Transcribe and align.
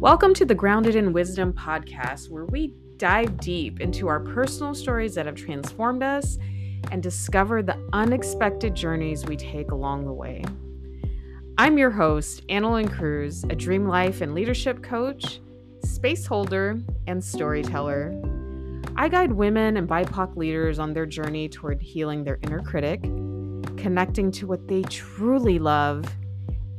Welcome 0.00 0.32
to 0.36 0.46
the 0.46 0.54
Grounded 0.54 0.96
in 0.96 1.12
Wisdom 1.12 1.52
podcast, 1.52 2.30
where 2.30 2.46
we 2.46 2.72
dive 2.96 3.38
deep 3.38 3.80
into 3.80 4.08
our 4.08 4.18
personal 4.18 4.74
stories 4.74 5.14
that 5.14 5.26
have 5.26 5.34
transformed 5.34 6.02
us 6.02 6.38
and 6.90 7.02
discover 7.02 7.62
the 7.62 7.76
unexpected 7.92 8.74
journeys 8.74 9.26
we 9.26 9.36
take 9.36 9.72
along 9.72 10.06
the 10.06 10.12
way. 10.14 10.42
I'm 11.58 11.76
your 11.76 11.90
host, 11.90 12.46
Annalyn 12.46 12.90
Cruz, 12.90 13.44
a 13.50 13.54
dream 13.54 13.86
life 13.86 14.22
and 14.22 14.34
leadership 14.34 14.82
coach, 14.82 15.38
space 15.84 16.24
holder, 16.24 16.80
and 17.06 17.22
storyteller. 17.22 18.18
I 18.96 19.10
guide 19.10 19.32
women 19.32 19.76
and 19.76 19.86
BIPOC 19.86 20.34
leaders 20.34 20.78
on 20.78 20.94
their 20.94 21.04
journey 21.04 21.46
toward 21.46 21.82
healing 21.82 22.24
their 22.24 22.38
inner 22.42 22.62
critic, 22.62 23.02
connecting 23.76 24.32
to 24.32 24.46
what 24.46 24.66
they 24.66 24.80
truly 24.84 25.58
love, 25.58 26.06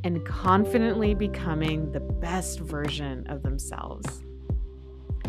and 0.03 0.25
confidently 0.25 1.13
becoming 1.13 1.91
the 1.91 1.99
best 1.99 2.59
version 2.59 3.25
of 3.27 3.43
themselves. 3.43 4.23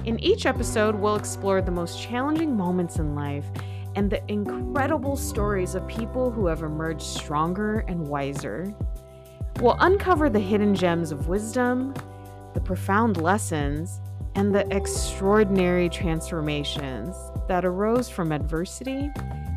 In 0.04 0.18
each 0.20 0.46
episode, 0.46 0.94
we'll 0.94 1.16
explore 1.16 1.62
the 1.62 1.70
most 1.70 2.00
challenging 2.00 2.56
moments 2.56 2.96
in 2.96 3.14
life 3.14 3.46
and 3.94 4.10
the 4.10 4.22
incredible 4.30 5.16
stories 5.16 5.74
of 5.74 5.86
people 5.86 6.30
who 6.30 6.46
have 6.46 6.62
emerged 6.62 7.02
stronger 7.02 7.80
and 7.88 8.08
wiser. 8.08 8.74
We'll 9.60 9.76
uncover 9.80 10.30
the 10.30 10.40
hidden 10.40 10.74
gems 10.74 11.12
of 11.12 11.28
wisdom, 11.28 11.94
the 12.54 12.60
profound 12.60 13.18
lessons, 13.18 14.00
and 14.34 14.54
the 14.54 14.66
extraordinary 14.74 15.88
transformations 15.88 17.14
that 17.48 17.64
arose 17.64 18.08
from 18.08 18.32
adversity 18.32 19.10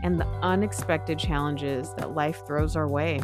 and 0.04 0.20
the 0.20 0.28
unexpected 0.42 1.18
challenges 1.18 1.94
that 1.96 2.14
life 2.14 2.46
throws 2.46 2.76
our 2.76 2.88
way. 2.88 3.22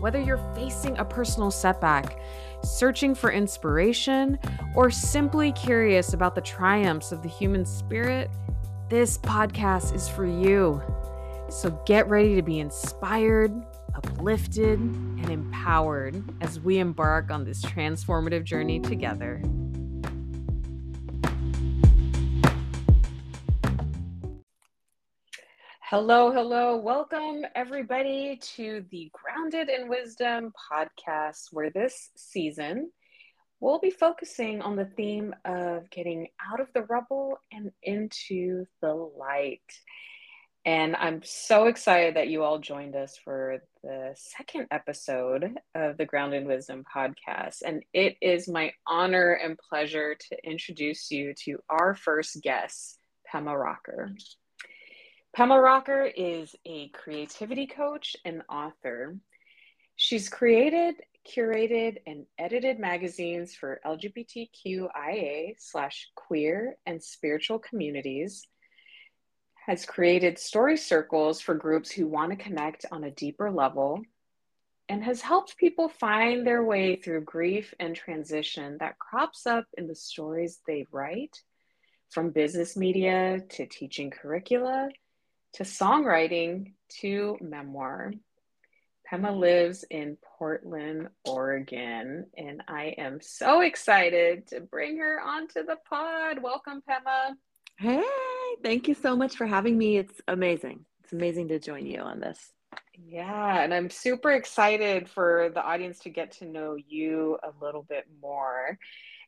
Whether 0.00 0.18
you're 0.18 0.40
facing 0.54 0.96
a 0.98 1.04
personal 1.04 1.50
setback, 1.50 2.18
searching 2.64 3.14
for 3.14 3.30
inspiration, 3.30 4.38
or 4.74 4.90
simply 4.90 5.52
curious 5.52 6.14
about 6.14 6.34
the 6.34 6.40
triumphs 6.40 7.12
of 7.12 7.22
the 7.22 7.28
human 7.28 7.66
spirit, 7.66 8.30
this 8.88 9.18
podcast 9.18 9.94
is 9.94 10.08
for 10.08 10.24
you. 10.24 10.82
So 11.50 11.78
get 11.84 12.08
ready 12.08 12.34
to 12.34 12.42
be 12.42 12.60
inspired, 12.60 13.52
uplifted, 13.94 14.80
and 14.80 15.28
empowered 15.28 16.24
as 16.40 16.58
we 16.58 16.78
embark 16.78 17.30
on 17.30 17.44
this 17.44 17.62
transformative 17.62 18.44
journey 18.44 18.80
together. 18.80 19.42
Hello, 25.90 26.30
hello. 26.30 26.76
Welcome, 26.76 27.44
everybody, 27.56 28.38
to 28.54 28.84
the 28.92 29.10
Grounded 29.12 29.68
in 29.68 29.88
Wisdom 29.88 30.52
podcast, 30.72 31.48
where 31.50 31.70
this 31.70 32.10
season 32.16 32.92
we'll 33.58 33.80
be 33.80 33.90
focusing 33.90 34.62
on 34.62 34.76
the 34.76 34.88
theme 34.96 35.34
of 35.44 35.90
getting 35.90 36.28
out 36.48 36.60
of 36.60 36.68
the 36.74 36.82
rubble 36.82 37.40
and 37.50 37.72
into 37.82 38.66
the 38.80 38.94
light. 38.94 39.58
And 40.64 40.94
I'm 40.94 41.22
so 41.24 41.66
excited 41.66 42.14
that 42.14 42.28
you 42.28 42.44
all 42.44 42.60
joined 42.60 42.94
us 42.94 43.18
for 43.24 43.58
the 43.82 44.14
second 44.14 44.68
episode 44.70 45.58
of 45.74 45.96
the 45.96 46.06
Grounded 46.06 46.42
in 46.42 46.46
Wisdom 46.46 46.84
podcast. 46.94 47.62
And 47.66 47.82
it 47.92 48.14
is 48.22 48.46
my 48.46 48.72
honor 48.86 49.32
and 49.32 49.58
pleasure 49.58 50.14
to 50.14 50.48
introduce 50.48 51.10
you 51.10 51.34
to 51.46 51.58
our 51.68 51.96
first 51.96 52.40
guest, 52.44 52.96
Pema 53.34 53.60
Rocker. 53.60 54.12
Pema 55.36 55.62
Rocker 55.62 56.02
is 56.04 56.56
a 56.66 56.88
creativity 56.88 57.68
coach 57.68 58.16
and 58.24 58.42
author. 58.50 59.16
She's 59.94 60.28
created, 60.28 60.96
curated, 61.24 61.98
and 62.04 62.26
edited 62.36 62.80
magazines 62.80 63.54
for 63.54 63.80
LGBTQIA 63.86 65.54
slash 65.56 66.10
queer 66.16 66.76
and 66.84 67.00
spiritual 67.00 67.60
communities, 67.60 68.48
has 69.66 69.86
created 69.86 70.36
story 70.36 70.76
circles 70.76 71.40
for 71.40 71.54
groups 71.54 71.92
who 71.92 72.08
want 72.08 72.32
to 72.32 72.36
connect 72.36 72.84
on 72.90 73.04
a 73.04 73.12
deeper 73.12 73.52
level, 73.52 74.02
and 74.88 75.04
has 75.04 75.20
helped 75.20 75.56
people 75.56 75.88
find 75.88 76.44
their 76.44 76.64
way 76.64 76.96
through 76.96 77.20
grief 77.20 77.72
and 77.78 77.94
transition 77.94 78.78
that 78.80 78.98
crops 78.98 79.46
up 79.46 79.66
in 79.78 79.86
the 79.86 79.94
stories 79.94 80.58
they 80.66 80.88
write, 80.90 81.40
from 82.08 82.30
business 82.30 82.76
media 82.76 83.40
to 83.48 83.64
teaching 83.66 84.10
curricula 84.10 84.88
to 85.54 85.64
songwriting 85.64 86.72
to 87.00 87.36
memoir. 87.40 88.12
Pema 89.10 89.36
lives 89.36 89.84
in 89.90 90.16
Portland, 90.38 91.08
Oregon, 91.24 92.26
and 92.36 92.62
I 92.68 92.94
am 92.96 93.20
so 93.20 93.60
excited 93.60 94.46
to 94.48 94.60
bring 94.60 94.98
her 94.98 95.20
onto 95.20 95.64
the 95.64 95.76
pod. 95.88 96.40
Welcome, 96.40 96.82
Pema. 96.88 97.34
Hey, 97.76 98.04
thank 98.62 98.86
you 98.86 98.94
so 98.94 99.16
much 99.16 99.36
for 99.36 99.46
having 99.46 99.76
me. 99.76 99.96
It's 99.96 100.20
amazing. 100.28 100.84
It's 101.02 101.12
amazing 101.12 101.48
to 101.48 101.58
join 101.58 101.86
you 101.86 102.00
on 102.00 102.20
this. 102.20 102.52
Yeah, 102.94 103.62
and 103.62 103.74
I'm 103.74 103.90
super 103.90 104.30
excited 104.30 105.08
for 105.08 105.50
the 105.54 105.62
audience 105.62 105.98
to 106.00 106.10
get 106.10 106.32
to 106.32 106.44
know 106.44 106.76
you 106.76 107.38
a 107.42 107.64
little 107.64 107.82
bit 107.82 108.06
more. 108.22 108.78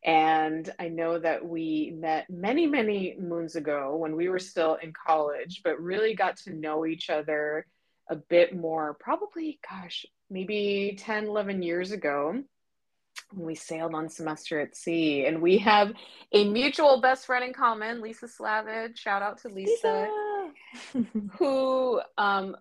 And 0.05 0.69
I 0.81 0.89
know 0.89 1.19
that 1.19 1.47
we 1.47 1.95
met 1.97 2.29
many, 2.29 2.67
many 2.67 3.17
moons 3.19 3.55
ago 3.55 3.97
when 3.97 4.17
we 4.17 4.29
were 4.29 4.41
still 4.41 4.75
in 4.83 4.93
college, 4.93 5.61
but 5.63 5.81
really 5.81 6.15
got 6.15 6.39
to 6.39 6.53
know 6.53 6.85
each 6.87 7.09
other 7.09 7.67
a 8.09 8.17
bit 8.17 8.55
more, 8.55 8.95
probably, 8.99 9.61
gosh, 9.69 10.05
maybe 10.29 10.97
10, 10.99 11.27
11 11.27 11.63
years 11.63 11.93
ago 11.93 12.43
when 13.31 13.47
we 13.47 13.55
sailed 13.55 13.95
on 13.95 14.09
semester 14.09 14.61
at 14.61 14.75
sea. 14.75 15.25
And 15.27 15.41
we 15.41 15.59
have 15.59 15.93
a 16.33 16.49
mutual 16.49 17.01
best 17.01 17.27
friend 17.27 17.45
in 17.45 17.53
common, 17.53 18.01
Lisa 18.01 18.27
Slavage. 18.27 18.97
Shout 18.97 19.23
out 19.23 19.39
to 19.43 19.49
Lisa, 19.49 20.09
Lisa. 20.95 21.07
who, 21.39 22.01
um, 22.19 22.57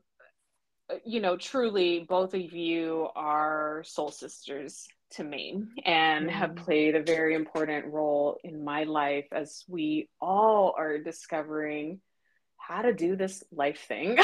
you 1.03 1.19
know, 1.21 1.37
truly 1.37 2.05
both 2.07 2.35
of 2.35 2.53
you 2.53 3.07
are 3.15 3.81
soul 3.83 4.11
sisters 4.11 4.87
to 5.11 5.23
me 5.23 5.63
and 5.85 6.27
mm-hmm. 6.27 6.37
have 6.37 6.55
played 6.55 6.95
a 6.95 7.03
very 7.03 7.35
important 7.35 7.85
role 7.87 8.37
in 8.43 8.63
my 8.63 8.83
life 8.83 9.27
as 9.31 9.63
we 9.67 10.09
all 10.19 10.73
are 10.77 10.97
discovering 10.97 11.99
how 12.57 12.81
to 12.81 12.93
do 12.93 13.15
this 13.15 13.43
life 13.51 13.85
thing. 13.87 14.17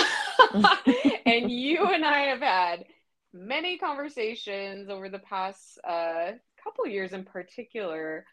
and 1.25 1.51
you 1.51 1.85
and 1.85 2.05
I 2.05 2.19
have 2.27 2.41
had 2.41 2.85
many 3.33 3.77
conversations 3.77 4.89
over 4.89 5.09
the 5.09 5.19
past 5.19 5.79
uh, 5.87 6.31
couple 6.63 6.87
years 6.87 7.13
in 7.13 7.23
particular 7.23 8.25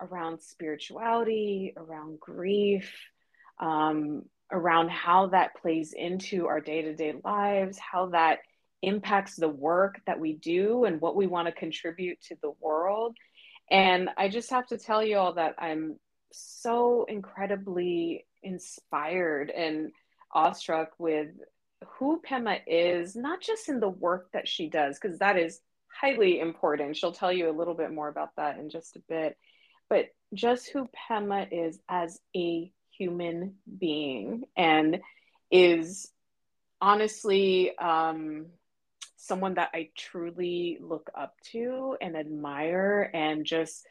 around 0.00 0.40
spirituality, 0.40 1.74
around 1.76 2.18
grief, 2.18 2.90
um, 3.60 4.24
around 4.50 4.90
how 4.90 5.28
that 5.28 5.56
plays 5.60 5.92
into 5.92 6.46
our 6.46 6.60
day 6.60 6.82
to 6.82 6.94
day 6.94 7.14
lives, 7.24 7.78
how 7.78 8.06
that 8.06 8.40
impacts 8.82 9.36
the 9.36 9.48
work 9.48 10.00
that 10.06 10.18
we 10.18 10.34
do 10.34 10.84
and 10.84 11.00
what 11.00 11.16
we 11.16 11.26
want 11.26 11.46
to 11.46 11.52
contribute 11.52 12.20
to 12.20 12.36
the 12.42 12.52
world. 12.60 13.16
And 13.70 14.10
I 14.16 14.28
just 14.28 14.50
have 14.50 14.66
to 14.68 14.78
tell 14.78 15.02
you 15.02 15.16
all 15.16 15.34
that 15.34 15.54
I'm 15.58 15.98
so 16.32 17.04
incredibly 17.08 18.26
inspired 18.42 19.50
and 19.50 19.92
awestruck 20.32 20.90
with 20.98 21.28
who 21.98 22.20
Pema 22.28 22.60
is, 22.66 23.16
not 23.16 23.40
just 23.40 23.68
in 23.68 23.80
the 23.80 23.88
work 23.88 24.30
that 24.32 24.48
she 24.48 24.68
does, 24.68 24.98
because 25.00 25.18
that 25.18 25.38
is 25.38 25.60
highly 26.00 26.40
important. 26.40 26.96
She'll 26.96 27.12
tell 27.12 27.32
you 27.32 27.50
a 27.50 27.56
little 27.56 27.74
bit 27.74 27.92
more 27.92 28.08
about 28.08 28.30
that 28.36 28.58
in 28.58 28.70
just 28.70 28.96
a 28.96 29.02
bit, 29.08 29.36
but 29.88 30.06
just 30.34 30.70
who 30.70 30.88
Pema 31.10 31.46
is 31.50 31.78
as 31.88 32.18
a 32.36 32.72
human 32.96 33.56
being 33.78 34.44
and 34.56 35.00
is 35.50 36.10
honestly 36.80 37.76
um, 37.78 38.46
someone 39.22 39.54
that 39.54 39.70
I 39.72 39.90
truly 39.96 40.78
look 40.80 41.08
up 41.14 41.34
to 41.52 41.96
and 42.00 42.16
admire, 42.16 43.08
and 43.14 43.46
just 43.46 43.86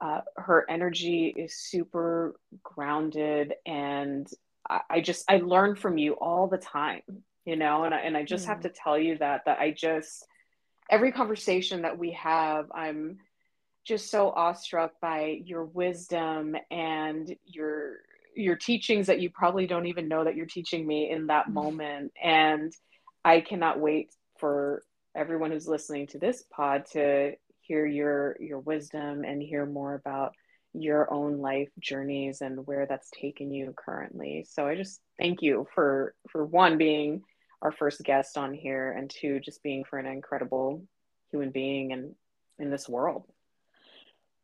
uh, 0.00 0.20
her 0.36 0.64
energy 0.70 1.34
is 1.36 1.56
super 1.56 2.36
grounded. 2.62 3.54
And 3.66 4.28
I, 4.68 4.80
I, 4.88 5.00
just, 5.00 5.24
I 5.28 5.38
learn 5.38 5.74
from 5.74 5.98
you 5.98 6.12
all 6.12 6.46
the 6.46 6.56
time, 6.56 7.02
you 7.44 7.56
know, 7.56 7.82
and 7.82 7.92
I, 7.92 7.98
and 7.98 8.16
I 8.16 8.22
just 8.22 8.44
mm. 8.44 8.48
have 8.48 8.60
to 8.60 8.68
tell 8.68 8.96
you 8.96 9.18
that, 9.18 9.42
that 9.46 9.58
I 9.58 9.72
just, 9.72 10.24
every 10.88 11.10
conversation 11.10 11.82
that 11.82 11.98
we 11.98 12.12
have, 12.12 12.70
I'm 12.72 13.18
just 13.84 14.08
so 14.08 14.30
awestruck 14.30 14.92
by 15.02 15.40
your 15.44 15.64
wisdom 15.64 16.54
and 16.70 17.34
your 17.44 17.96
your 18.36 18.54
teachings 18.54 19.08
that 19.08 19.20
you 19.20 19.28
probably 19.28 19.66
don't 19.66 19.86
even 19.86 20.06
know 20.06 20.22
that 20.22 20.36
you're 20.36 20.46
teaching 20.46 20.86
me 20.86 21.10
in 21.10 21.26
that 21.26 21.48
mm. 21.48 21.54
moment 21.54 22.12
and 22.22 22.72
i 23.24 23.40
cannot 23.40 23.80
wait 23.80 24.10
for 24.40 24.82
everyone 25.14 25.50
who's 25.50 25.68
listening 25.68 26.06
to 26.08 26.18
this 26.18 26.44
pod 26.50 26.86
to 26.92 27.32
hear 27.60 27.86
your 27.86 28.36
your 28.40 28.58
wisdom 28.58 29.24
and 29.24 29.42
hear 29.42 29.66
more 29.66 29.94
about 29.94 30.32
your 30.72 31.12
own 31.12 31.38
life 31.38 31.68
journeys 31.78 32.40
and 32.40 32.66
where 32.66 32.86
that's 32.86 33.10
taken 33.10 33.52
you 33.52 33.74
currently. 33.76 34.46
So 34.48 34.66
I 34.66 34.76
just 34.76 35.00
thank 35.18 35.42
you 35.42 35.66
for 35.74 36.14
for 36.30 36.44
one 36.44 36.78
being 36.78 37.22
our 37.62 37.72
first 37.72 38.02
guest 38.02 38.38
on 38.38 38.54
here 38.54 38.92
and 38.92 39.10
two 39.10 39.40
just 39.40 39.62
being 39.62 39.84
for 39.84 39.98
an 39.98 40.06
incredible 40.06 40.82
human 41.30 41.50
being 41.50 41.92
and 41.92 42.14
in 42.58 42.70
this 42.70 42.88
world. 42.88 43.24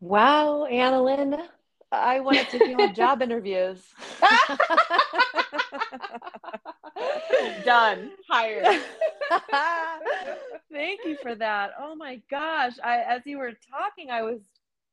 Wow, 0.01 0.67
Annalyn, 0.71 1.41
I 1.91 2.21
want 2.21 2.39
to 2.39 2.45
take 2.45 2.69
you 2.69 2.77
on 2.77 2.95
job 2.95 3.23
interviews. 3.23 3.81
Done. 7.65 8.11
Hired. 8.29 8.65
Thank 10.73 11.01
you 11.05 11.17
for 11.23 11.35
that. 11.35 11.71
Oh 11.81 11.95
my 11.95 12.21
gosh. 12.31 12.75
I 12.83 12.99
as 12.99 13.23
you 13.25 13.39
were 13.39 13.53
talking, 13.71 14.11
I 14.11 14.23
was 14.23 14.41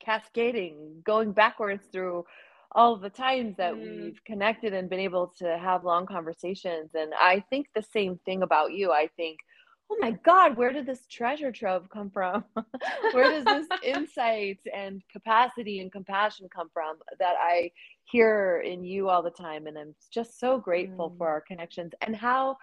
cascading, 0.03 1.01
going 1.05 1.31
backwards 1.31 1.83
through 1.91 2.25
all 2.73 2.95
the 2.95 3.09
times 3.09 3.55
that 3.57 3.73
mm. 3.73 4.03
we've 4.03 4.23
connected 4.25 4.73
and 4.73 4.89
been 4.89 4.99
able 4.99 5.31
to 5.39 5.57
have 5.57 5.85
long 5.85 6.05
conversations. 6.05 6.89
And 6.95 7.13
I 7.19 7.43
think 7.49 7.67
the 7.75 7.83
same 7.93 8.19
thing 8.25 8.41
about 8.41 8.73
you. 8.73 8.91
I 8.91 9.09
think, 9.15 9.39
oh 9.89 9.97
my 9.99 10.11
God, 10.23 10.57
where 10.57 10.71
did 10.71 10.85
this 10.85 11.05
treasure 11.07 11.51
trove 11.51 11.89
come 11.89 12.09
from? 12.09 12.43
where 13.11 13.31
does 13.31 13.45
this 13.45 13.67
insight 13.83 14.59
and 14.73 15.01
capacity 15.11 15.79
and 15.81 15.91
compassion 15.91 16.47
come 16.53 16.69
from 16.73 16.97
that 17.19 17.35
I 17.39 17.71
hear 18.05 18.63
in 18.65 18.83
you 18.83 19.09
all 19.09 19.21
the 19.21 19.29
time? 19.29 19.67
And 19.67 19.77
I'm 19.77 19.95
just 20.11 20.39
so 20.39 20.57
grateful 20.57 21.11
mm. 21.11 21.17
for 21.17 21.27
our 21.27 21.41
connections 21.41 21.93
and 22.01 22.15
how, 22.15 22.57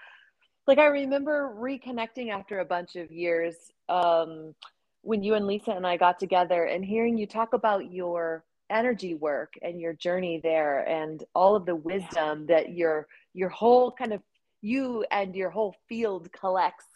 like, 0.67 0.79
I 0.79 0.87
remember 0.87 1.55
reconnecting 1.59 2.31
after 2.31 2.61
a 2.61 2.65
bunch 2.65 2.97
of 2.97 3.11
years 3.11 3.55
um, 3.89 4.55
when 5.03 5.23
you 5.23 5.35
and 5.35 5.47
Lisa 5.47 5.73
and 5.73 5.87
I 5.87 5.97
got 5.97 6.19
together 6.19 6.65
and 6.65 6.85
hearing 6.85 7.17
you 7.17 7.27
talk 7.27 7.53
about 7.53 7.93
your 7.93 8.45
energy 8.71 9.15
work 9.15 9.55
and 9.63 9.81
your 9.81 9.93
journey 9.93 10.41
there 10.43 10.89
and 10.89 11.25
all 11.35 11.57
of 11.57 11.67
the 11.67 11.75
wisdom 11.75 12.47
that 12.47 12.71
your 12.71 13.09
your 13.35 13.49
whole 13.49 13.91
kind 13.91 14.13
of 14.13 14.23
you 14.63 15.05
and 15.11 15.35
your 15.35 15.51
whole 15.51 15.75
field 15.89 16.31
collects 16.33 16.87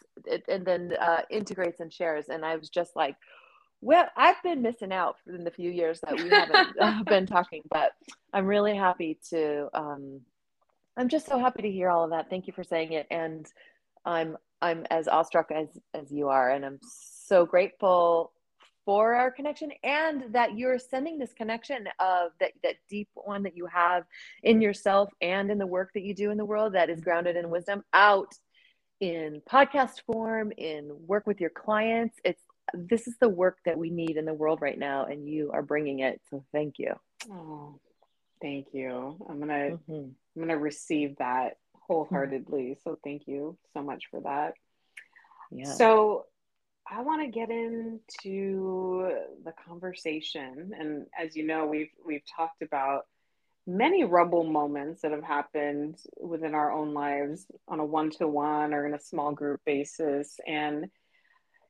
and 0.47 0.65
then 0.65 0.93
uh, 0.99 1.21
integrates 1.29 1.79
and 1.79 1.91
shares. 1.91 2.25
And 2.29 2.45
i 2.45 2.55
was 2.55 2.69
just 2.69 2.95
like 2.95 3.15
well 3.81 4.05
i've 4.15 4.41
been 4.43 4.61
missing 4.61 4.91
out 4.91 5.17
in 5.27 5.43
the 5.43 5.51
few 5.51 5.69
years 5.69 5.99
that 6.01 6.15
we 6.15 6.29
haven't 6.29 6.69
uh, 6.81 7.03
been 7.03 7.25
talking 7.25 7.61
but 7.69 7.91
i'm 8.33 8.45
really 8.45 8.75
happy 8.75 9.19
to 9.29 9.67
um, 9.73 10.21
i'm 10.97 11.09
just 11.09 11.27
so 11.27 11.37
happy 11.37 11.61
to 11.61 11.71
hear 11.71 11.89
all 11.89 12.03
of 12.03 12.11
that. 12.11 12.29
Thank 12.29 12.47
you 12.47 12.53
for 12.53 12.63
saying 12.63 12.93
it. 12.93 13.07
And 13.11 13.45
i'm 14.05 14.37
i'm 14.61 14.85
as 14.89 15.07
awestruck 15.07 15.51
as 15.51 15.67
as 15.93 16.11
you 16.11 16.29
are. 16.29 16.51
And 16.51 16.65
i'm 16.65 16.79
so 16.81 17.45
grateful 17.45 18.31
for 18.85 19.15
our 19.15 19.31
connection 19.31 19.71
and 19.83 20.25
that 20.31 20.55
you're 20.57 20.77
sending 20.77 21.17
this 21.17 21.33
connection 21.33 21.87
of 21.99 22.31
that 22.39 22.51
that 22.63 22.75
deep 22.87 23.09
one 23.15 23.41
that 23.43 23.57
you 23.57 23.65
have 23.65 24.03
in 24.43 24.61
yourself 24.61 25.09
and 25.21 25.49
in 25.49 25.57
the 25.57 25.65
work 25.65 25.91
that 25.93 26.03
you 26.03 26.13
do 26.13 26.29
in 26.29 26.37
the 26.37 26.45
world 26.45 26.73
that 26.73 26.89
is 26.89 27.01
grounded 27.01 27.35
in 27.35 27.49
wisdom 27.49 27.83
out 27.93 28.31
in 28.99 29.41
podcast 29.49 30.01
form 30.05 30.51
in 30.57 30.91
work 31.07 31.27
with 31.27 31.41
your 31.41 31.49
clients. 31.49 32.17
It's 32.23 32.41
this 32.73 33.07
is 33.07 33.15
the 33.19 33.29
work 33.29 33.59
that 33.65 33.77
we 33.77 33.89
need 33.89 34.17
in 34.17 34.25
the 34.25 34.33
world 34.33 34.59
right 34.61 34.77
now 34.77 35.05
and 35.05 35.27
you 35.27 35.51
are 35.51 35.61
bringing 35.61 35.99
it. 35.99 36.21
So 36.29 36.43
thank 36.51 36.79
you. 36.79 36.93
Oh 37.31 37.79
thank 38.41 38.67
you. 38.73 39.17
I'm 39.27 39.39
gonna 39.39 39.53
mm-hmm. 39.53 39.93
i'm 39.93 40.41
gonna 40.41 40.57
receive 40.57 41.17
that 41.17 41.57
wholeheartedly. 41.73 42.63
Mm-hmm. 42.63 42.89
so 42.89 42.97
thank 43.03 43.27
you 43.27 43.57
so 43.73 43.81
much 43.81 44.05
for 44.11 44.21
that. 44.21 44.53
Yeah. 45.51 45.71
So 45.73 46.25
I 46.89 47.01
want 47.01 47.23
to 47.23 47.27
get 47.27 47.49
into 47.49 49.09
the 49.43 49.53
conversation, 49.67 50.71
and 50.77 51.07
as 51.19 51.35
you 51.35 51.45
know, 51.45 51.65
we've 51.65 51.89
we've 52.05 52.23
talked 52.35 52.61
about 52.61 53.05
many 53.67 54.03
rubble 54.03 54.43
moments 54.43 55.01
that 55.01 55.11
have 55.11 55.23
happened 55.23 55.97
within 56.21 56.53
our 56.53 56.71
own 56.71 56.93
lives 56.93 57.45
on 57.67 57.79
a 57.79 57.85
one-to-one 57.85 58.73
or 58.73 58.85
in 58.85 58.93
a 58.93 58.99
small 58.99 59.31
group 59.31 59.61
basis, 59.65 60.37
and 60.47 60.87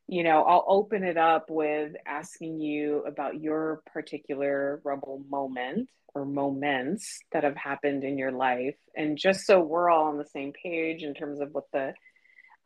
you 0.07 0.23
know, 0.23 0.43
I'll 0.43 0.65
open 0.67 1.03
it 1.03 1.17
up 1.17 1.49
with 1.49 1.93
asking 2.05 2.59
you 2.59 3.03
about 3.07 3.41
your 3.41 3.81
particular 3.91 4.79
rubble 4.83 5.23
moment 5.27 5.89
or 6.13 6.25
moments 6.25 7.19
that 7.31 7.43
have 7.43 7.57
happened 7.57 8.03
in 8.03 8.17
your 8.17 8.31
life, 8.31 8.75
and 8.95 9.17
just 9.17 9.45
so 9.45 9.59
we're 9.59 9.89
all 9.89 10.05
on 10.05 10.17
the 10.17 10.25
same 10.25 10.53
page 10.53 11.01
in 11.01 11.13
terms 11.13 11.39
of 11.41 11.49
what 11.53 11.65
the 11.73 11.93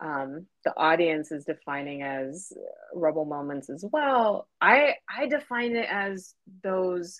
um, 0.01 0.47
the 0.63 0.73
audience 0.77 1.31
is 1.31 1.45
defining 1.45 2.03
as 2.03 2.53
rubble 2.93 3.25
moments 3.25 3.69
as 3.69 3.85
well. 3.91 4.47
I 4.61 4.95
I 5.09 5.27
define 5.27 5.75
it 5.75 5.87
as 5.89 6.33
those 6.63 7.19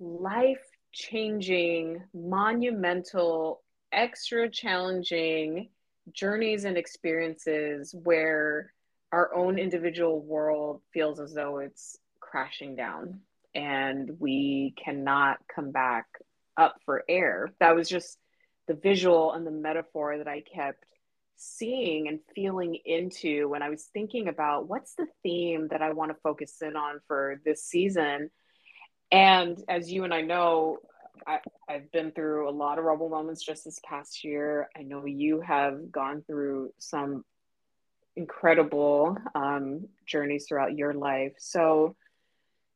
life 0.00 0.62
changing, 0.92 2.02
monumental, 2.14 3.62
extra 3.92 4.50
challenging 4.50 5.68
journeys 6.12 6.64
and 6.64 6.76
experiences 6.76 7.94
where 8.02 8.72
our 9.12 9.34
own 9.34 9.58
individual 9.58 10.20
world 10.20 10.82
feels 10.92 11.20
as 11.20 11.32
though 11.32 11.58
it's 11.58 11.98
crashing 12.20 12.76
down 12.76 13.20
and 13.54 14.10
we 14.18 14.74
cannot 14.82 15.38
come 15.54 15.70
back 15.70 16.06
up 16.56 16.76
for 16.84 17.04
air. 17.08 17.50
That 17.60 17.74
was 17.74 17.88
just 17.88 18.18
the 18.66 18.74
visual 18.74 19.32
and 19.32 19.46
the 19.46 19.50
metaphor 19.50 20.18
that 20.18 20.28
I 20.28 20.42
kept 20.42 20.84
seeing 21.36 22.08
and 22.08 22.18
feeling 22.34 22.78
into 22.84 23.48
when 23.48 23.62
I 23.62 23.70
was 23.70 23.88
thinking 23.92 24.28
about 24.28 24.68
what's 24.68 24.94
the 24.94 25.06
theme 25.22 25.68
that 25.70 25.82
I 25.82 25.92
want 25.92 26.10
to 26.10 26.20
focus 26.22 26.56
in 26.60 26.76
on 26.76 27.00
for 27.06 27.40
this 27.44 27.64
season. 27.64 28.30
And 29.10 29.62
as 29.68 29.90
you 29.90 30.04
and 30.04 30.12
I 30.12 30.22
know, 30.22 30.78
I, 31.26 31.40
have 31.68 31.90
been 31.92 32.12
through 32.12 32.48
a 32.48 32.52
lot 32.52 32.78
of 32.78 32.84
rubble 32.84 33.08
moments 33.08 33.44
just 33.44 33.64
this 33.64 33.80
past 33.84 34.24
year. 34.24 34.68
I 34.76 34.82
know 34.82 35.04
you 35.04 35.40
have 35.40 35.92
gone 35.92 36.22
through 36.26 36.72
some 36.78 37.24
incredible 38.16 39.16
um, 39.34 39.86
journeys 40.06 40.46
throughout 40.46 40.76
your 40.76 40.94
life. 40.94 41.32
So, 41.38 41.96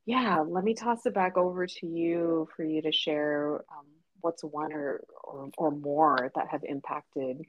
yeah, 0.04 0.40
let 0.46 0.64
me 0.64 0.74
toss 0.74 1.06
it 1.06 1.14
back 1.14 1.36
over 1.36 1.66
to 1.66 1.86
you 1.86 2.48
for 2.56 2.64
you 2.64 2.82
to 2.82 2.92
share 2.92 3.64
um, 3.70 3.86
what's 4.20 4.42
one 4.42 4.72
or, 4.72 5.02
or, 5.24 5.50
or 5.56 5.70
more 5.70 6.30
that 6.34 6.48
have 6.48 6.64
impacted 6.64 7.42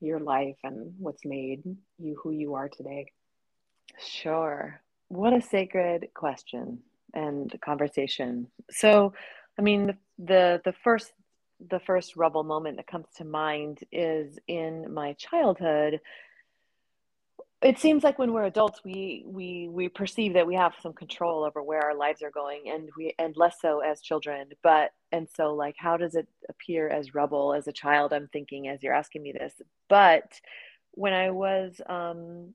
your 0.00 0.18
life 0.18 0.56
and 0.64 0.94
what's 0.98 1.24
made 1.24 1.62
you 1.98 2.18
who 2.22 2.30
you 2.30 2.54
are 2.54 2.68
today? 2.68 3.06
Sure. 3.98 4.80
What 5.08 5.32
a 5.32 5.40
sacred 5.40 6.08
question 6.14 6.80
and 7.14 7.54
conversation. 7.64 8.46
So, 8.70 9.12
I 9.58 9.62
mean, 9.62 9.96
the 10.18 10.60
the 10.64 10.74
first 10.84 11.12
the 11.68 11.80
first 11.80 12.16
rubble 12.16 12.44
moment 12.44 12.76
that 12.76 12.86
comes 12.86 13.06
to 13.16 13.24
mind 13.24 13.80
is 13.92 14.38
in 14.48 14.92
my 14.92 15.12
childhood. 15.14 16.00
It 17.62 17.78
seems 17.78 18.02
like 18.02 18.18
when 18.18 18.32
we're 18.32 18.44
adults 18.44 18.80
we 18.84 19.22
we 19.26 19.68
we 19.70 19.88
perceive 19.90 20.32
that 20.34 20.46
we 20.46 20.54
have 20.54 20.72
some 20.80 20.94
control 20.94 21.44
over 21.44 21.62
where 21.62 21.82
our 21.82 21.94
lives 21.94 22.22
are 22.22 22.30
going 22.30 22.70
and 22.70 22.88
we 22.96 23.14
and 23.18 23.36
less 23.36 23.56
so 23.60 23.80
as 23.80 24.00
children 24.00 24.48
but 24.62 24.92
and 25.12 25.28
so 25.28 25.54
like 25.54 25.74
how 25.76 25.98
does 25.98 26.14
it 26.14 26.26
appear 26.48 26.88
as 26.88 27.14
rubble 27.14 27.52
as 27.52 27.68
a 27.68 27.72
child? 27.72 28.14
I'm 28.14 28.28
thinking 28.28 28.68
as 28.68 28.82
you're 28.82 28.94
asking 28.94 29.22
me 29.22 29.32
this. 29.32 29.52
But 29.88 30.40
when 30.92 31.12
i 31.12 31.30
was 31.30 31.80
um 31.88 32.52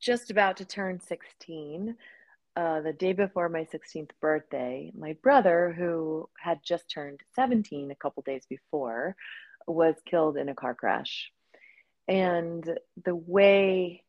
just 0.00 0.30
about 0.30 0.56
to 0.58 0.64
turn 0.64 1.00
16 1.00 1.96
uh, 2.56 2.80
the 2.80 2.92
day 2.92 3.12
before 3.12 3.48
my 3.48 3.64
16th 3.64 4.10
birthday 4.20 4.90
my 4.98 5.14
brother 5.22 5.74
who 5.76 6.28
had 6.38 6.58
just 6.64 6.90
turned 6.90 7.20
17 7.34 7.90
a 7.90 7.94
couple 7.94 8.22
days 8.22 8.44
before 8.48 9.14
was 9.66 9.94
killed 10.06 10.36
in 10.36 10.48
a 10.48 10.54
car 10.54 10.74
crash. 10.74 11.30
And 12.08 12.78
the 13.04 13.14
way 13.14 14.02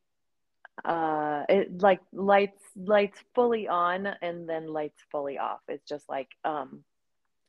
uh 0.85 1.43
it 1.49 1.81
like 1.81 2.01
lights 2.13 2.61
lights 2.75 3.17
fully 3.33 3.67
on 3.67 4.05
and 4.21 4.47
then 4.47 4.67
lights 4.67 5.01
fully 5.11 5.39
off. 5.39 5.59
It's 5.67 5.87
just 5.89 6.07
like 6.07 6.29
um 6.45 6.83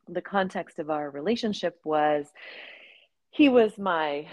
the 0.09 0.23
context 0.23 0.79
of 0.79 0.89
our 0.89 1.11
relationship 1.11 1.79
was 1.85 2.27
he 3.31 3.51
was 3.51 3.77
my 3.77 4.27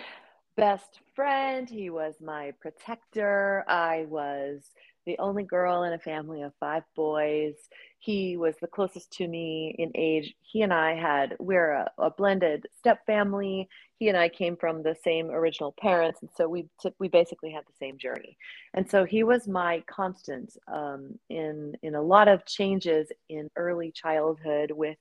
best 0.56 1.00
friend. 1.14 1.70
He 1.70 1.90
was 1.90 2.16
my 2.22 2.54
protector. 2.62 3.66
I 3.68 4.06
was 4.08 4.64
the 5.06 5.18
only 5.20 5.44
girl 5.44 5.84
in 5.84 5.94
a 5.94 6.00
family 6.00 6.42
of 6.42 6.54
five 6.60 6.84
boys. 6.96 7.56
He 8.00 8.38
was 8.38 8.56
the 8.62 8.68
closest 8.68 9.12
to 9.14 9.28
me 9.28 9.76
in 9.78 9.92
age. 9.96 10.36
He 10.42 10.62
and 10.62 10.74
I 10.74 10.96
had, 10.96 11.36
we're 11.40 11.72
a, 11.72 11.92
a 11.98 12.12
blended 12.12 12.66
step 12.78 13.06
family. 13.06 13.68
He 13.98 14.10
and 14.10 14.18
I 14.18 14.30
came 14.30 14.58
from 14.58 14.84
the 14.84 14.96
same 15.04 15.32
original 15.32 15.74
parents. 15.80 16.22
And 16.22 16.30
so 16.36 16.48
we, 16.48 16.68
t- 16.82 16.94
we 17.00 17.08
basically 17.08 17.52
had 17.52 17.64
the 17.66 17.78
same 17.80 17.98
journey. 17.98 18.38
And 18.74 18.90
so 18.90 19.06
he 19.06 19.24
was 19.24 19.48
my 19.48 19.84
constant 19.88 20.56
um, 20.68 21.18
in, 21.30 21.76
in 21.82 21.96
a 21.96 22.02
lot 22.02 22.28
of 22.28 22.46
changes 22.46 23.08
in 23.30 23.50
early 23.56 23.92
childhood 23.92 24.72
with 24.72 24.98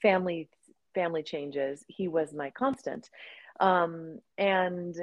family, 0.00 0.48
family 0.94 1.22
changes. 1.22 1.84
He 1.88 2.08
was 2.08 2.32
my 2.32 2.50
constant. 2.50 3.10
Um, 3.60 4.18
and 4.38 4.94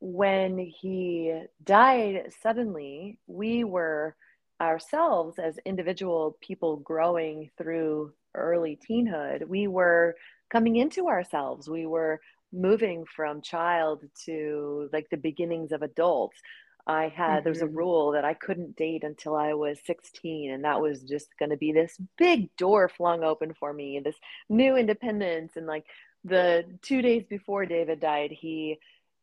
when 0.00 0.58
he 0.58 1.42
died 1.64 2.32
suddenly, 2.42 3.18
we 3.26 3.64
were 3.64 4.14
ourselves 4.60 5.38
as 5.38 5.58
individual 5.64 6.36
people 6.40 6.76
growing 6.78 7.50
through 7.56 8.12
early 8.34 8.78
teenhood, 8.88 9.46
we 9.46 9.66
were 9.66 10.16
coming 10.50 10.76
into 10.76 11.08
ourselves. 11.08 11.68
We 11.68 11.86
were 11.86 12.20
moving 12.52 13.04
from 13.14 13.42
child 13.42 14.04
to 14.24 14.88
like 14.92 15.08
the 15.10 15.16
beginnings 15.16 15.72
of 15.72 15.82
adults. 15.82 16.38
I 16.86 17.08
had 17.08 17.28
mm-hmm. 17.28 17.44
there 17.44 17.52
was 17.52 17.62
a 17.62 17.66
mm-hmm. 17.66 17.76
rule 17.76 18.12
that 18.12 18.24
I 18.24 18.34
couldn't 18.34 18.76
date 18.76 19.04
until 19.04 19.36
I 19.36 19.52
was 19.52 19.78
16 19.84 20.50
and 20.50 20.64
that 20.64 20.80
was 20.80 21.02
just 21.02 21.28
going 21.38 21.50
to 21.50 21.56
be 21.56 21.72
this 21.72 21.98
big 22.16 22.54
door 22.56 22.88
flung 22.88 23.22
open 23.22 23.52
for 23.52 23.72
me 23.74 24.00
this 24.02 24.16
new 24.48 24.76
independence 24.76 25.52
and 25.56 25.66
like 25.66 25.84
the 26.24 26.64
2 26.82 27.02
days 27.02 27.24
before 27.28 27.66
David 27.66 28.00
died 28.00 28.30
he 28.30 28.78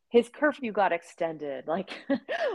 his 0.10 0.30
curfew 0.30 0.72
got 0.72 0.94
extended 0.94 1.68
like 1.68 1.90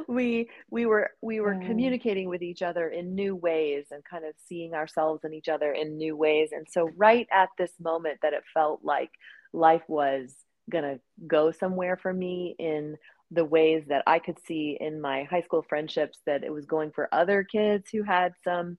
we 0.09 0.49
we 0.71 0.87
were 0.87 1.11
we 1.21 1.41
were 1.41 1.55
mm. 1.55 1.67
communicating 1.67 2.29
with 2.29 2.43
each 2.43 2.63
other 2.63 2.89
in 2.89 3.15
new 3.15 3.37
ways 3.37 3.87
and 3.91 4.05
kind 4.05 4.25
of 4.25 4.35
seeing 4.47 4.75
ourselves 4.75 5.25
and 5.25 5.35
each 5.35 5.49
other 5.49 5.73
in 5.73 5.97
new 5.97 6.17
ways 6.17 6.51
and 6.53 6.67
so 6.71 6.91
right 6.97 7.27
at 7.33 7.49
this 7.59 7.73
moment 7.81 8.19
that 8.23 8.33
it 8.33 8.43
felt 8.55 8.81
like 8.83 9.11
life 9.53 9.83
was 9.89 10.35
going 10.71 10.85
to 10.85 11.01
go 11.27 11.51
somewhere 11.51 11.97
for 11.97 12.13
me 12.13 12.55
in 12.59 12.97
the 13.31 13.45
ways 13.45 13.85
that 13.89 14.03
I 14.07 14.19
could 14.19 14.39
see 14.47 14.77
in 14.81 15.01
my 15.01 15.25
high 15.25 15.43
school 15.43 15.65
friendships 15.69 16.19
that 16.27 16.43
it 16.43 16.53
was 16.53 16.67
going 16.67 16.91
for 16.91 17.13
other 17.13 17.45
kids 17.45 17.89
who 17.91 18.03
had 18.03 18.33
some, 18.43 18.77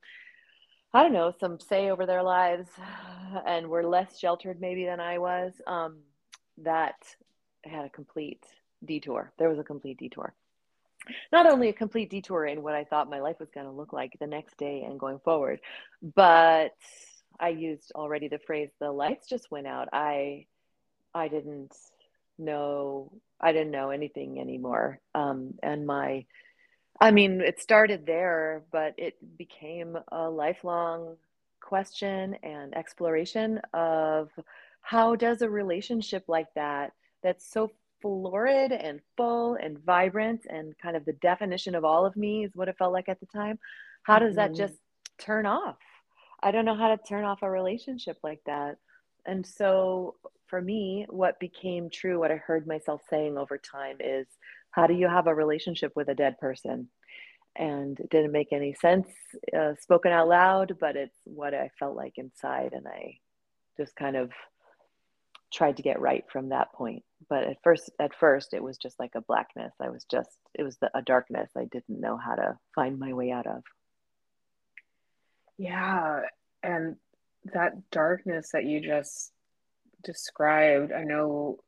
I 0.94 1.04
don't 1.04 1.14
know, 1.14 1.34
some 1.40 1.60
say 1.60 1.90
over 1.90 2.06
their 2.06 2.24
lives 2.24 2.68
and 3.46 3.68
were 3.68 3.86
less 3.86 4.20
sheltered 4.20 4.60
maybe 4.60 4.86
than 4.86 5.00
I 5.00 5.20
was. 5.20 5.54
Um, 5.68 6.00
that 6.58 6.96
had 7.64 7.86
a 7.86 7.90
complete 7.90 8.44
detour. 8.86 9.32
There 9.38 9.50
was 9.50 9.60
a 9.60 9.64
complete 9.64 9.98
detour. 9.98 10.34
Not 11.32 11.52
only 11.52 11.70
a 11.70 11.74
complete 11.74 12.10
detour 12.10 12.46
in 12.46 12.62
what 12.62 12.76
I 12.76 12.84
thought 12.84 13.10
my 13.10 13.20
life 13.20 13.40
was 13.40 13.50
going 13.50 13.66
to 13.66 13.72
look 13.72 13.92
like 13.92 14.18
the 14.20 14.28
next 14.28 14.58
day 14.58 14.84
and 14.84 15.00
going 15.00 15.20
forward, 15.20 15.60
but 16.16 16.76
I 17.40 17.50
used 17.50 17.92
already 17.96 18.28
the 18.28 18.38
phrase 18.40 18.70
the 18.80 18.92
lights 18.92 19.28
just 19.28 19.50
went 19.50 19.66
out. 19.68 19.90
I 19.92 20.46
I 21.14 21.28
didn't 21.28 21.76
know 22.38 23.12
I 23.42 23.52
didn't 23.52 23.72
know 23.72 23.90
anything 23.90 24.40
anymore. 24.40 25.00
Um, 25.16 25.56
and 25.64 25.88
my, 25.88 26.26
I 27.00 27.10
mean, 27.12 27.42
it 27.42 27.60
started 27.60 28.06
there, 28.06 28.64
but 28.72 28.94
it 28.98 29.16
became 29.38 29.98
a 30.12 30.30
lifelong 30.30 31.16
question 31.60 32.36
and 32.44 32.76
exploration 32.76 33.60
of 33.74 34.30
how 34.82 35.16
does 35.16 35.42
a 35.42 35.50
relationship 35.50 36.26
like 36.28 36.54
that, 36.56 36.94
that's 37.24 37.50
so 37.52 37.72
florid 38.02 38.72
and 38.72 39.00
full 39.18 39.56
and 39.56 39.80
vibrant 39.80 40.46
and 40.50 40.78
kind 40.80 40.96
of 40.96 41.06
the 41.06 41.14
definition 41.14 41.76
of 41.76 41.86
all 41.86 42.06
of 42.06 42.16
me 42.16 42.46
is 42.46 42.56
what 42.56 42.68
it 42.68 42.78
felt 42.78 42.94
like 42.94 43.10
at 43.10 43.20
the 43.20 43.26
time. 43.28 43.60
How 44.04 44.20
does 44.20 44.36
mm-hmm. 44.36 44.54
that 44.54 44.56
just 44.56 44.74
turn 45.20 45.46
off? 45.46 45.78
I 46.44 46.52
don't 46.52 46.66
know 46.66 46.76
how 46.76 46.90
to 46.96 46.98
turn 46.98 47.24
off 47.24 47.44
a 47.44 47.50
relationship 47.50 48.18
like 48.24 48.42
that. 48.46 48.78
And 49.26 49.46
so 49.46 50.16
for 50.48 50.62
me, 50.62 51.06
what 51.10 51.40
became 51.40 51.90
true, 51.90 52.20
what 52.20 52.32
I 52.32 52.38
heard 52.38 52.66
myself 52.66 53.02
saying 53.10 53.38
over 53.38 53.58
time 53.58 53.98
is, 54.00 54.28
how 54.72 54.88
do 54.88 54.94
you 54.94 55.08
have 55.08 55.28
a 55.28 55.36
relationship 55.36 55.92
with 55.96 56.08
a 56.08 56.16
dead 56.16 56.40
person? 56.40 56.88
And 57.56 58.00
it 58.00 58.10
didn't 58.10 58.32
make 58.32 58.54
any 58.54 58.74
sense 58.74 59.08
uh, 59.56 59.74
spoken 59.80 60.12
out 60.12 60.30
loud, 60.30 60.78
but 60.80 60.96
it's 60.96 61.18
what 61.26 61.54
I 61.54 61.70
felt 61.78 61.96
like 61.96 62.14
inside. 62.18 62.74
And 62.74 62.88
I 62.88 63.18
just 63.78 63.96
kind 63.96 64.16
of 64.16 64.32
tried 65.54 65.78
to 65.78 65.84
get 65.84 66.00
right 66.00 66.24
from 66.32 66.50
that 66.50 66.72
point. 66.74 67.04
But 67.30 67.44
at 67.44 67.58
first, 67.64 67.90
at 68.00 68.16
first, 68.16 68.54
it 68.54 68.64
was 68.64 68.78
just 68.78 69.00
like 69.00 69.12
a 69.16 69.22
blackness. 69.22 69.74
I 69.80 69.90
was 69.90 70.06
just, 70.10 70.30
it 70.54 70.64
was 70.64 70.78
the, 70.78 70.90
a 70.96 71.02
darkness 71.02 71.52
I 71.58 71.66
didn't 71.66 72.00
know 72.00 72.18
how 72.18 72.36
to 72.36 72.58
find 72.76 73.00
my 73.00 73.14
way 73.14 73.32
out 73.32 73.48
of. 73.48 73.64
Yeah. 75.58 76.22
And 76.64 76.96
that 77.54 77.90
darkness 77.92 78.52
that 78.54 78.66
you 78.66 78.82
just 78.82 79.32
described, 80.04 80.92
I 80.92 81.04
know 81.04 81.60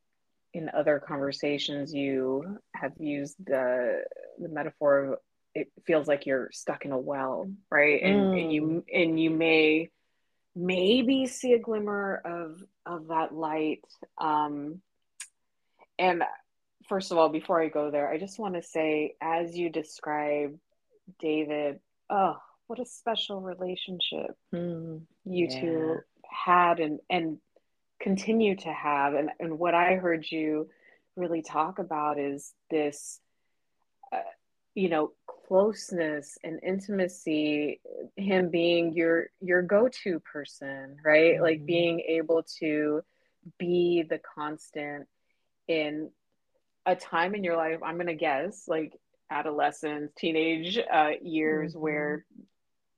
in 0.52 0.70
other 0.70 1.00
conversations 1.00 1.92
you 1.92 2.58
have 2.74 2.92
used 2.98 3.34
the 3.44 4.02
the 4.38 4.48
metaphor 4.48 5.04
of 5.04 5.18
it 5.54 5.70
feels 5.86 6.08
like 6.08 6.26
you're 6.26 6.48
stuck 6.52 6.84
in 6.84 6.92
a 6.92 6.98
well, 6.98 7.50
right? 7.70 8.02
And, 8.02 8.20
mm. 8.20 8.42
and 8.42 8.52
you 8.52 8.62
mm. 8.62 8.82
and 8.92 9.20
you 9.20 9.30
may 9.30 9.90
maybe 10.54 11.26
see 11.26 11.52
a 11.52 11.58
glimmer 11.58 12.20
of 12.24 12.62
of 12.86 13.08
that 13.08 13.34
light. 13.34 13.84
Um, 14.18 14.80
and 15.98 16.22
first 16.88 17.12
of 17.12 17.18
all, 17.18 17.28
before 17.28 17.62
I 17.62 17.68
go 17.68 17.90
there, 17.90 18.08
I 18.08 18.18
just 18.18 18.38
want 18.38 18.54
to 18.54 18.62
say, 18.62 19.14
as 19.20 19.56
you 19.56 19.70
describe 19.70 20.56
David, 21.20 21.80
oh, 22.10 22.36
what 22.66 22.78
a 22.78 22.86
special 22.86 23.40
relationship 23.40 24.36
mm. 24.54 25.00
you 25.24 25.48
yeah. 25.50 25.60
two 25.60 25.98
had 26.28 26.80
and 26.80 27.00
and 27.10 27.38
continue 28.00 28.56
to 28.56 28.72
have 28.72 29.14
and, 29.14 29.30
and 29.38 29.58
what 29.58 29.74
i 29.74 29.94
heard 29.94 30.24
you 30.28 30.68
really 31.16 31.42
talk 31.42 31.78
about 31.78 32.18
is 32.18 32.52
this 32.70 33.20
uh, 34.12 34.18
you 34.74 34.88
know 34.88 35.12
closeness 35.46 36.36
and 36.42 36.60
intimacy 36.62 37.80
him 38.16 38.50
being 38.50 38.92
your 38.92 39.26
your 39.40 39.62
go-to 39.62 40.18
person 40.20 40.96
right 41.04 41.34
mm-hmm. 41.34 41.42
like 41.42 41.64
being 41.64 42.00
able 42.00 42.42
to 42.58 43.00
be 43.58 44.04
the 44.08 44.20
constant 44.34 45.06
in 45.68 46.10
a 46.86 46.94
time 46.94 47.34
in 47.34 47.44
your 47.44 47.56
life 47.56 47.78
i'm 47.82 47.94
going 47.94 48.06
to 48.06 48.14
guess 48.14 48.64
like 48.68 48.92
adolescence 49.30 50.12
teenage 50.16 50.78
uh, 50.78 51.10
years 51.22 51.72
mm-hmm. 51.72 51.80
where 51.80 52.24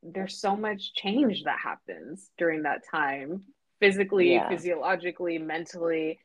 there's 0.02 0.40
so 0.40 0.56
much 0.56 0.94
change 0.94 1.44
that 1.44 1.58
happens 1.58 2.30
during 2.38 2.62
that 2.62 2.82
time 2.90 3.42
physically, 3.80 4.34
yeah. 4.34 4.48
physiologically, 4.48 5.38
mentally. 5.38 6.18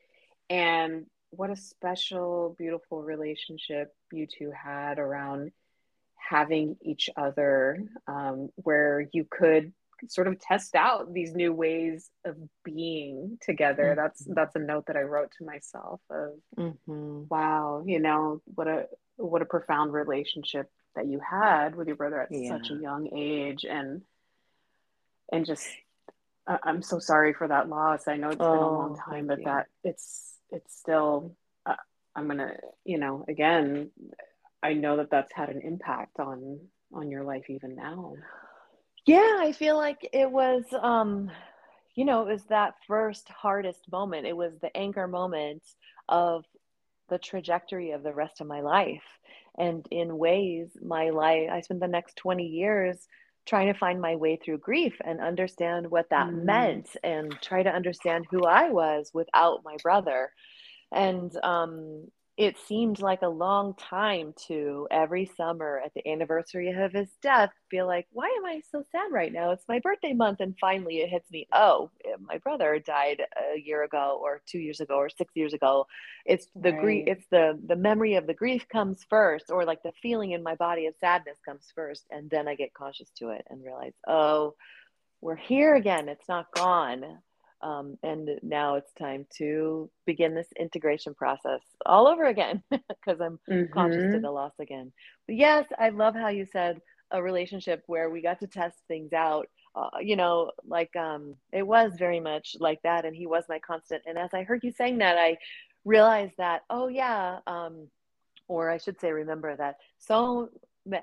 And 0.48 1.06
what 1.30 1.50
a 1.50 1.56
special, 1.56 2.54
beautiful 2.58 3.02
relationship 3.02 3.94
you 4.12 4.26
two 4.26 4.50
had 4.50 4.98
around 4.98 5.50
having 6.16 6.76
each 6.82 7.10
other, 7.16 7.82
um, 8.06 8.50
where 8.56 9.08
you 9.12 9.26
could 9.28 9.72
sort 10.08 10.26
of 10.26 10.40
test 10.40 10.74
out 10.74 11.12
these 11.12 11.34
new 11.34 11.52
ways 11.52 12.10
of 12.24 12.36
being 12.64 13.38
together. 13.40 13.84
Mm-hmm. 13.84 14.00
That's 14.00 14.24
that's 14.24 14.56
a 14.56 14.60
note 14.60 14.86
that 14.86 14.96
I 14.96 15.02
wrote 15.02 15.32
to 15.38 15.44
myself 15.44 16.00
of 16.10 16.32
mm-hmm. 16.58 17.24
wow, 17.28 17.82
you 17.86 18.00
know, 18.00 18.40
what 18.54 18.68
a 18.68 18.86
what 19.16 19.42
a 19.42 19.46
profound 19.46 19.92
relationship 19.92 20.70
that 20.94 21.06
you 21.06 21.20
had 21.20 21.74
with 21.74 21.86
your 21.86 21.96
brother 21.96 22.20
at 22.20 22.28
yeah. 22.30 22.50
such 22.50 22.70
a 22.70 22.74
young 22.74 23.08
age 23.14 23.64
and 23.64 24.02
and 25.32 25.46
just 25.46 25.66
I'm 26.46 26.82
so 26.82 26.98
sorry 26.98 27.32
for 27.32 27.48
that 27.48 27.68
loss. 27.68 28.08
I 28.08 28.16
know 28.16 28.28
it's 28.30 28.36
oh, 28.40 28.52
been 28.52 28.62
a 28.62 28.72
long 28.72 28.96
time, 28.96 29.26
but 29.26 29.38
you. 29.38 29.44
that 29.44 29.66
it's 29.84 30.34
it's 30.50 30.76
still. 30.76 31.36
Uh, 31.64 31.76
I'm 32.16 32.26
gonna, 32.26 32.56
you 32.84 32.98
know, 32.98 33.24
again, 33.28 33.90
I 34.62 34.74
know 34.74 34.96
that 34.96 35.10
that's 35.10 35.32
had 35.32 35.50
an 35.50 35.60
impact 35.60 36.18
on 36.18 36.60
on 36.92 37.10
your 37.10 37.24
life 37.24 37.44
even 37.48 37.76
now. 37.76 38.14
Yeah, 39.06 39.38
I 39.40 39.52
feel 39.52 39.76
like 39.76 40.08
it 40.12 40.30
was, 40.30 40.64
um, 40.80 41.30
you 41.94 42.04
know, 42.04 42.22
it 42.22 42.32
was 42.32 42.44
that 42.44 42.74
first 42.86 43.28
hardest 43.28 43.90
moment. 43.90 44.26
It 44.26 44.36
was 44.36 44.52
the 44.60 44.74
anchor 44.76 45.08
moment 45.08 45.62
of 46.08 46.44
the 47.08 47.18
trajectory 47.18 47.90
of 47.90 48.02
the 48.02 48.14
rest 48.14 48.40
of 48.40 48.46
my 48.46 48.60
life, 48.60 49.02
and 49.58 49.86
in 49.90 50.16
ways, 50.18 50.68
my 50.80 51.10
life. 51.10 51.50
I 51.50 51.60
spent 51.60 51.80
the 51.80 51.88
next 51.88 52.16
20 52.16 52.44
years 52.44 52.96
trying 53.44 53.72
to 53.72 53.78
find 53.78 54.00
my 54.00 54.14
way 54.14 54.36
through 54.36 54.58
grief 54.58 54.94
and 55.04 55.20
understand 55.20 55.90
what 55.90 56.08
that 56.10 56.28
mm. 56.28 56.44
meant 56.44 56.88
and 57.02 57.36
try 57.42 57.62
to 57.62 57.70
understand 57.70 58.24
who 58.30 58.44
I 58.44 58.70
was 58.70 59.10
without 59.12 59.64
my 59.64 59.76
brother. 59.82 60.30
And 60.92 61.34
um, 61.42 62.06
it 62.42 62.56
seemed 62.66 63.00
like 63.00 63.22
a 63.22 63.28
long 63.28 63.74
time 63.74 64.34
to 64.46 64.88
every 64.90 65.30
summer 65.36 65.80
at 65.84 65.92
the 65.94 66.06
anniversary 66.08 66.70
of 66.70 66.92
his 66.92 67.08
death 67.22 67.50
feel 67.70 67.86
like 67.86 68.06
why 68.12 68.26
am 68.26 68.44
i 68.44 68.60
so 68.70 68.82
sad 68.90 69.12
right 69.12 69.32
now? 69.32 69.52
It's 69.52 69.68
my 69.68 69.78
birthday 69.78 70.12
month. 70.12 70.40
And 70.40 70.56
finally 70.60 70.98
it 70.98 71.08
hits 71.08 71.30
me 71.30 71.46
oh 71.52 71.90
eh, 72.04 72.16
my 72.20 72.38
brother 72.38 72.78
died 72.78 73.22
a 73.54 73.58
year 73.58 73.84
ago 73.84 74.20
or 74.22 74.42
two 74.46 74.58
years 74.58 74.80
ago 74.80 74.96
or 74.96 75.08
six 75.08 75.32
years 75.34 75.54
ago. 75.54 75.86
It's 76.26 76.46
the 76.54 76.72
right. 76.72 76.80
grief 76.80 77.04
it's 77.06 77.26
the 77.30 77.58
the 77.66 77.76
memory 77.76 78.16
of 78.16 78.26
the 78.26 78.34
grief 78.34 78.68
comes 78.68 79.06
first 79.08 79.50
or 79.50 79.64
like 79.64 79.82
the 79.82 79.92
feeling 80.02 80.32
in 80.32 80.42
my 80.42 80.54
body 80.56 80.86
of 80.86 80.94
sadness 81.00 81.38
comes 81.44 81.66
first 81.74 82.04
and 82.10 82.28
then 82.30 82.48
i 82.48 82.54
get 82.54 82.74
conscious 82.74 83.10
to 83.18 83.30
it 83.30 83.46
and 83.50 83.64
realize 83.64 83.94
oh 84.06 84.54
we're 85.22 85.36
here 85.36 85.74
again. 85.76 86.08
It's 86.08 86.28
not 86.28 86.52
gone 86.52 87.18
um, 87.62 87.96
and 88.02 88.28
now 88.42 88.74
it's 88.74 88.92
time 88.94 89.26
to 89.38 89.88
begin 90.06 90.34
this 90.34 90.48
integration 90.58 91.14
process 91.14 91.60
all 91.86 92.08
over 92.08 92.24
again 92.24 92.62
because 92.70 93.20
I'm 93.20 93.38
mm-hmm. 93.48 93.72
conscious 93.72 94.12
to 94.12 94.20
the 94.20 94.30
loss 94.30 94.52
again. 94.58 94.92
But 95.26 95.36
yes, 95.36 95.66
I 95.78 95.90
love 95.90 96.14
how 96.14 96.28
you 96.28 96.46
said 96.46 96.80
a 97.10 97.22
relationship 97.22 97.82
where 97.86 98.10
we 98.10 98.22
got 98.22 98.40
to 98.40 98.46
test 98.46 98.76
things 98.88 99.12
out. 99.12 99.48
Uh, 99.74 99.98
you 100.00 100.16
know, 100.16 100.50
like 100.66 100.94
um, 100.96 101.34
it 101.52 101.66
was 101.66 101.92
very 101.98 102.20
much 102.20 102.56
like 102.58 102.80
that, 102.82 103.04
and 103.04 103.16
he 103.16 103.26
was 103.26 103.44
my 103.48 103.58
constant. 103.58 104.02
And 104.06 104.18
as 104.18 104.34
I 104.34 104.42
heard 104.42 104.64
you 104.64 104.72
saying 104.72 104.98
that, 104.98 105.16
I 105.16 105.38
realized 105.84 106.34
that 106.38 106.62
oh 106.68 106.88
yeah, 106.88 107.38
um, 107.46 107.88
or 108.48 108.70
I 108.70 108.78
should 108.78 109.00
say, 109.00 109.12
remember 109.12 109.56
that 109.56 109.76
so 109.98 110.50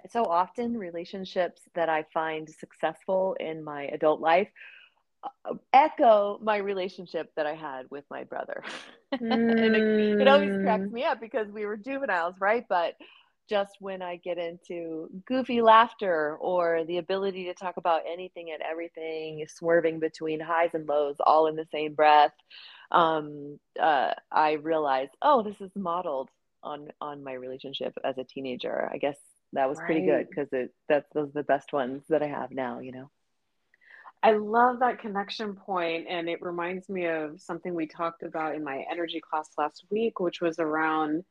so 0.09 0.25
often 0.25 0.77
relationships 0.77 1.61
that 1.73 1.87
I 1.87 2.03
find 2.13 2.49
successful 2.49 3.35
in 3.39 3.63
my 3.63 3.83
adult 3.85 4.19
life 4.19 4.49
echo 5.73 6.39
my 6.41 6.57
relationship 6.57 7.31
that 7.35 7.45
I 7.45 7.55
had 7.55 7.85
with 7.89 8.05
my 8.09 8.23
brother. 8.23 8.63
And 9.11 9.75
it, 9.75 10.21
it, 10.21 10.27
always 10.27 10.51
cracks 10.61 10.83
mm. 10.83 10.91
me 10.91 11.03
up 11.03 11.19
because 11.19 11.47
we 11.49 11.65
were 11.65 11.75
juveniles, 11.75 12.35
right? 12.39 12.63
But 12.69 12.93
just 13.49 13.77
when 13.79 14.03
I 14.03 14.17
get 14.17 14.37
into 14.37 15.09
goofy 15.25 15.63
laughter 15.63 16.37
or 16.39 16.83
the 16.85 16.99
ability 16.99 17.45
to 17.45 17.55
talk 17.55 17.77
about 17.77 18.03
anything 18.07 18.51
and 18.51 18.61
everything, 18.61 19.43
swerving 19.47 19.99
between 19.99 20.39
highs 20.39 20.69
and 20.75 20.87
lows 20.87 21.15
all 21.25 21.47
in 21.47 21.55
the 21.55 21.65
same 21.71 21.95
breath, 21.95 22.33
um, 22.91 23.57
uh, 23.81 24.11
I 24.31 24.53
realize, 24.53 25.09
oh, 25.23 25.41
this 25.41 25.59
is 25.59 25.71
modeled 25.75 26.29
on 26.61 26.89
on 27.01 27.23
my 27.23 27.33
relationship 27.33 27.97
as 28.03 28.17
a 28.19 28.23
teenager. 28.23 28.89
I 28.93 28.97
guess 28.97 29.17
that 29.53 29.67
was 29.67 29.79
right. 29.79 29.85
pretty 29.87 30.05
good 30.05 30.27
because 30.29 30.49
it 30.51 30.71
that's 30.87 31.09
those 31.13 31.29
are 31.29 31.41
the 31.41 31.43
best 31.43 31.73
ones 31.73 32.03
that 32.09 32.21
I 32.21 32.27
have 32.27 32.51
now. 32.51 32.79
You 32.79 32.91
know. 32.91 33.09
I 34.21 34.33
love 34.33 34.79
that 34.79 34.99
connection 34.99 35.55
point, 35.55 36.07
and 36.09 36.27
it 36.27 36.41
reminds 36.41 36.89
me 36.89 37.05
of 37.05 37.39
something 37.39 37.73
we 37.73 37.87
talked 37.87 38.23
about 38.23 38.55
in 38.55 38.63
my 38.63 38.83
energy 38.91 39.21
class 39.21 39.49
last 39.57 39.85
week, 39.89 40.19
which 40.19 40.41
was 40.41 40.59
around 40.59 41.23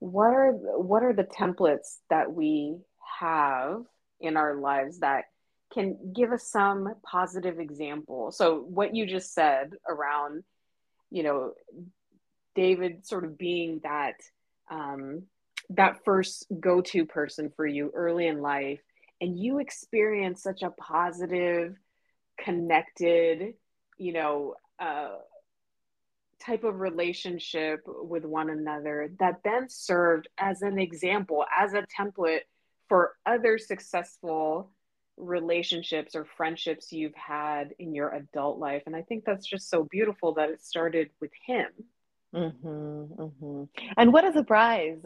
what 0.00 0.26
are 0.26 0.52
what 0.52 1.02
are 1.02 1.12
the 1.12 1.24
templates 1.24 1.98
that 2.10 2.32
we 2.32 2.76
have 3.20 3.82
in 4.20 4.36
our 4.36 4.56
lives 4.56 4.98
that 5.00 5.24
can 5.72 6.12
give 6.12 6.32
us 6.32 6.48
some 6.48 6.94
positive 7.04 7.60
example. 7.60 8.32
So 8.32 8.60
what 8.60 8.94
you 8.94 9.06
just 9.06 9.32
said 9.32 9.74
around, 9.88 10.42
you 11.10 11.22
know, 11.22 11.52
David 12.54 13.06
sort 13.06 13.24
of 13.24 13.38
being 13.38 13.80
that 13.84 14.14
um, 14.68 15.22
that 15.70 16.04
first 16.04 16.46
go-to 16.60 17.06
person 17.06 17.52
for 17.54 17.66
you 17.66 17.92
early 17.94 18.26
in 18.26 18.42
life, 18.42 18.80
and 19.20 19.38
you 19.38 19.60
experience 19.60 20.42
such 20.42 20.62
a 20.62 20.70
positive 20.70 21.76
connected, 22.38 23.54
you 23.98 24.12
know, 24.12 24.54
uh, 24.78 25.16
type 26.44 26.64
of 26.64 26.80
relationship 26.80 27.80
with 27.86 28.24
one 28.24 28.50
another 28.50 29.10
that 29.18 29.40
then 29.44 29.68
served 29.68 30.28
as 30.38 30.62
an 30.62 30.78
example, 30.78 31.44
as 31.56 31.72
a 31.74 31.84
template 31.98 32.40
for 32.88 33.16
other 33.24 33.58
successful 33.58 34.70
relationships 35.16 36.14
or 36.14 36.26
friendships 36.36 36.92
you've 36.92 37.14
had 37.14 37.74
in 37.78 37.94
your 37.94 38.10
adult 38.10 38.58
life. 38.58 38.82
And 38.86 38.94
I 38.94 39.02
think 39.02 39.24
that's 39.24 39.46
just 39.46 39.70
so 39.70 39.84
beautiful 39.84 40.34
that 40.34 40.50
it 40.50 40.62
started 40.62 41.10
with 41.20 41.32
him. 41.46 41.68
Mm-hmm, 42.34 43.22
mm-hmm. 43.22 43.64
And 43.96 44.12
what 44.12 44.26
a 44.26 44.32
surprise! 44.32 44.98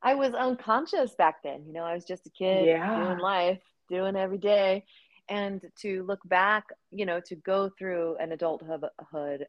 I 0.00 0.14
was 0.14 0.32
unconscious 0.32 1.14
back 1.16 1.42
then. 1.42 1.64
You 1.66 1.72
know, 1.72 1.82
I 1.82 1.94
was 1.94 2.04
just 2.04 2.26
a 2.26 2.30
kid 2.30 2.66
yeah. 2.66 3.04
doing 3.04 3.18
life, 3.18 3.60
doing 3.90 4.14
every 4.14 4.38
day 4.38 4.84
and 5.28 5.60
to 5.76 6.02
look 6.04 6.20
back 6.26 6.64
you 6.90 7.06
know 7.06 7.20
to 7.20 7.34
go 7.36 7.70
through 7.78 8.16
an 8.18 8.32
adulthood 8.32 9.46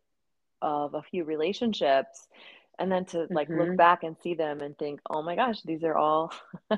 of 0.61 0.93
a 0.93 1.01
few 1.01 1.23
relationships 1.23 2.27
and 2.79 2.91
then 2.91 3.05
to 3.05 3.27
like 3.29 3.49
mm-hmm. 3.49 3.61
look 3.61 3.77
back 3.77 4.03
and 4.03 4.15
see 4.21 4.33
them 4.33 4.61
and 4.61 4.77
think 4.77 4.99
oh 5.09 5.21
my 5.21 5.35
gosh 5.35 5.61
these 5.63 5.83
are 5.83 5.97
all 5.97 6.33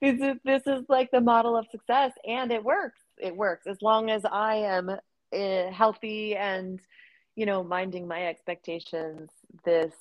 this, 0.00 0.20
is, 0.20 0.36
this 0.44 0.62
is 0.66 0.84
like 0.88 1.10
the 1.10 1.20
model 1.20 1.56
of 1.56 1.66
success. 1.70 2.12
And 2.26 2.52
it 2.52 2.62
works. 2.62 3.00
It 3.18 3.36
works. 3.36 3.66
As 3.66 3.82
long 3.82 4.10
as 4.10 4.24
i 4.24 4.54
am 4.56 4.90
uh, 4.90 5.70
healthy 5.70 6.34
and 6.36 6.80
you 7.36 7.44
know 7.44 7.62
minding 7.62 8.08
my 8.08 8.26
expectations 8.28 9.30
this 9.64 9.92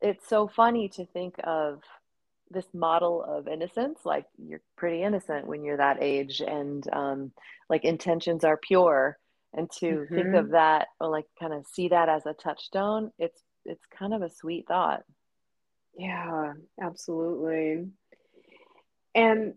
it's 0.00 0.26
so 0.26 0.48
funny 0.48 0.88
to 0.88 1.04
think 1.04 1.34
of 1.44 1.82
this 2.50 2.66
model 2.72 3.22
of 3.22 3.48
innocence 3.48 3.98
like 4.04 4.24
you're 4.38 4.60
pretty 4.76 5.02
innocent 5.02 5.46
when 5.46 5.64
you're 5.64 5.76
that 5.76 6.02
age 6.02 6.40
and 6.40 6.84
um, 6.92 7.32
like 7.68 7.84
intentions 7.84 8.44
are 8.44 8.56
pure 8.56 9.18
and 9.54 9.70
to 9.70 9.86
mm-hmm. 9.86 10.14
think 10.14 10.34
of 10.34 10.44
mm-hmm. 10.44 10.52
that 10.52 10.88
or 11.00 11.08
like 11.08 11.26
kind 11.38 11.52
of 11.52 11.66
see 11.66 11.88
that 11.88 12.08
as 12.08 12.26
a 12.26 12.34
touchstone 12.34 13.10
it's 13.18 13.42
it's 13.64 13.84
kind 13.98 14.14
of 14.14 14.22
a 14.22 14.30
sweet 14.30 14.66
thought 14.66 15.02
yeah 15.96 16.52
absolutely 16.80 17.86
and 19.14 19.54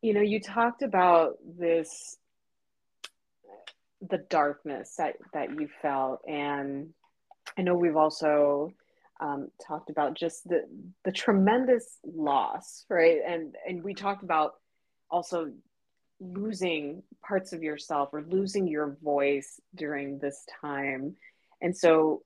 you 0.00 0.14
know 0.14 0.20
you 0.20 0.40
talked 0.40 0.82
about 0.82 1.34
this 1.58 2.18
the 4.10 4.18
darkness 4.18 4.94
that 4.98 5.16
that 5.32 5.50
you 5.60 5.68
felt 5.80 6.20
and 6.28 6.90
i 7.56 7.62
know 7.62 7.74
we've 7.74 7.96
also 7.96 8.72
um, 9.22 9.48
talked 9.64 9.88
about 9.88 10.14
just 10.14 10.46
the 10.48 10.64
the 11.04 11.12
tremendous 11.12 11.98
loss, 12.04 12.84
right? 12.90 13.20
And 13.24 13.54
and 13.66 13.82
we 13.82 13.94
talked 13.94 14.24
about 14.24 14.54
also 15.10 15.52
losing 16.20 17.02
parts 17.24 17.52
of 17.52 17.62
yourself 17.62 18.10
or 18.12 18.22
losing 18.22 18.66
your 18.66 18.96
voice 19.02 19.60
during 19.74 20.18
this 20.18 20.44
time. 20.60 21.14
And 21.60 21.76
so, 21.76 22.22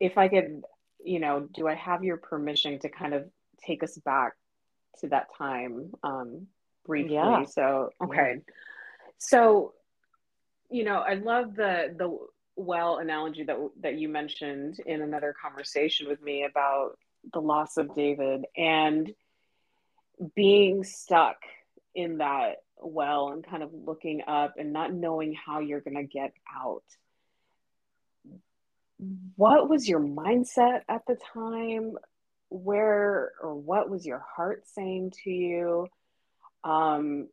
if 0.00 0.18
I 0.18 0.26
could, 0.28 0.62
you 1.04 1.20
know, 1.20 1.48
do 1.54 1.68
I 1.68 1.74
have 1.74 2.02
your 2.02 2.16
permission 2.16 2.80
to 2.80 2.88
kind 2.88 3.14
of 3.14 3.30
take 3.64 3.84
us 3.84 3.96
back 3.98 4.32
to 5.00 5.08
that 5.08 5.28
time 5.38 5.92
um, 6.02 6.48
briefly? 6.86 7.14
Yeah. 7.14 7.44
So, 7.44 7.90
okay. 8.02 8.40
So, 9.18 9.74
you 10.70 10.82
know, 10.82 10.96
I 10.96 11.14
love 11.14 11.54
the 11.54 11.94
the 11.96 12.18
well 12.56 12.98
analogy 12.98 13.44
that 13.44 13.56
that 13.80 13.98
you 13.98 14.08
mentioned 14.08 14.78
in 14.84 15.02
another 15.02 15.34
conversation 15.40 16.08
with 16.08 16.22
me 16.22 16.44
about 16.44 16.98
the 17.32 17.40
loss 17.40 17.76
of 17.76 17.94
David 17.94 18.44
and 18.56 19.12
being 20.34 20.84
stuck 20.84 21.36
in 21.94 22.18
that 22.18 22.56
well 22.82 23.28
and 23.30 23.46
kind 23.46 23.62
of 23.62 23.70
looking 23.72 24.22
up 24.26 24.54
and 24.58 24.72
not 24.72 24.92
knowing 24.92 25.34
how 25.34 25.60
you're 25.60 25.80
going 25.80 25.96
to 25.96 26.04
get 26.04 26.32
out. 26.54 26.82
What 29.36 29.68
was 29.68 29.88
your 29.88 30.00
mindset 30.00 30.80
at 30.88 31.02
the 31.06 31.16
time? 31.32 31.94
Where 32.48 33.32
or 33.40 33.54
what 33.54 33.88
was 33.88 34.04
your 34.04 34.22
heart 34.36 34.64
saying 34.66 35.12
to 35.24 35.30
you? 35.30 35.88
Um, 36.64 37.28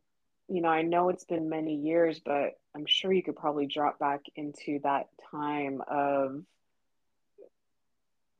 you 0.48 0.62
know, 0.62 0.68
I 0.68 0.82
know 0.82 1.10
it's 1.10 1.24
been 1.24 1.48
many 1.48 1.74
years, 1.74 2.20
but 2.24 2.58
I'm 2.74 2.86
sure 2.86 3.12
you 3.12 3.22
could 3.22 3.36
probably 3.36 3.66
drop 3.66 3.98
back 3.98 4.22
into 4.34 4.80
that 4.82 5.08
time 5.30 5.82
of 5.88 6.42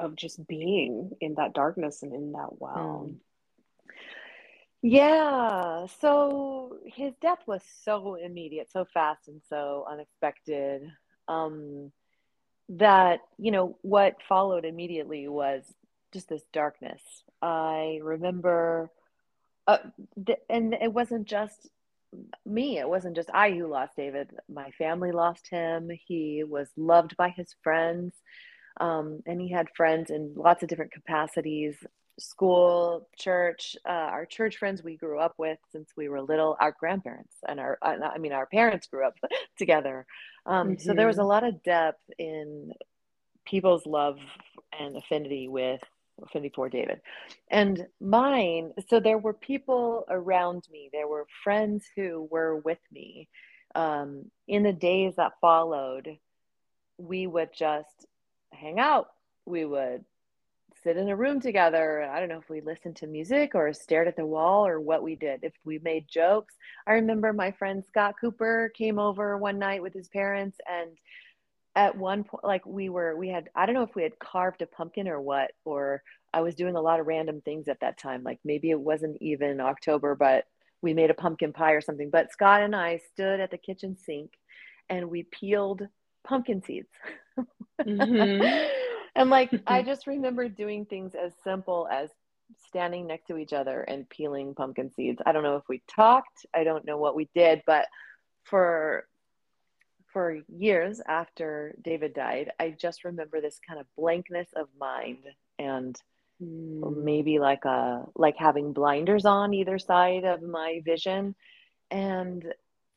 of 0.00 0.14
just 0.14 0.46
being 0.46 1.10
in 1.20 1.34
that 1.34 1.54
darkness 1.54 2.02
and 2.02 2.14
in 2.14 2.32
that 2.32 2.60
well. 2.60 3.08
Mm. 3.08 3.16
Yeah. 4.80 5.86
So 6.00 6.78
his 6.86 7.12
death 7.20 7.40
was 7.46 7.62
so 7.82 8.14
immediate, 8.14 8.70
so 8.70 8.86
fast 8.94 9.26
and 9.26 9.42
so 9.48 9.84
unexpected. 9.90 10.82
Um 11.26 11.92
that, 12.70 13.20
you 13.38 13.50
know, 13.50 13.78
what 13.80 14.22
followed 14.28 14.64
immediately 14.64 15.26
was 15.26 15.64
just 16.12 16.28
this 16.28 16.42
darkness. 16.52 17.02
I 17.42 17.98
remember 18.02 18.90
uh, 19.66 19.78
and 20.48 20.74
it 20.74 20.92
wasn't 20.92 21.26
just 21.26 21.68
me. 22.46 22.78
It 22.78 22.88
wasn't 22.88 23.16
just 23.16 23.30
I 23.32 23.50
who 23.50 23.66
lost 23.66 23.96
David. 23.96 24.30
My 24.48 24.70
family 24.72 25.12
lost 25.12 25.48
him. 25.48 25.90
He 26.06 26.44
was 26.44 26.68
loved 26.76 27.16
by 27.16 27.30
his 27.30 27.54
friends. 27.62 28.14
Um, 28.80 29.20
and 29.26 29.40
he 29.40 29.50
had 29.50 29.68
friends 29.76 30.10
in 30.10 30.34
lots 30.36 30.62
of 30.62 30.68
different 30.68 30.92
capacities 30.92 31.76
school, 32.18 33.08
church, 33.16 33.76
uh, 33.88 33.92
our 33.92 34.26
church 34.26 34.56
friends 34.56 34.82
we 34.82 34.96
grew 34.96 35.18
up 35.18 35.34
with 35.38 35.58
since 35.70 35.90
we 35.96 36.08
were 36.08 36.20
little, 36.20 36.56
our 36.60 36.74
grandparents 36.78 37.34
and 37.46 37.60
our, 37.60 37.78
uh, 37.80 37.96
I 38.02 38.18
mean, 38.18 38.32
our 38.32 38.46
parents 38.46 38.88
grew 38.88 39.06
up 39.06 39.14
together. 39.58 40.06
Um, 40.44 40.70
mm-hmm. 40.70 40.80
So 40.80 40.94
there 40.94 41.06
was 41.06 41.18
a 41.18 41.20
mm-hmm. 41.20 41.28
lot 41.28 41.44
of 41.44 41.62
depth 41.62 42.02
in 42.18 42.72
people's 43.46 43.86
love 43.86 44.18
and 44.78 44.96
affinity 44.96 45.48
with 45.48 45.80
54 46.32 46.68
David. 46.68 47.00
And 47.50 47.86
mine, 48.00 48.72
so 48.88 49.00
there 49.00 49.18
were 49.18 49.32
people 49.32 50.04
around 50.08 50.66
me, 50.70 50.90
there 50.92 51.08
were 51.08 51.26
friends 51.44 51.84
who 51.96 52.28
were 52.30 52.56
with 52.56 52.80
me. 52.92 53.28
Um, 53.74 54.30
in 54.46 54.62
the 54.62 54.72
days 54.72 55.14
that 55.16 55.40
followed, 55.40 56.18
we 56.96 57.26
would 57.26 57.50
just 57.52 58.06
hang 58.52 58.78
out. 58.78 59.08
We 59.44 59.64
would 59.64 60.04
sit 60.82 60.96
in 60.96 61.08
a 61.08 61.16
room 61.16 61.40
together. 61.40 62.02
I 62.02 62.20
don't 62.20 62.28
know 62.28 62.38
if 62.38 62.48
we 62.48 62.60
listened 62.60 62.96
to 62.96 63.06
music 63.06 63.54
or 63.54 63.72
stared 63.72 64.08
at 64.08 64.16
the 64.16 64.26
wall 64.26 64.66
or 64.66 64.80
what 64.80 65.02
we 65.02 65.16
did. 65.16 65.40
If 65.42 65.52
we 65.64 65.78
made 65.80 66.08
jokes, 66.08 66.54
I 66.86 66.92
remember 66.92 67.32
my 67.32 67.50
friend 67.52 67.84
Scott 67.88 68.14
Cooper 68.20 68.72
came 68.74 68.98
over 68.98 69.36
one 69.36 69.58
night 69.58 69.82
with 69.82 69.92
his 69.92 70.08
parents 70.08 70.58
and 70.66 70.90
at 71.76 71.96
one 71.96 72.24
point 72.24 72.44
like 72.44 72.64
we 72.66 72.88
were 72.88 73.16
we 73.16 73.28
had 73.28 73.48
i 73.54 73.64
don't 73.66 73.74
know 73.74 73.82
if 73.82 73.94
we 73.94 74.02
had 74.02 74.18
carved 74.18 74.62
a 74.62 74.66
pumpkin 74.66 75.08
or 75.08 75.20
what 75.20 75.52
or 75.64 76.02
i 76.32 76.40
was 76.40 76.54
doing 76.54 76.76
a 76.76 76.80
lot 76.80 77.00
of 77.00 77.06
random 77.06 77.40
things 77.42 77.68
at 77.68 77.80
that 77.80 77.98
time. 77.98 78.22
Like 78.22 78.38
maybe 78.44 78.70
it 78.70 78.80
wasn't 78.80 79.16
even 79.20 79.60
october 79.60 80.14
but 80.14 80.44
we 80.80 80.94
made 80.94 81.10
a 81.10 81.14
pumpkin 81.14 81.52
pie 81.52 81.72
or 81.72 81.80
something. 81.80 82.10
But 82.10 82.32
scott 82.32 82.62
and 82.62 82.74
i 82.74 83.00
stood 83.12 83.40
at 83.40 83.50
the 83.50 83.58
kitchen 83.58 83.96
sink 83.96 84.32
and 84.88 85.10
we 85.10 85.24
peeled 85.24 85.82
pumpkin 86.26 86.62
seeds. 86.62 86.88
Mm-hmm. 87.80 88.66
and 89.14 89.30
like 89.30 89.50
i 89.66 89.82
just 89.90 90.06
remember 90.06 90.48
doing 90.48 90.84
things 90.84 91.12
as 91.14 91.32
simple 91.44 91.88
as 91.92 92.10
standing 92.66 93.06
next 93.06 93.26
to 93.26 93.36
each 93.36 93.52
other 93.52 93.82
and 93.82 94.08
peeling 94.08 94.54
pumpkin 94.54 94.90
seeds. 94.90 95.20
I 95.26 95.32
don't 95.32 95.42
know 95.42 95.56
if 95.56 95.68
we 95.68 95.82
talked 95.88 96.46
i 96.54 96.64
don't 96.64 96.84
know 96.84 96.96
what 96.96 97.14
we 97.14 97.28
did 97.34 97.62
but 97.66 97.86
for 98.44 99.06
for 100.18 100.36
years 100.48 101.00
after 101.06 101.76
David 101.80 102.12
died, 102.12 102.50
I 102.58 102.70
just 102.76 103.04
remember 103.04 103.40
this 103.40 103.60
kind 103.64 103.78
of 103.78 103.86
blankness 103.96 104.48
of 104.56 104.66
mind 104.76 105.22
and 105.60 105.96
mm. 106.42 107.04
maybe 107.04 107.38
like 107.38 107.64
a 107.64 108.04
like 108.16 108.34
having 108.36 108.72
blinders 108.72 109.24
on 109.26 109.54
either 109.54 109.78
side 109.78 110.24
of 110.24 110.42
my 110.42 110.80
vision. 110.84 111.36
And 111.92 112.44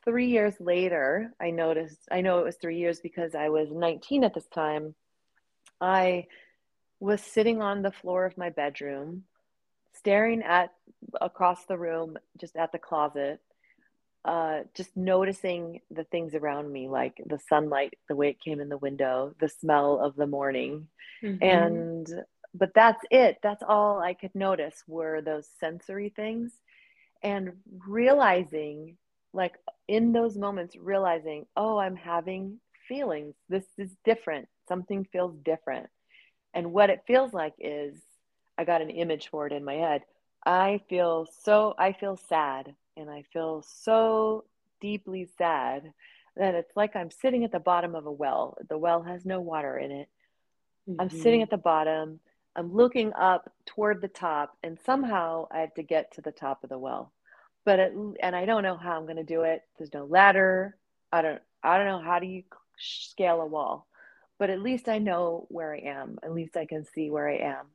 three 0.04 0.30
years 0.30 0.56
later, 0.60 1.32
I 1.40 1.52
noticed, 1.52 2.00
I 2.12 2.22
know 2.22 2.40
it 2.40 2.46
was 2.46 2.56
three 2.56 2.80
years 2.80 3.00
because 3.00 3.36
I 3.36 3.50
was 3.50 3.68
19 3.72 4.24
at 4.24 4.34
this 4.34 4.48
time. 4.48 4.96
I 5.80 6.26
was 7.00 7.22
sitting 7.22 7.62
on 7.62 7.84
the 7.84 7.92
floor 7.92 8.26
of 8.26 8.36
my 8.36 8.50
bedroom, 8.50 9.26
staring 9.94 10.42
at 10.42 10.74
across 11.22 11.66
the 11.66 11.78
room, 11.78 12.18
just 12.40 12.56
at 12.56 12.72
the 12.72 12.80
closet, 12.80 13.40
uh, 14.24 14.60
just 14.76 14.96
noticing 14.96 15.82
the 15.90 16.04
things 16.06 16.36
around 16.36 16.72
me, 16.72 16.88
like 16.88 17.22
the 17.26 17.40
sunlight, 17.50 17.98
the 18.08 18.16
way 18.16 18.30
it 18.30 18.40
came 18.40 18.60
in 18.60 18.70
the 18.70 18.78
window, 18.78 19.34
the 19.40 19.50
smell 19.50 20.00
of 20.00 20.16
the 20.16 20.28
morning. 20.28 20.88
Mm-hmm. 21.24 21.44
And, 21.44 22.08
but 22.54 22.72
that's 22.76 23.04
it. 23.10 23.40
That's 23.42 23.64
all 23.68 24.00
I 24.00 24.14
could 24.14 24.36
notice 24.36 24.84
were 24.88 25.22
those 25.22 25.48
sensory 25.60 26.10
things. 26.10 26.52
And 27.24 27.54
realizing, 27.88 28.98
like 29.34 29.54
in 29.88 30.12
those 30.12 30.38
moments, 30.38 30.76
realizing, 30.76 31.46
oh, 31.56 31.78
I'm 31.78 31.96
having 31.96 32.60
feelings. 32.88 33.36
This 33.50 33.66
is 33.78 33.90
different. 34.04 34.48
Something 34.68 35.08
feels 35.12 35.36
different. 35.44 35.88
And 36.54 36.74
what 36.74 36.90
it 36.90 37.04
feels 37.08 37.34
like 37.34 37.54
is, 37.60 37.96
I 38.58 38.66
got 38.66 38.82
an 38.82 38.90
image 38.90 39.30
for 39.30 39.48
it 39.48 39.54
in 39.54 39.64
my 39.64 39.76
head. 39.76 40.04
I 40.46 40.82
feel 40.90 41.28
so, 41.44 41.74
I 41.78 41.94
feel 41.94 42.18
sad 42.18 42.76
and 42.98 43.10
I 43.10 43.24
feel 43.34 43.64
so 43.84 44.46
deeply 44.80 45.30
sad 45.38 45.94
that 46.36 46.56
it's 46.56 46.76
like 46.76 46.96
I'm 46.96 47.12
sitting 47.12 47.44
at 47.44 47.52
the 47.52 47.60
bottom 47.60 47.96
of 47.96 48.06
a 48.06 48.12
well. 48.12 48.58
The 48.70 48.78
well 48.78 49.04
has 49.04 49.26
no 49.26 49.42
water 49.42 49.78
in 49.78 49.92
it. 49.92 50.10
Mm-hmm. 50.90 51.02
I'm 51.02 51.10
sitting 51.10 51.42
at 51.42 51.50
the 51.50 51.58
bottom. 51.58 52.20
I'm 52.56 52.74
looking 52.74 53.14
up 53.14 53.52
toward 53.66 54.02
the 54.02 54.08
top, 54.08 54.58
and 54.64 54.78
somehow 54.86 55.48
I 55.52 55.60
have 55.60 55.74
to 55.76 55.84
get 55.84 56.14
to 56.14 56.22
the 56.22 56.32
top 56.32 56.64
of 56.64 56.70
the 56.70 56.78
well. 56.78 57.14
But 57.64 57.80
it, 57.80 57.94
and 58.22 58.36
I 58.36 58.46
don't 58.46 58.64
know 58.64 58.78
how 58.78 58.98
I'm 58.98 59.06
going 59.06 59.18
to 59.18 59.24
do 59.24 59.44
it. 59.44 59.62
There's 59.78 59.94
no 59.94 60.06
ladder. 60.06 60.76
I 61.12 61.22
don't. 61.22 61.42
I 61.64 61.78
don't 61.78 61.88
know 61.88 62.02
how 62.02 62.20
do 62.20 62.26
you 62.26 62.44
scale 62.78 63.42
a 63.42 63.46
wall. 63.46 63.88
But 64.40 64.50
at 64.50 64.62
least 64.62 64.90
I 64.90 64.98
know 64.98 65.46
where 65.50 65.76
I 65.76 65.80
am. 65.80 66.18
At 66.24 66.34
least 66.34 66.58
I 66.58 66.66
can 66.66 66.84
see 66.84 67.12
where 67.12 67.30
I 67.30 67.38
am, 67.38 67.66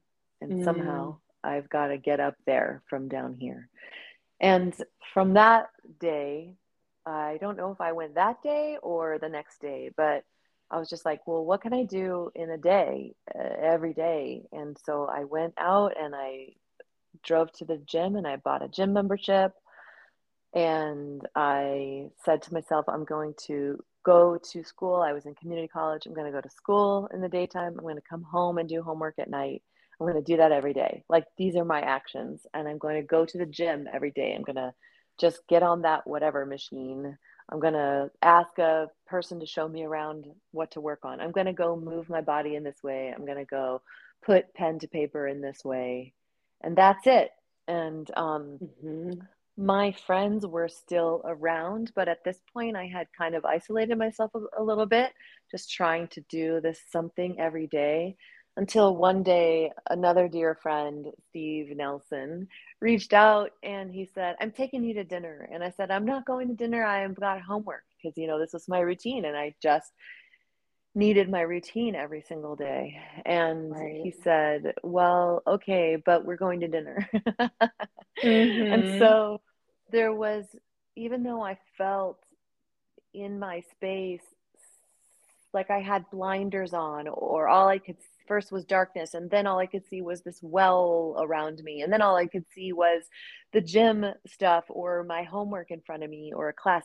and 0.40 0.52
mm. 0.52 0.64
somehow 0.64 1.18
I've 1.44 1.70
got 1.70 1.88
to 1.88 1.98
get 1.98 2.18
up 2.20 2.34
there 2.44 2.82
from 2.90 3.08
down 3.08 3.34
here. 3.34 3.68
And 4.40 4.74
from 5.14 5.34
that 5.34 5.70
day, 6.00 6.54
I 7.06 7.38
don't 7.40 7.56
know 7.56 7.70
if 7.70 7.80
I 7.80 7.92
went 7.92 8.16
that 8.16 8.42
day 8.42 8.78
or 8.82 9.18
the 9.18 9.28
next 9.28 9.60
day, 9.60 9.90
but 9.96 10.24
I 10.70 10.78
was 10.78 10.90
just 10.90 11.04
like, 11.04 11.26
well, 11.26 11.44
what 11.44 11.62
can 11.62 11.72
I 11.72 11.84
do 11.84 12.30
in 12.34 12.50
a 12.50 12.58
day, 12.58 13.14
uh, 13.32 13.54
every 13.60 13.94
day? 13.94 14.42
And 14.52 14.76
so 14.84 15.04
I 15.06 15.24
went 15.24 15.54
out 15.56 15.92
and 15.98 16.14
I 16.14 16.54
drove 17.22 17.52
to 17.52 17.64
the 17.64 17.78
gym 17.86 18.16
and 18.16 18.26
I 18.26 18.36
bought 18.36 18.64
a 18.64 18.68
gym 18.68 18.92
membership. 18.92 19.52
And 20.52 21.22
I 21.34 22.06
said 22.24 22.42
to 22.42 22.54
myself, 22.54 22.86
I'm 22.88 23.04
going 23.04 23.34
to 23.46 23.78
go 24.04 24.38
to 24.52 24.64
school. 24.64 25.02
I 25.02 25.12
was 25.12 25.26
in 25.26 25.34
community 25.34 25.68
college. 25.68 26.06
I'm 26.06 26.14
going 26.14 26.26
to 26.26 26.36
go 26.36 26.40
to 26.40 26.50
school 26.50 27.08
in 27.12 27.20
the 27.20 27.28
daytime. 27.28 27.74
I'm 27.76 27.84
going 27.84 27.96
to 27.96 28.02
come 28.02 28.22
home 28.22 28.58
and 28.58 28.68
do 28.68 28.82
homework 28.82 29.18
at 29.18 29.30
night. 29.30 29.62
I'm 30.00 30.06
going 30.06 30.22
to 30.22 30.32
do 30.32 30.38
that 30.38 30.52
every 30.52 30.74
day. 30.74 31.04
Like 31.08 31.24
these 31.38 31.56
are 31.56 31.64
my 31.64 31.80
actions. 31.80 32.46
And 32.52 32.68
I'm 32.68 32.78
going 32.78 32.96
to 32.96 33.06
go 33.06 33.24
to 33.24 33.38
the 33.38 33.46
gym 33.46 33.88
every 33.92 34.10
day. 34.10 34.34
I'm 34.34 34.42
going 34.42 34.56
to 34.56 34.74
just 35.18 35.40
get 35.48 35.62
on 35.62 35.82
that 35.82 36.06
whatever 36.06 36.44
machine. 36.44 37.16
I'm 37.50 37.60
going 37.60 37.74
to 37.74 38.10
ask 38.22 38.58
a 38.58 38.88
person 39.06 39.40
to 39.40 39.46
show 39.46 39.68
me 39.68 39.84
around 39.84 40.26
what 40.50 40.72
to 40.72 40.80
work 40.80 41.04
on. 41.04 41.20
I'm 41.20 41.32
going 41.32 41.46
to 41.46 41.52
go 41.52 41.76
move 41.76 42.10
my 42.10 42.20
body 42.20 42.56
in 42.56 42.64
this 42.64 42.82
way. 42.82 43.12
I'm 43.14 43.24
going 43.24 43.38
to 43.38 43.44
go 43.44 43.82
put 44.24 44.52
pen 44.54 44.78
to 44.80 44.88
paper 44.88 45.26
in 45.28 45.40
this 45.40 45.64
way. 45.64 46.12
And 46.62 46.76
that's 46.76 47.06
it. 47.06 47.30
And 47.68 48.10
um, 48.16 48.58
mm-hmm. 48.84 49.20
my 49.56 49.92
friends 50.06 50.44
were 50.44 50.68
still 50.68 51.22
around, 51.24 51.92
but 51.94 52.08
at 52.08 52.24
this 52.24 52.40
point, 52.52 52.76
I 52.76 52.86
had 52.86 53.06
kind 53.16 53.34
of 53.34 53.44
isolated 53.44 53.96
myself 53.96 54.32
a, 54.34 54.60
a 54.60 54.62
little 54.62 54.86
bit, 54.86 55.12
just 55.50 55.72
trying 55.72 56.08
to 56.08 56.20
do 56.28 56.60
this 56.60 56.80
something 56.90 57.38
every 57.38 57.68
day 57.68 58.16
until 58.56 58.96
one 58.96 59.22
day 59.22 59.70
another 59.90 60.28
dear 60.28 60.54
friend 60.54 61.06
steve 61.28 61.76
nelson 61.76 62.48
reached 62.80 63.12
out 63.12 63.50
and 63.62 63.92
he 63.92 64.08
said 64.14 64.36
i'm 64.40 64.50
taking 64.50 64.84
you 64.84 64.94
to 64.94 65.04
dinner 65.04 65.48
and 65.52 65.62
i 65.62 65.70
said 65.70 65.90
i'm 65.90 66.04
not 66.04 66.26
going 66.26 66.48
to 66.48 66.54
dinner 66.54 66.84
i 66.84 67.00
have 67.00 67.14
got 67.14 67.40
homework 67.40 67.84
because 67.96 68.16
you 68.16 68.26
know 68.26 68.38
this 68.38 68.52
was 68.52 68.68
my 68.68 68.80
routine 68.80 69.24
and 69.24 69.36
i 69.36 69.54
just 69.62 69.92
needed 70.94 71.30
my 71.30 71.42
routine 71.42 71.94
every 71.94 72.22
single 72.22 72.56
day 72.56 72.98
and 73.26 73.70
right. 73.70 74.00
he 74.02 74.10
said 74.10 74.72
well 74.82 75.42
okay 75.46 75.96
but 76.04 76.24
we're 76.24 76.36
going 76.36 76.60
to 76.60 76.68
dinner 76.68 77.06
mm-hmm. 77.14 78.72
and 78.72 78.98
so 78.98 79.40
there 79.92 80.12
was 80.12 80.46
even 80.96 81.22
though 81.22 81.42
i 81.42 81.58
felt 81.76 82.18
in 83.12 83.38
my 83.38 83.62
space 83.72 84.22
like 85.52 85.70
i 85.70 85.80
had 85.80 86.08
blinders 86.10 86.72
on 86.72 87.08
or 87.08 87.46
all 87.46 87.68
i 87.68 87.76
could 87.76 87.98
first 88.26 88.52
was 88.52 88.64
darkness 88.64 89.14
and 89.14 89.30
then 89.30 89.46
all 89.46 89.58
i 89.58 89.66
could 89.66 89.86
see 89.86 90.02
was 90.02 90.22
this 90.22 90.38
well 90.42 91.16
around 91.18 91.62
me 91.62 91.82
and 91.82 91.92
then 91.92 92.02
all 92.02 92.16
i 92.16 92.26
could 92.26 92.44
see 92.54 92.72
was 92.72 93.04
the 93.52 93.60
gym 93.60 94.04
stuff 94.26 94.64
or 94.68 95.04
my 95.04 95.22
homework 95.22 95.70
in 95.70 95.80
front 95.80 96.02
of 96.02 96.10
me 96.10 96.32
or 96.34 96.48
a 96.48 96.52
class 96.52 96.84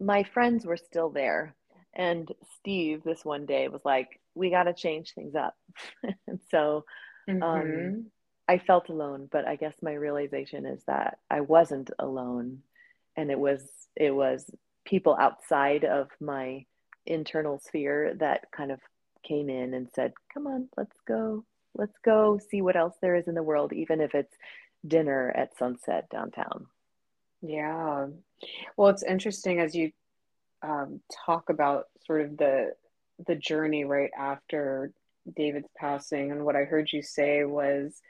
my 0.00 0.22
friends 0.22 0.66
were 0.66 0.76
still 0.76 1.10
there 1.10 1.54
and 1.94 2.32
steve 2.56 3.02
this 3.04 3.24
one 3.24 3.46
day 3.46 3.68
was 3.68 3.84
like 3.84 4.20
we 4.34 4.50
got 4.50 4.64
to 4.64 4.74
change 4.74 5.12
things 5.14 5.34
up 5.34 5.54
and 6.26 6.40
so 6.50 6.84
um, 7.28 7.36
mm-hmm. 7.36 7.42
um, 7.42 8.06
i 8.48 8.58
felt 8.58 8.88
alone 8.88 9.28
but 9.30 9.46
i 9.46 9.56
guess 9.56 9.74
my 9.82 9.94
realization 9.94 10.66
is 10.66 10.82
that 10.86 11.18
i 11.30 11.40
wasn't 11.40 11.90
alone 11.98 12.58
and 13.16 13.30
it 13.30 13.38
was 13.38 13.62
it 13.96 14.10
was 14.10 14.48
people 14.84 15.16
outside 15.18 15.84
of 15.84 16.08
my 16.20 16.64
internal 17.06 17.58
sphere 17.58 18.14
that 18.18 18.50
kind 18.50 18.70
of 18.70 18.80
came 19.26 19.48
in 19.48 19.74
and 19.74 19.88
said, 19.94 20.12
Come 20.32 20.46
on, 20.46 20.68
let's 20.76 20.96
go. 21.06 21.44
Let's 21.76 21.96
go 22.04 22.38
see 22.50 22.62
what 22.62 22.76
else 22.76 22.94
there 23.00 23.16
is 23.16 23.28
in 23.28 23.34
the 23.34 23.42
world, 23.42 23.72
even 23.72 24.00
if 24.00 24.14
it's 24.14 24.34
dinner 24.86 25.32
at 25.36 25.56
sunset 25.58 26.08
downtown. 26.10 26.66
Yeah. 27.42 28.06
Well, 28.76 28.88
it's 28.88 29.02
interesting 29.02 29.60
as 29.60 29.74
you 29.74 29.92
um, 30.62 31.00
talk 31.26 31.50
about 31.50 31.84
sort 32.06 32.22
of 32.22 32.36
the 32.36 32.72
the 33.26 33.34
journey 33.34 33.84
right 33.84 34.10
after 34.16 34.92
David's 35.34 35.68
passing, 35.76 36.30
and 36.30 36.44
what 36.44 36.56
I 36.56 36.64
heard 36.64 36.92
you 36.92 37.02
say 37.02 37.44
was, 37.44 38.00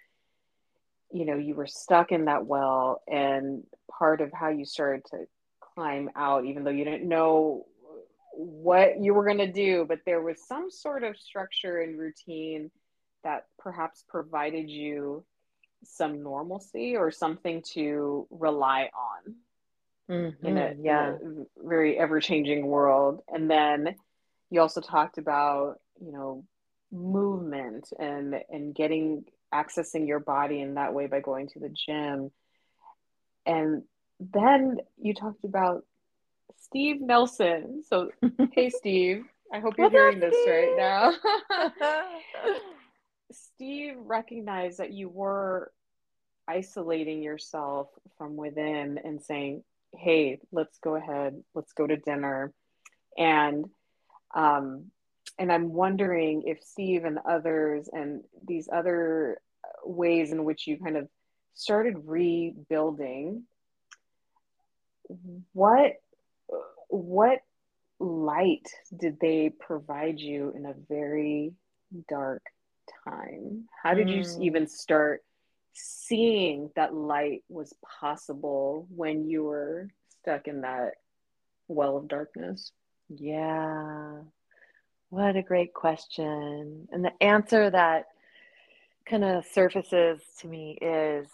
you 1.13 1.25
know, 1.25 1.37
you 1.37 1.55
were 1.55 1.67
stuck 1.67 2.13
in 2.13 2.27
that 2.27 2.47
well, 2.47 3.03
and 3.09 3.65
part 3.99 4.21
of 4.21 4.33
how 4.33 4.49
you 4.49 4.65
started 4.65 5.05
to 5.11 5.27
climb 5.61 6.11
out, 6.17 6.45
even 6.45 6.65
though 6.65 6.71
you 6.71 6.85
didn't 6.85 7.09
know 7.09 7.67
what 8.37 9.01
you 9.01 9.15
were 9.15 9.25
going 9.25 9.39
to 9.39 9.51
do, 9.51 9.87
but 9.89 10.01
there 10.05 10.21
was 10.21 10.47
some 10.47 10.71
sort 10.71 11.03
of 11.03 11.17
structure 11.17 11.81
and 11.81 11.99
routine 11.99 12.71
that 13.25 13.47
perhaps 13.59 14.05
provided 14.09 14.69
you 14.69 15.25
some 15.85 16.23
normalcy 16.23 16.97
or 16.97 17.11
something 17.11 17.63
to 17.73 18.27
rely 18.31 18.91
on 18.95 19.35
mm-hmm, 20.11 20.47
in, 20.47 20.59
a, 20.59 20.75
yeah. 20.81 21.15
in 21.23 21.47
a 21.47 21.69
very 21.69 21.99
ever 21.99 22.21
changing 22.21 22.67
world. 22.67 23.23
And 23.29 23.51
then 23.51 23.95
you 24.51 24.61
also 24.61 24.81
talked 24.81 25.19
about, 25.19 25.81
you 26.01 26.13
know, 26.13 26.45
movement 26.93 27.89
and 27.99 28.37
and 28.49 28.75
getting 28.75 29.25
accessing 29.53 30.07
your 30.07 30.21
body 30.21 30.61
in 30.61 30.75
that 30.75 30.95
way 30.95 31.07
by 31.07 31.21
going 31.21 31.49
to 31.49 31.59
the 31.59 31.69
gym. 31.69 32.31
And 33.45 33.83
then 34.21 34.79
you 35.01 35.15
talked 35.15 35.45
about 35.45 35.85
Steve 36.67 37.01
Nelson. 37.01 37.83
So, 37.89 38.11
hey, 38.53 38.71
Steve, 38.71 39.25
I 39.53 39.61
hope 39.61 39.79
you're 39.79 39.91
hearing 39.91 40.19
this 40.19 40.35
right 40.47 40.75
now. 40.77 41.13
Steve 43.33 43.95
recognized 43.99 44.79
that 44.79 44.93
you 44.93 45.09
were 45.09 45.73
isolating 46.49 47.23
yourself 47.23 47.89
from 48.19 48.37
within 48.37 48.99
and 49.05 49.23
saying, 49.23 49.63
hey, 49.95 50.41
let's 50.51 50.79
go 50.79 50.97
ahead, 50.97 51.41
let's 51.55 51.73
go 51.73 51.87
to 51.87 51.97
dinner. 51.97 52.53
And, 53.17 53.67
um, 54.35 54.91
and 55.39 55.53
I'm 55.53 55.73
wondering 55.73 56.43
if 56.47 56.63
Steve 56.65 57.05
and 57.05 57.19
others 57.29 57.89
and 57.93 58.23
these 58.47 58.69
other 58.73 59.41
ways 59.85 60.33
in 60.33 60.45
which 60.45 60.67
you 60.67 60.79
kind 60.79 60.97
of 60.97 61.09
started 61.55 61.97
rebuilding, 62.05 63.45
what 65.53 66.01
what 66.89 67.41
light 67.99 68.69
did 68.97 69.19
they 69.21 69.51
provide 69.51 70.21
you 70.21 70.53
in 70.55 70.67
a 70.67 70.75
very 70.89 71.53
dark 72.09 72.43
time? 73.05 73.65
How 73.83 73.95
did 73.95 74.09
mm. 74.09 74.17
you 74.17 74.45
even 74.45 74.67
start 74.67 75.23
seeing 75.73 76.71
that 76.77 76.95
light 76.95 77.43
was 77.49 77.75
possible 78.01 78.87
when 78.95 79.29
you 79.29 79.45
were 79.45 79.89
stuck 80.21 80.49
in 80.49 80.63
that 80.63 80.95
well 81.69 81.97
of 81.97 82.09
darkness? 82.09 82.73
Yeah. 83.09 84.21
What 85.11 85.37
a 85.37 85.43
great 85.43 85.73
question. 85.73 86.89
And 86.91 87.05
the 87.05 87.23
answer 87.23 87.71
that 87.71 88.07
kind 89.09 89.25
of 89.25 89.45
surfaces 89.47 90.21
to 90.41 90.49
me 90.49 90.79
is 90.81 91.29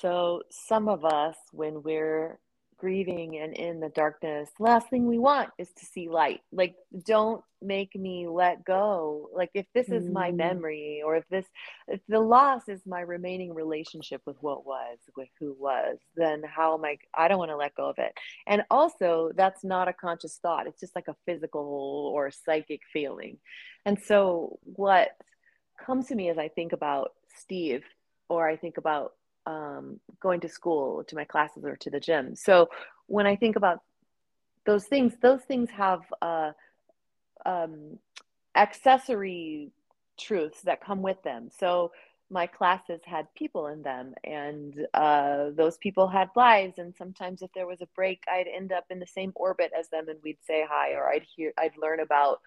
so 0.00 0.42
some 0.50 0.88
of 0.88 1.04
us 1.04 1.36
when 1.52 1.82
we're 1.82 2.38
grieving 2.78 3.38
and 3.38 3.54
in 3.54 3.80
the 3.80 3.88
darkness 3.90 4.50
the 4.56 4.64
last 4.64 4.88
thing 4.88 5.06
we 5.06 5.18
want 5.18 5.50
is 5.58 5.68
to 5.72 5.86
see 5.86 6.08
light. 6.08 6.40
Like 6.52 6.76
don't 7.06 7.42
make 7.62 7.94
me 7.94 8.26
let 8.28 8.64
go. 8.64 9.30
Like 9.34 9.50
if 9.54 9.66
this 9.74 9.88
is 9.88 10.08
my 10.08 10.30
mm. 10.30 10.36
memory 10.36 11.02
or 11.04 11.16
if 11.16 11.28
this 11.28 11.46
if 11.88 12.00
the 12.08 12.20
loss 12.20 12.68
is 12.68 12.80
my 12.86 13.00
remaining 13.00 13.54
relationship 13.54 14.22
with 14.26 14.36
what 14.40 14.66
was 14.66 14.98
with 15.16 15.28
who 15.40 15.56
was 15.58 15.98
then 16.16 16.42
how 16.44 16.74
am 16.74 16.84
i 16.84 16.98
i 17.14 17.28
don't 17.28 17.38
want 17.38 17.50
to 17.50 17.56
let 17.56 17.74
go 17.74 17.88
of 17.88 17.98
it. 17.98 18.12
And 18.46 18.62
also 18.70 19.30
that's 19.34 19.64
not 19.64 19.88
a 19.88 19.92
conscious 19.92 20.38
thought. 20.42 20.66
It's 20.66 20.80
just 20.80 20.94
like 20.94 21.08
a 21.08 21.16
physical 21.26 22.12
or 22.14 22.30
psychic 22.30 22.80
feeling. 22.92 23.38
And 23.86 23.98
so 24.00 24.58
what 24.62 25.10
comes 25.84 26.06
to 26.08 26.14
me 26.14 26.28
as 26.28 26.38
i 26.38 26.48
think 26.48 26.72
about 26.72 27.12
steve 27.36 27.82
or 28.28 28.48
i 28.48 28.56
think 28.56 28.76
about 28.76 29.12
um, 29.46 30.00
going 30.20 30.40
to 30.40 30.48
school, 30.48 31.04
to 31.04 31.14
my 31.14 31.24
classes, 31.24 31.64
or 31.64 31.76
to 31.76 31.90
the 31.90 32.00
gym. 32.00 32.34
So 32.36 32.68
when 33.06 33.26
I 33.26 33.36
think 33.36 33.56
about 33.56 33.80
those 34.66 34.86
things, 34.86 35.14
those 35.20 35.42
things 35.42 35.70
have 35.70 36.00
uh, 36.22 36.52
um, 37.44 37.98
accessory 38.54 39.70
truths 40.18 40.62
that 40.62 40.84
come 40.84 41.02
with 41.02 41.22
them. 41.22 41.50
So 41.58 41.92
my 42.30 42.46
classes 42.46 43.00
had 43.04 43.32
people 43.34 43.66
in 43.66 43.82
them, 43.82 44.14
and 44.24 44.86
uh, 44.94 45.50
those 45.54 45.76
people 45.78 46.08
had 46.08 46.30
lives. 46.34 46.78
And 46.78 46.94
sometimes, 46.96 47.42
if 47.42 47.52
there 47.52 47.66
was 47.66 47.82
a 47.82 47.88
break, 47.94 48.24
I'd 48.30 48.48
end 48.48 48.72
up 48.72 48.86
in 48.90 48.98
the 48.98 49.06
same 49.06 49.32
orbit 49.34 49.72
as 49.78 49.88
them, 49.88 50.08
and 50.08 50.18
we'd 50.22 50.38
say 50.46 50.64
hi, 50.68 50.92
or 50.92 51.08
I'd 51.08 51.26
hear, 51.36 51.52
I'd 51.58 51.76
learn 51.76 52.00
about 52.00 52.40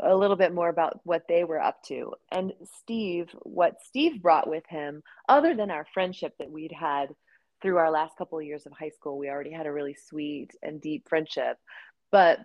a 0.00 0.14
little 0.14 0.36
bit 0.36 0.54
more 0.54 0.68
about 0.68 1.00
what 1.04 1.26
they 1.28 1.44
were 1.44 1.60
up 1.60 1.82
to. 1.84 2.14
And 2.30 2.52
Steve, 2.80 3.28
what 3.42 3.76
Steve 3.84 4.22
brought 4.22 4.48
with 4.48 4.64
him, 4.68 5.02
other 5.28 5.54
than 5.54 5.70
our 5.70 5.86
friendship 5.92 6.34
that 6.38 6.50
we'd 6.50 6.72
had 6.72 7.14
through 7.62 7.78
our 7.78 7.90
last 7.90 8.16
couple 8.16 8.38
of 8.38 8.44
years 8.44 8.66
of 8.66 8.72
high 8.72 8.90
school, 8.90 9.18
we 9.18 9.28
already 9.28 9.52
had 9.52 9.66
a 9.66 9.72
really 9.72 9.94
sweet 9.94 10.50
and 10.62 10.80
deep 10.80 11.08
friendship. 11.08 11.58
But 12.10 12.40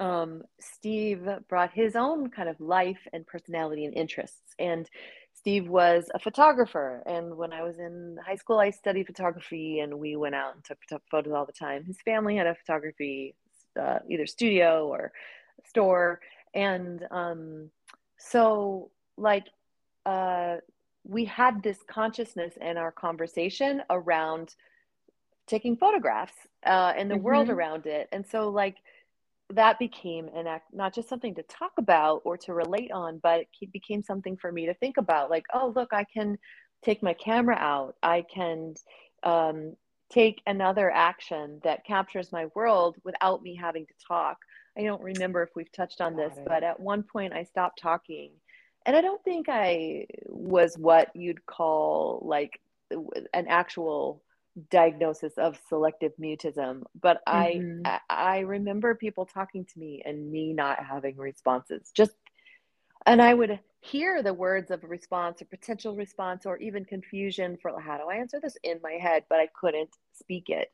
um, 0.00 0.42
Steve 0.60 1.28
brought 1.48 1.72
his 1.72 1.94
own 1.94 2.30
kind 2.30 2.48
of 2.48 2.60
life 2.60 3.06
and 3.12 3.26
personality 3.26 3.84
and 3.84 3.94
interests. 3.94 4.54
And 4.58 4.88
Steve 5.34 5.68
was 5.68 6.10
a 6.14 6.18
photographer. 6.18 7.02
And 7.06 7.36
when 7.36 7.52
I 7.52 7.62
was 7.62 7.78
in 7.78 8.18
high 8.24 8.36
school, 8.36 8.58
I 8.58 8.70
studied 8.70 9.06
photography 9.06 9.80
and 9.80 9.98
we 9.98 10.16
went 10.16 10.34
out 10.34 10.54
and 10.54 10.64
took 10.64 11.02
photos 11.10 11.32
all 11.32 11.46
the 11.46 11.52
time. 11.52 11.84
His 11.84 12.00
family 12.04 12.36
had 12.36 12.46
a 12.46 12.54
photography 12.54 13.34
uh, 13.80 13.98
either 14.08 14.26
studio 14.26 14.88
or 14.88 15.12
store. 15.66 16.20
And 16.54 17.06
um, 17.10 17.70
so 18.18 18.90
like 19.16 19.46
uh, 20.06 20.56
we 21.04 21.24
had 21.24 21.62
this 21.62 21.78
consciousness 21.88 22.54
in 22.60 22.76
our 22.76 22.92
conversation 22.92 23.82
around 23.90 24.54
taking 25.46 25.76
photographs 25.76 26.34
uh, 26.66 26.92
and 26.96 27.10
the 27.10 27.14
mm-hmm. 27.14 27.24
world 27.24 27.50
around 27.50 27.86
it. 27.86 28.08
And 28.12 28.26
so 28.26 28.48
like 28.48 28.76
that 29.50 29.78
became 29.78 30.28
an 30.34 30.46
act 30.46 30.72
not 30.72 30.94
just 30.94 31.08
something 31.08 31.34
to 31.34 31.42
talk 31.44 31.72
about 31.76 32.22
or 32.24 32.38
to 32.38 32.54
relate 32.54 32.90
on 32.90 33.18
but 33.18 33.44
it 33.60 33.70
became 33.72 34.02
something 34.02 34.38
for 34.38 34.50
me 34.50 34.66
to 34.66 34.74
think 34.74 34.96
about. 34.96 35.30
Like 35.30 35.44
oh 35.52 35.72
look 35.76 35.92
i 35.92 36.04
can 36.04 36.38
take 36.84 37.02
my 37.02 37.14
camera 37.14 37.56
out. 37.56 37.96
I 38.02 38.22
can 38.22 38.74
um, 39.22 39.74
take 40.10 40.42
another 40.46 40.90
action 40.90 41.60
that 41.64 41.84
captures 41.84 42.30
my 42.30 42.46
world 42.54 42.96
without 43.04 43.42
me 43.42 43.56
having 43.56 43.86
to 43.86 43.94
talk 44.06 44.38
I 44.76 44.82
don't 44.82 45.02
remember 45.02 45.42
if 45.42 45.50
we've 45.54 45.70
touched 45.72 46.00
on 46.00 46.16
this, 46.16 46.34
but 46.46 46.62
at 46.62 46.80
one 46.80 47.02
point 47.02 47.32
I 47.32 47.44
stopped 47.44 47.80
talking. 47.80 48.32
And 48.86 48.96
I 48.96 49.00
don't 49.00 49.22
think 49.22 49.48
I 49.48 50.06
was 50.26 50.76
what 50.76 51.14
you'd 51.14 51.46
call 51.46 52.20
like 52.24 52.60
an 52.90 53.46
actual 53.48 54.22
diagnosis 54.70 55.32
of 55.38 55.58
selective 55.68 56.12
mutism, 56.20 56.82
but 57.00 57.22
mm-hmm. 57.26 57.80
I 57.84 58.00
I 58.08 58.38
remember 58.40 58.94
people 58.94 59.26
talking 59.26 59.64
to 59.64 59.78
me 59.78 60.02
and 60.04 60.30
me 60.30 60.52
not 60.52 60.84
having 60.84 61.16
responses. 61.16 61.90
Just 61.94 62.12
and 63.06 63.20
I 63.20 63.34
would 63.34 63.58
hear 63.80 64.22
the 64.22 64.32
words 64.32 64.70
of 64.70 64.82
a 64.82 64.86
response 64.86 65.42
or 65.42 65.46
potential 65.46 65.94
response 65.94 66.46
or 66.46 66.56
even 66.58 66.84
confusion 66.84 67.58
for 67.60 67.78
how 67.80 67.98
do 67.98 68.04
I 68.08 68.16
answer 68.16 68.40
this 68.40 68.56
in 68.62 68.80
my 68.82 68.92
head, 68.92 69.24
but 69.28 69.40
I 69.40 69.48
couldn't 69.58 69.90
speak 70.14 70.48
it 70.48 70.70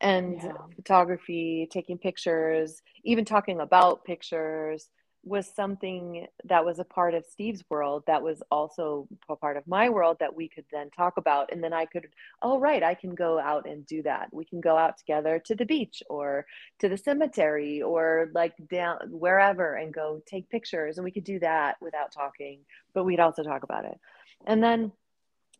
and 0.00 0.40
yeah. 0.42 0.52
photography, 0.76 1.68
taking 1.70 1.98
pictures, 1.98 2.82
even 3.04 3.24
talking 3.24 3.60
about 3.60 4.04
pictures 4.04 4.88
was 5.24 5.52
something 5.54 6.26
that 6.44 6.64
was 6.64 6.78
a 6.78 6.84
part 6.84 7.14
of 7.14 7.24
Steve's 7.26 7.64
world 7.68 8.04
that 8.06 8.22
was 8.22 8.42
also 8.50 9.08
a 9.28 9.36
part 9.36 9.56
of 9.56 9.66
my 9.66 9.88
world 9.88 10.16
that 10.20 10.34
we 10.34 10.48
could 10.48 10.64
then 10.72 10.90
talk 10.90 11.16
about. 11.16 11.52
And 11.52 11.62
then 11.62 11.72
I 11.72 11.84
could, 11.86 12.08
oh, 12.40 12.58
right, 12.58 12.82
I 12.82 12.94
can 12.94 13.14
go 13.14 13.38
out 13.38 13.68
and 13.68 13.84
do 13.86 14.02
that. 14.02 14.28
We 14.32 14.44
can 14.44 14.60
go 14.60 14.76
out 14.76 14.96
together 14.96 15.40
to 15.46 15.54
the 15.54 15.66
beach 15.66 16.02
or 16.08 16.46
to 16.78 16.88
the 16.88 16.96
cemetery 16.96 17.82
or 17.82 18.30
like 18.32 18.54
down 18.70 18.98
wherever 19.10 19.74
and 19.74 19.92
go 19.92 20.22
take 20.26 20.48
pictures. 20.50 20.98
And 20.98 21.04
we 21.04 21.10
could 21.10 21.24
do 21.24 21.40
that 21.40 21.76
without 21.80 22.12
talking, 22.12 22.60
but 22.94 23.04
we'd 23.04 23.20
also 23.20 23.42
talk 23.42 23.64
about 23.64 23.84
it. 23.84 23.98
And 24.46 24.62
then, 24.62 24.92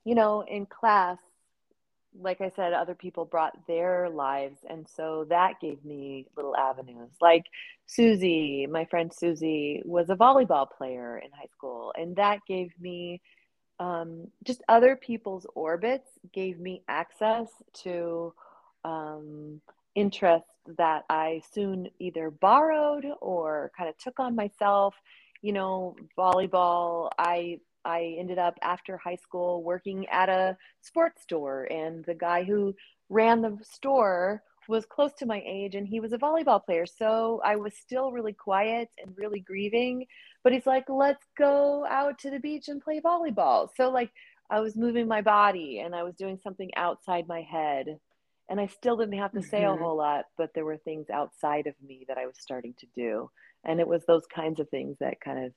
you 0.05 0.15
know, 0.15 0.43
in 0.43 0.67
class, 0.67 1.19
like 2.21 2.41
I 2.41 2.51
said, 2.55 2.73
other 2.73 2.95
people 2.95 3.25
brought 3.25 3.67
their 3.67 4.09
lives. 4.11 4.59
And 4.69 4.87
so 4.89 5.27
that 5.29 5.61
gave 5.61 5.85
me 5.85 6.27
little 6.37 6.57
avenues. 6.57 7.11
Like 7.21 7.45
Susie, 7.87 8.67
my 8.67 8.85
friend 8.87 9.13
Susie, 9.13 9.83
was 9.85 10.11
a 10.11 10.17
volleyball 10.17 10.67
player 10.71 11.19
in 11.19 11.31
high 11.33 11.49
school. 11.53 11.93
And 11.97 12.17
that 12.17 12.41
gave 12.47 12.71
me 12.81 13.21
um, 13.81 14.27
just 14.45 14.63
other 14.69 14.97
people's 14.97 15.47
orbits, 15.55 16.09
gave 16.33 16.59
me 16.59 16.83
access 16.89 17.49
to 17.83 18.35
um, 18.85 19.61
interests 19.95 20.49
that 20.77 21.05
I 21.09 21.43
soon 21.53 21.89
either 21.99 22.31
borrowed 22.31 23.07
or 23.21 23.71
kind 23.77 23.89
of 23.89 23.97
took 23.99 24.19
on 24.21 24.35
myself. 24.35 24.95
You 25.41 25.53
know, 25.53 25.97
volleyball, 26.19 27.11
I 27.17 27.61
I 27.89 28.17
ended 28.19 28.39
up 28.39 28.59
after 28.63 28.97
high 28.97 29.17
school 29.17 29.63
working 29.63 30.07
at 30.09 30.29
a 30.29 30.57
sports 30.83 31.23
store, 31.23 31.65
and 31.65 32.05
the 32.05 32.15
guy 32.15 32.45
who 32.45 32.75
ran 33.09 33.43
the 33.43 33.59
store 33.63 34.43
was 34.69 34.85
close 34.85 35.15
to 35.15 35.27
my 35.27 35.43
age 35.47 35.75
and 35.75 35.89
he 35.89 35.99
was 35.99 36.13
a 36.13 36.19
volleyball 36.19 36.63
player. 36.63 36.85
So 36.85 37.41
I 37.43 37.57
was 37.57 37.73
still 37.75 38.13
really 38.13 38.35
quiet 38.35 38.91
and 39.03 39.17
really 39.17 39.41
grieving. 39.41 40.07
But 40.45 40.53
he's 40.53 40.67
like, 40.67 40.85
let's 40.89 41.25
go 41.37 41.87
out 41.87 42.19
to 42.21 42.31
the 42.31 42.39
beach 42.39 42.69
and 42.69 42.83
play 42.83 43.01
volleyball. 43.01 43.71
So, 43.77 43.91
like, 43.91 44.11
I 44.51 44.61
was 44.61 44.77
moving 44.77 45.09
my 45.09 45.23
body 45.23 45.81
and 45.81 45.95
I 45.95 46.03
was 46.03 46.15
doing 46.15 46.39
something 46.43 46.71
outside 46.77 47.27
my 47.27 47.43
head. 47.43 47.99
And 48.51 48.61
I 48.61 48.67
still 48.67 48.97
didn't 48.97 49.19
have 49.19 49.33
to 49.33 49.43
say 49.43 49.63
mm-hmm. 49.63 49.81
a 49.81 49.85
whole 49.85 49.97
lot, 49.97 50.27
but 50.37 50.51
there 50.55 50.65
were 50.65 50.79
things 50.79 51.11
outside 51.11 51.67
of 51.67 51.75
me 51.87 52.05
that 52.09 52.19
I 52.19 52.27
was 52.27 52.37
starting 52.39 52.75
to 52.79 52.87
do. 52.95 53.31
And 53.65 53.81
it 53.81 53.89
was 53.89 54.05
those 54.07 54.27
kinds 54.27 54.61
of 54.61 54.69
things 54.69 54.97
that 55.01 55.21
kind 55.21 55.45
of 55.47 55.53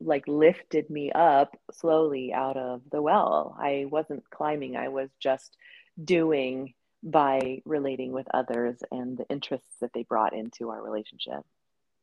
like 0.00 0.26
lifted 0.28 0.88
me 0.90 1.10
up 1.12 1.56
slowly 1.72 2.32
out 2.32 2.56
of 2.56 2.82
the 2.90 3.02
well. 3.02 3.56
I 3.60 3.86
wasn't 3.90 4.28
climbing, 4.30 4.76
I 4.76 4.88
was 4.88 5.10
just 5.20 5.56
doing 6.02 6.74
by 7.02 7.62
relating 7.64 8.12
with 8.12 8.26
others 8.32 8.78
and 8.90 9.16
the 9.16 9.28
interests 9.28 9.76
that 9.80 9.92
they 9.92 10.02
brought 10.02 10.34
into 10.34 10.70
our 10.70 10.82
relationship. 10.82 11.44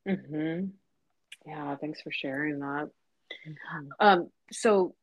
Mm-hmm. 0.08 0.67
Yeah, 1.45 1.75
thanks 1.77 2.01
for 2.01 2.12
sharing 2.12 2.60
that. 2.60 2.89
Mm-hmm. 3.47 3.88
Um, 3.99 4.29
so, 4.51 4.95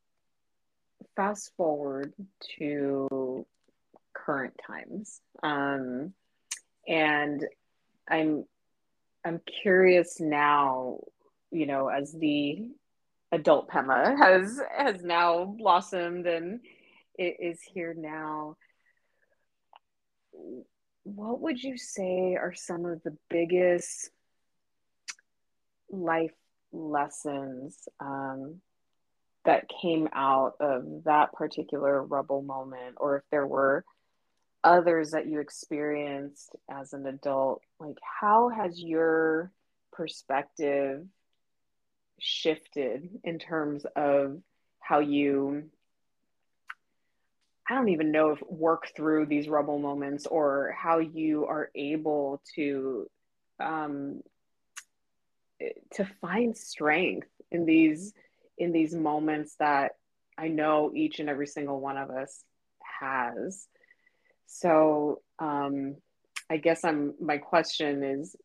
fast 1.15 1.51
forward 1.57 2.13
to 2.57 3.45
current 4.13 4.53
times, 4.65 5.21
um, 5.41 6.13
and 6.87 7.45
I'm 8.09 8.45
I'm 9.25 9.41
curious 9.61 10.19
now. 10.19 10.99
You 11.51 11.67
know, 11.67 11.87
as 11.87 12.11
the 12.13 12.67
adult 13.33 13.67
Pema 13.69 14.17
has 14.17 14.61
has 14.77 15.03
now 15.03 15.45
blossomed 15.45 16.27
and 16.27 16.59
is 17.17 17.59
here 17.61 17.95
now. 17.97 18.55
What 21.03 21.41
would 21.41 21.61
you 21.61 21.77
say 21.77 22.35
are 22.35 22.53
some 22.53 22.85
of 22.85 23.01
the 23.03 23.17
biggest 23.29 24.09
life 25.89 26.31
lessons 26.71 27.87
um, 27.99 28.61
that 29.45 29.69
came 29.81 30.07
out 30.13 30.53
of 30.59 31.03
that 31.05 31.33
particular 31.33 32.03
rubble 32.03 32.41
moment, 32.41 32.95
or 32.97 33.17
if 33.17 33.23
there 33.31 33.47
were 33.47 33.83
others 34.63 35.11
that 35.11 35.27
you 35.27 35.39
experienced 35.39 36.55
as 36.71 36.93
an 36.93 37.05
adult? 37.05 37.61
Like, 37.79 37.97
how 38.21 38.49
has 38.49 38.79
your 38.79 39.51
perspective 39.91 41.05
shifted 42.19 43.09
in 43.23 43.39
terms 43.39 43.85
of 43.95 44.41
how 44.79 44.99
you 44.99 45.69
I 47.69 47.75
don't 47.75 47.89
even 47.89 48.11
know 48.11 48.31
if 48.31 48.43
work 48.47 48.91
through 48.95 49.27
these 49.27 49.47
rubble 49.47 49.79
moments 49.79 50.25
or 50.25 50.75
how 50.77 50.99
you 50.99 51.45
are 51.45 51.71
able 51.73 52.41
to 52.55 53.09
um, 53.59 54.21
to 55.93 56.05
find 56.21 56.57
strength 56.57 57.29
in 57.51 57.65
these 57.65 58.13
in 58.57 58.73
these 58.73 58.93
moments 58.93 59.55
that 59.59 59.93
I 60.37 60.49
know 60.49 60.91
each 60.93 61.19
and 61.19 61.29
every 61.29 61.47
single 61.47 61.79
one 61.79 61.97
of 61.97 62.09
us 62.09 62.43
has. 62.99 63.67
So 64.45 65.21
um, 65.39 65.95
I 66.49 66.57
guess 66.57 66.83
I'm 66.83 67.13
my 67.19 67.37
question 67.37 68.03
is 68.03 68.35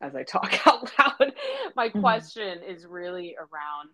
as 0.00 0.14
I 0.14 0.22
talk 0.22 0.54
out 0.66 0.90
loud, 0.98 1.32
my 1.76 1.88
mm-hmm. 1.88 2.00
question 2.00 2.60
is 2.66 2.86
really 2.86 3.36
around 3.36 3.90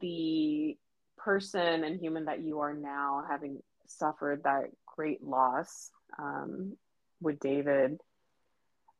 the 0.00 0.76
person 1.18 1.84
and 1.84 2.00
human 2.00 2.24
that 2.26 2.42
you 2.42 2.60
are 2.60 2.74
now, 2.74 3.24
having 3.28 3.58
suffered 3.86 4.42
that 4.44 4.70
great 4.86 5.22
loss 5.22 5.90
um, 6.18 6.76
with 7.20 7.38
David. 7.40 7.98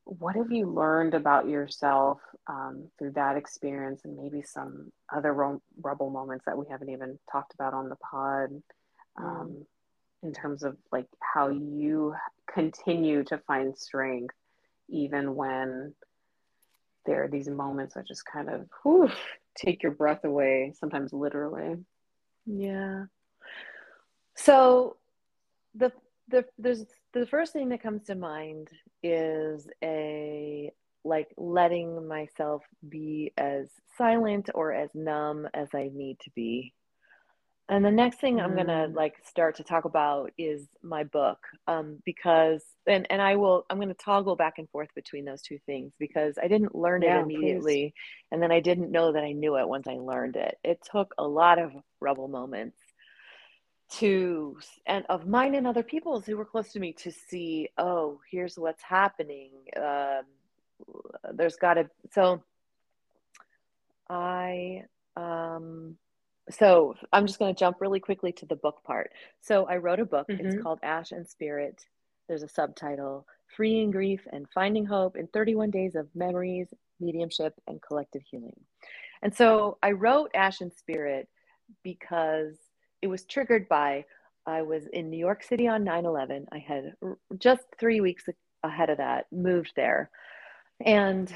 What 0.05 0.35
have 0.35 0.51
you 0.51 0.67
learned 0.67 1.13
about 1.13 1.47
yourself 1.47 2.19
um, 2.47 2.89
through 2.99 3.11
that 3.11 3.37
experience 3.37 4.01
and 4.03 4.17
maybe 4.17 4.41
some 4.41 4.91
other 5.13 5.33
ro- 5.33 5.61
rubble 5.81 6.09
moments 6.09 6.45
that 6.45 6.57
we 6.57 6.65
haven't 6.69 6.89
even 6.89 7.17
talked 7.31 7.53
about 7.53 7.73
on 7.73 7.87
the 7.87 7.95
pod 7.95 8.49
um, 9.17 9.49
mm. 9.49 9.65
in 10.23 10.33
terms 10.33 10.63
of 10.63 10.75
like 10.91 11.07
how 11.19 11.47
you 11.47 12.15
continue 12.53 13.23
to 13.23 13.37
find 13.39 13.77
strength 13.77 14.35
even 14.89 15.35
when 15.35 15.93
there 17.05 17.23
are 17.23 17.27
these 17.27 17.49
moments 17.49 17.95
that 17.95 18.07
just 18.07 18.25
kind 18.25 18.49
of 18.49 18.67
whew, 18.83 19.11
take 19.55 19.83
your 19.83 19.91
breath 19.91 20.23
away, 20.23 20.73
sometimes 20.79 21.13
literally. 21.13 21.77
Yeah. 22.45 23.05
So 24.35 24.97
the 25.75 25.91
the 26.27 26.45
there's 26.57 26.85
the 27.13 27.27
first 27.27 27.53
thing 27.53 27.69
that 27.69 27.83
comes 27.83 28.03
to 28.05 28.15
mind 28.15 28.69
is 29.01 29.67
a 29.83 30.71
like 31.03 31.27
letting 31.37 32.07
myself 32.07 32.63
be 32.87 33.33
as 33.37 33.67
silent 33.97 34.49
or 34.55 34.73
as 34.73 34.89
numb 34.95 35.47
as 35.53 35.67
I 35.73 35.91
need 35.93 36.19
to 36.21 36.31
be 36.31 36.73
and 37.69 37.85
the 37.85 37.91
next 37.91 38.19
thing 38.19 38.37
mm. 38.37 38.43
I'm 38.43 38.55
gonna 38.55 38.89
like 38.93 39.15
start 39.25 39.55
to 39.57 39.63
talk 39.63 39.85
about 39.85 40.31
is 40.37 40.67
my 40.81 41.03
book, 41.05 41.39
um, 41.67 42.01
because 42.05 42.63
and 42.87 43.07
and 43.09 43.21
I 43.21 43.35
will 43.35 43.65
I'm 43.69 43.79
gonna 43.79 43.93
toggle 43.93 44.35
back 44.35 44.55
and 44.57 44.69
forth 44.69 44.89
between 44.95 45.25
those 45.25 45.41
two 45.41 45.59
things 45.65 45.93
because 45.97 46.37
I 46.41 46.47
didn't 46.47 46.75
learn 46.75 47.03
yeah, 47.03 47.19
it 47.19 47.23
immediately, 47.23 47.93
please. 47.95 48.31
and 48.31 48.41
then 48.41 48.51
I 48.51 48.59
didn't 48.59 48.91
know 48.91 49.13
that 49.13 49.23
I 49.23 49.31
knew 49.31 49.57
it 49.57 49.67
once 49.67 49.87
I 49.87 49.93
learned 49.93 50.35
it. 50.35 50.57
It 50.63 50.79
took 50.91 51.13
a 51.17 51.27
lot 51.27 51.57
of 51.57 51.71
rubble 52.01 52.27
moments 52.27 52.77
to 53.91 54.57
and 54.85 55.05
of 55.07 55.27
mine 55.27 55.55
and 55.55 55.67
other 55.67 55.83
people's 55.83 56.25
who 56.25 56.35
were 56.35 56.45
close 56.45 56.73
to 56.73 56.79
me 56.79 56.93
to 56.93 57.11
see, 57.11 57.69
oh, 57.77 58.19
here's 58.29 58.57
what's 58.57 58.83
happening. 58.83 59.51
Um, 59.77 60.23
there's 61.33 61.55
got 61.55 61.75
to 61.75 61.89
so 62.11 62.43
I 64.09 64.83
um 65.15 65.97
so 66.49 66.95
I'm 67.11 67.25
just 67.25 67.39
going 67.39 67.53
to 67.53 67.59
jump 67.59 67.77
really 67.79 67.99
quickly 67.99 68.31
to 68.33 68.45
the 68.45 68.55
book 68.55 68.83
part. 68.85 69.11
So 69.41 69.65
I 69.65 69.77
wrote 69.77 69.99
a 69.99 70.05
book. 70.05 70.27
Mm-hmm. 70.27 70.45
It's 70.45 70.61
called 70.61 70.79
Ash 70.83 71.11
and 71.11 71.27
Spirit. 71.27 71.83
There's 72.27 72.43
a 72.43 72.49
subtitle 72.49 73.25
Freeing 73.55 73.91
Grief 73.91 74.21
and 74.31 74.47
Finding 74.53 74.85
Hope 74.85 75.15
in 75.15 75.27
31 75.27 75.71
Days 75.71 75.95
of 75.95 76.07
Memories, 76.15 76.67
Mediumship, 76.99 77.53
and 77.67 77.81
Collective 77.81 78.23
Healing. 78.29 78.59
And 79.21 79.33
so 79.33 79.77
I 79.81 79.91
wrote 79.91 80.31
Ash 80.33 80.61
and 80.61 80.73
Spirit 80.73 81.29
because 81.83 82.55
it 83.01 83.07
was 83.07 83.25
triggered 83.25 83.69
by 83.69 84.05
I 84.45 84.61
was 84.63 84.83
in 84.91 85.09
New 85.09 85.17
York 85.17 85.43
City 85.43 85.67
on 85.67 85.83
9 85.83 86.05
11. 86.05 86.47
I 86.51 86.57
had 86.57 86.93
just 87.37 87.63
three 87.79 88.01
weeks 88.01 88.25
ahead 88.63 88.89
of 88.89 88.97
that 88.97 89.27
moved 89.31 89.71
there. 89.75 90.09
And 90.85 91.33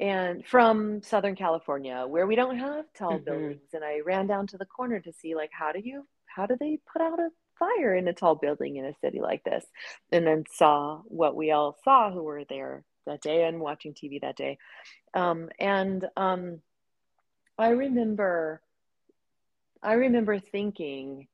and 0.00 0.44
from 0.46 1.02
Southern 1.02 1.36
California, 1.36 2.06
where 2.08 2.26
we 2.26 2.34
don't 2.34 2.58
have 2.58 2.86
tall 2.94 3.12
mm-hmm. 3.12 3.24
buildings. 3.24 3.68
And 3.74 3.84
I 3.84 4.00
ran 4.00 4.26
down 4.26 4.46
to 4.48 4.58
the 4.58 4.64
corner 4.64 4.98
to 4.98 5.12
see 5.12 5.34
like 5.34 5.50
how 5.52 5.72
do 5.72 5.80
you 5.80 6.06
how 6.26 6.46
do 6.46 6.56
they 6.58 6.78
put 6.90 7.02
out 7.02 7.20
a 7.20 7.28
fire 7.58 7.94
in 7.94 8.08
a 8.08 8.14
tall 8.14 8.34
building 8.34 8.76
in 8.76 8.86
a 8.86 8.94
city 9.02 9.20
like 9.20 9.44
this? 9.44 9.64
And 10.10 10.26
then 10.26 10.44
saw 10.50 11.02
what 11.04 11.36
we 11.36 11.50
all 11.50 11.76
saw 11.84 12.10
who 12.10 12.22
were 12.22 12.44
there 12.48 12.82
that 13.06 13.20
day 13.20 13.44
and 13.44 13.60
watching 13.60 13.92
TV 13.92 14.20
that 14.22 14.36
day. 14.36 14.56
Um, 15.12 15.50
and 15.58 16.06
um, 16.16 16.60
I 17.58 17.68
remember 17.68 18.62
I 19.82 19.92
remember 19.92 20.38
thinking 20.38 21.28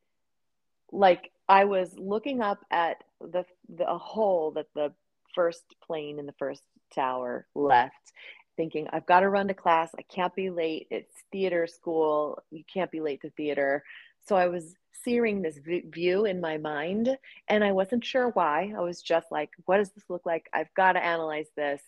like 0.90 1.30
I 1.48 1.66
was 1.66 1.90
looking 1.96 2.40
up 2.42 2.64
at 2.72 3.04
the 3.20 3.44
the 3.68 3.86
hole 3.86 4.50
that 4.52 4.66
the 4.74 4.92
first 5.36 5.62
plane 5.86 6.18
in 6.18 6.26
the 6.26 6.34
first 6.38 6.62
tower 6.94 7.46
left 7.54 8.12
thinking 8.56 8.88
I've 8.92 9.06
got 9.06 9.20
to 9.20 9.28
run 9.28 9.48
to 9.48 9.54
class. 9.54 9.90
I 9.98 10.02
can't 10.02 10.34
be 10.34 10.50
late. 10.50 10.86
It's 10.90 11.14
theater 11.30 11.66
school. 11.66 12.42
You 12.50 12.64
can't 12.72 12.90
be 12.90 13.00
late 13.00 13.22
to 13.22 13.30
theater. 13.30 13.84
So 14.26 14.36
I 14.36 14.48
was 14.48 14.74
searing 15.04 15.42
this 15.42 15.58
view 15.62 16.24
in 16.24 16.40
my 16.40 16.56
mind 16.58 17.16
and 17.48 17.62
I 17.62 17.72
wasn't 17.72 18.04
sure 18.04 18.30
why. 18.30 18.72
I 18.76 18.80
was 18.80 19.02
just 19.02 19.30
like, 19.30 19.50
what 19.66 19.76
does 19.76 19.90
this 19.90 20.04
look 20.08 20.26
like? 20.26 20.48
I've 20.52 20.72
got 20.74 20.92
to 20.92 21.04
analyze 21.04 21.46
this, 21.56 21.80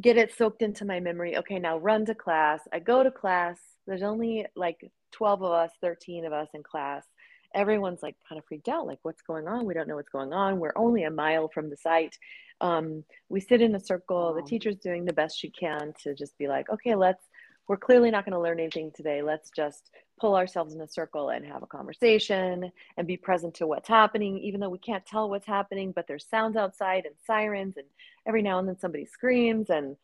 get 0.00 0.18
it 0.18 0.34
soaked 0.36 0.62
into 0.62 0.84
my 0.84 1.00
memory. 1.00 1.38
Okay, 1.38 1.58
now 1.58 1.78
run 1.78 2.04
to 2.06 2.14
class. 2.14 2.60
I 2.72 2.80
go 2.80 3.02
to 3.02 3.10
class. 3.10 3.58
There's 3.86 4.02
only 4.02 4.46
like 4.56 4.90
12 5.12 5.42
of 5.42 5.52
us, 5.52 5.70
13 5.80 6.26
of 6.26 6.32
us 6.32 6.48
in 6.52 6.62
class. 6.62 7.04
Everyone's 7.54 8.02
like 8.02 8.16
kind 8.28 8.38
of 8.38 8.44
freaked 8.46 8.68
out, 8.68 8.86
like, 8.86 8.98
what's 9.02 9.22
going 9.22 9.48
on? 9.48 9.66
We 9.66 9.74
don't 9.74 9.88
know 9.88 9.96
what's 9.96 10.10
going 10.10 10.32
on. 10.32 10.60
We're 10.60 10.72
only 10.76 11.04
a 11.04 11.10
mile 11.10 11.48
from 11.48 11.70
the 11.70 11.76
site 11.76 12.16
um, 12.60 13.04
we 13.28 13.40
sit 13.40 13.62
in 13.62 13.74
a 13.74 13.80
circle 13.80 14.34
the 14.34 14.42
teacher's 14.42 14.76
doing 14.76 15.04
the 15.04 15.12
best 15.12 15.38
she 15.38 15.50
can 15.50 15.92
to 16.02 16.14
just 16.14 16.36
be 16.38 16.48
like 16.48 16.68
okay 16.70 16.94
let's 16.94 17.24
we're 17.68 17.76
clearly 17.76 18.10
not 18.10 18.24
going 18.24 18.32
to 18.32 18.40
learn 18.40 18.58
anything 18.58 18.90
today 18.94 19.22
let's 19.22 19.50
just 19.50 19.90
pull 20.20 20.34
ourselves 20.34 20.74
in 20.74 20.80
a 20.80 20.88
circle 20.88 21.28
and 21.28 21.46
have 21.46 21.62
a 21.62 21.66
conversation 21.66 22.72
and 22.96 23.06
be 23.06 23.16
present 23.16 23.54
to 23.54 23.66
what's 23.66 23.88
happening 23.88 24.38
even 24.38 24.60
though 24.60 24.68
we 24.68 24.78
can't 24.78 25.06
tell 25.06 25.30
what's 25.30 25.46
happening 25.46 25.92
but 25.94 26.06
there's 26.08 26.26
sounds 26.28 26.56
outside 26.56 27.04
and 27.04 27.14
sirens 27.26 27.76
and 27.76 27.86
every 28.26 28.42
now 28.42 28.58
and 28.58 28.66
then 28.66 28.78
somebody 28.78 29.04
screams 29.04 29.70
and 29.70 29.96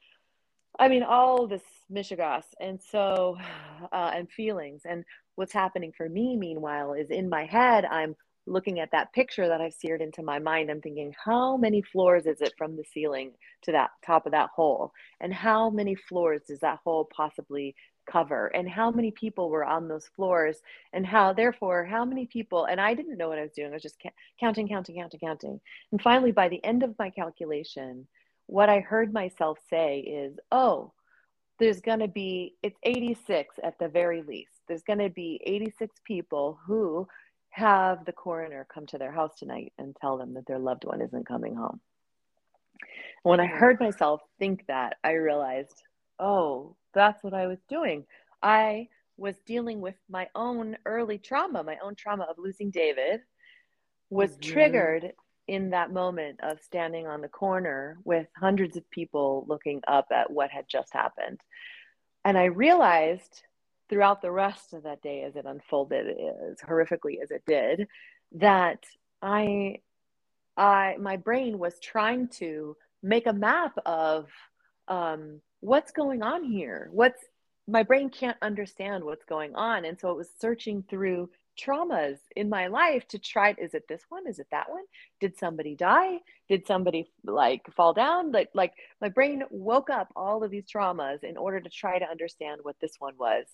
i 0.79 0.89
mean 0.89 1.03
all 1.03 1.47
this 1.47 1.63
mishigas 1.93 2.45
and 2.61 2.81
so 2.83 3.37
uh, 3.93 4.11
and 4.15 4.31
feelings 4.31 4.83
and 4.85 5.05
what's 5.37 5.53
happening 5.53 5.93
for 5.97 6.09
me 6.09 6.37
meanwhile 6.37 6.93
is 6.93 7.11
in 7.11 7.29
my 7.29 7.45
head 7.45 7.85
i'm 7.87 8.15
looking 8.47 8.81
at 8.81 8.91
that 8.93 9.13
picture 9.13 9.49
that 9.49 9.61
I've 9.61 9.75
seared 9.75 10.03
into 10.03 10.23
my 10.23 10.39
mind, 10.39 10.71
I'm 10.71 10.81
thinking, 10.81 11.15
how 11.25 11.57
many 11.57 11.83
floors 11.83 12.27
is 12.27 12.41
it 12.41 12.55
from 12.59 12.77
the 12.77 12.85
ceiling 12.93 13.33
to 13.63 13.73
that 13.73 13.91
top 14.05 14.27
of 14.27 14.33
that 14.33 14.51
hole? 14.55 14.93
And 15.21 15.33
how 15.33 15.71
many 15.71 15.95
floors 15.95 16.43
does 16.49 16.61
that 16.61 16.81
hole 16.85 17.09
possibly 17.15 17.75
cover? 18.11 18.49
And 18.49 18.69
how 18.69 18.91
many 18.91 19.11
people 19.11 19.49
were 19.49 19.65
on 19.65 19.89
those 19.89 20.09
floors? 20.15 20.59
And 20.93 21.07
how, 21.07 21.33
therefore, 21.33 21.85
how 21.85 22.05
many 22.05 22.27
people? 22.27 22.67
And 22.67 22.81
I 22.81 22.95
didn't 22.95 23.17
know 23.17 23.29
what 23.29 23.39
I 23.39 23.43
was 23.43 23.53
doing. 23.53 23.71
I 23.71 23.75
was 23.75 23.83
just 23.83 24.03
counting, 24.39 24.69
counting, 24.69 24.97
counting, 24.97 25.21
counting. 25.21 25.61
And 25.93 26.03
finally, 26.03 26.33
by 26.33 26.49
the 26.49 26.63
end 26.65 26.83
of 26.83 26.99
my 26.99 27.11
calculation, 27.11 28.07
what 28.47 28.69
I 28.69 28.81
heard 28.81 29.13
myself 29.13 29.59
say 29.71 30.01
is, 30.01 30.39
oh, 30.53 30.93
there's 31.59 31.81
going 31.81 32.01
to 32.01 32.09
be, 32.09 32.55
it's 32.63 32.79
86 32.83 33.57
at 33.63 33.79
the 33.79 33.89
very 33.89 34.23
least. 34.23 34.51
There's 34.67 34.83
going 34.83 34.99
to 34.99 35.11
be 35.11 35.41
86 35.45 35.95
people 36.05 36.59
who 36.67 37.07
have 37.51 38.05
the 38.05 38.13
coroner 38.13 38.67
come 38.73 38.87
to 38.87 38.99
their 38.99 39.13
house 39.13 39.35
tonight 39.39 39.73
and 39.79 39.95
tell 40.01 40.19
them 40.19 40.35
that 40.35 40.47
their 40.47 40.59
loved 40.59 40.85
one 40.85 41.01
isn't 41.01 41.27
coming 41.27 41.55
home. 41.55 41.81
When 43.23 43.41
I 43.41 43.47
heard 43.47 43.79
myself 43.81 44.21
think 44.39 44.67
that, 44.67 44.97
I 45.05 45.13
realized, 45.13 45.83
oh, 46.19 46.77
that's 46.93 47.23
what 47.23 47.33
I 47.33 47.47
was 47.47 47.61
doing. 47.69 48.05
I 48.43 48.89
was 49.17 49.37
dealing 49.47 49.81
with 49.81 49.95
my 50.11 50.29
own 50.35 50.77
early 50.85 51.19
trauma, 51.19 51.63
my 51.63 51.79
own 51.83 51.95
trauma 51.95 52.25
of 52.25 52.37
losing 52.39 52.71
David 52.71 53.21
was 54.11 54.33
mm-hmm. 54.33 54.53
triggered 54.53 55.13
in 55.47 55.71
that 55.71 55.93
moment 55.93 56.41
of 56.43 56.61
standing 56.63 57.07
on 57.07 57.21
the 57.21 57.29
corner 57.29 57.99
with 58.05 58.27
hundreds 58.37 58.77
of 58.77 58.91
people 58.91 59.45
looking 59.49 59.83
up 59.87 60.07
at 60.11 60.31
what 60.31 60.51
had 60.51 60.67
just 60.69 60.93
happened. 60.93 61.41
And 62.25 62.39
I 62.39 62.45
realized 62.45 63.43
throughout 63.89 64.23
the 64.23 64.31
rest 64.31 64.73
of 64.73 64.85
that 64.85 65.03
day 65.03 65.23
as 65.23 65.37
it 65.37 65.45
unfolded 65.45 66.07
as 66.51 66.59
horrifically 66.61 67.23
as 67.23 67.31
it 67.31 67.43
did 67.47 67.87
that 68.33 68.85
i 69.23 69.77
i 70.57 70.97
my 70.99 71.17
brain 71.17 71.59
was 71.59 71.79
trying 71.81 72.29
to 72.29 72.77
make 73.03 73.27
a 73.27 73.33
map 73.33 73.77
of 73.85 74.29
um, 74.89 75.41
what's 75.61 75.93
going 75.93 76.23
on 76.23 76.45
here 76.45 76.89
what's 76.93 77.21
my 77.67 77.83
brain 77.83 78.11
can't 78.11 78.37
understand 78.43 79.05
what's 79.05 79.25
going 79.25 79.55
on 79.55 79.85
and 79.85 79.99
so 79.99 80.11
it 80.11 80.17
was 80.17 80.29
searching 80.41 80.85
through 80.89 81.29
traumas 81.59 82.19
in 82.37 82.49
my 82.49 82.67
life 82.67 83.07
to 83.09 83.19
try 83.19 83.55
is 83.59 83.75
it 83.75 83.85
this 83.89 84.03
one? 84.09 84.27
Is 84.27 84.39
it 84.39 84.47
that 84.51 84.71
one? 84.71 84.85
Did 85.21 85.37
somebody 85.39 85.75
die? 85.75 86.19
Did 86.49 86.67
somebody 86.67 87.11
like 87.25 87.63
fall 87.75 87.93
down? 87.93 88.33
Like 88.33 88.51
like 88.55 88.73
my 89.01 89.09
brain 89.09 89.43
woke 89.51 89.91
up 89.91 90.09
all 90.17 90.43
of 90.43 90.51
these 90.51 90.67
traumas 90.67 91.25
in 91.25 91.37
order 91.37 91.61
to 91.61 91.69
try 91.69 91.99
to 91.99 92.09
understand 92.09 92.61
what 92.63 92.77
this 92.81 92.95
one 92.99 93.15
was. 93.19 93.45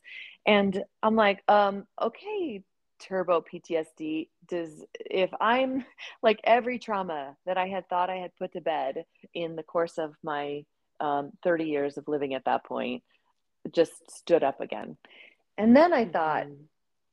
And 0.47 0.83
i'm 1.03 1.17
like 1.17 1.43
um 1.49 1.87
okay 2.01 2.63
turbo 3.01 3.41
ptsd 3.41 4.29
does 4.47 4.85
if 4.99 5.31
i'm 5.41 5.85
like 6.23 6.39
every 6.45 6.79
trauma 6.79 7.35
that 7.47 7.57
i 7.57 7.67
had 7.67 7.89
thought 7.89 8.11
i 8.11 8.17
had 8.17 8.31
put 8.37 8.53
to 8.53 8.61
bed 8.61 9.05
in 9.33 9.57
the 9.57 9.63
course 9.63 9.97
of 9.97 10.15
my 10.23 10.63
um, 11.01 11.33
30 11.43 11.65
years 11.65 11.97
of 11.97 12.07
living 12.09 12.35
at 12.35 12.45
that 12.45 12.65
point 12.65 13.03
just 13.73 13.93
stood 14.11 14.43
up 14.43 14.61
again. 14.61 14.97
And 15.59 15.77
then 15.77 15.93
I 15.93 16.05
thought, 16.05 16.45
mm-hmm. 16.45 16.65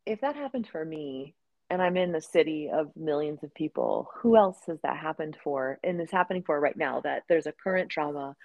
If 0.08 0.22
that 0.22 0.36
happened 0.36 0.68
for 0.72 0.84
me, 0.84 1.36
and 1.70 1.82
I'm 1.82 1.98
in 1.98 2.12
the 2.12 2.22
city 2.22 2.70
of 2.74 2.96
millions 2.96 3.44
of 3.44 3.54
people, 3.54 4.10
who 4.16 4.38
else 4.38 4.58
has 4.68 4.80
that 4.84 4.98
happened 4.98 5.38
for? 5.44 5.80
And 5.84 6.00
is 6.02 6.12
happening 6.12 6.44
for 6.44 6.60
right 6.60 6.78
now 6.78 7.02
that 7.02 7.24
there's 7.28 7.46
a 7.46 7.52
current 7.52 7.90
trauma, 7.90 8.36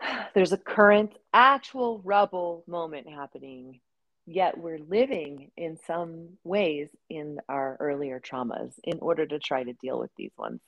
there's 0.34 0.52
a 0.52 0.58
current 0.58 1.12
actual 1.32 2.00
rubble 2.04 2.64
moment 2.66 3.08
happening, 3.08 3.80
yet 4.26 4.58
we're 4.58 4.80
living 4.88 5.50
in 5.56 5.78
some 5.86 6.30
ways 6.44 6.88
in 7.08 7.38
our 7.48 7.76
earlier 7.78 8.20
traumas 8.20 8.72
in 8.82 8.98
order 9.00 9.26
to 9.26 9.38
try 9.38 9.62
to 9.62 9.72
deal 9.74 9.98
with 9.98 10.10
these 10.16 10.32
ones, 10.36 10.60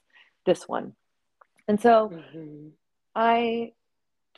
this 0.46 0.68
one. 0.68 0.94
And 1.68 1.80
so 1.80 2.10
mm-hmm. 2.12 2.68
I 3.14 3.72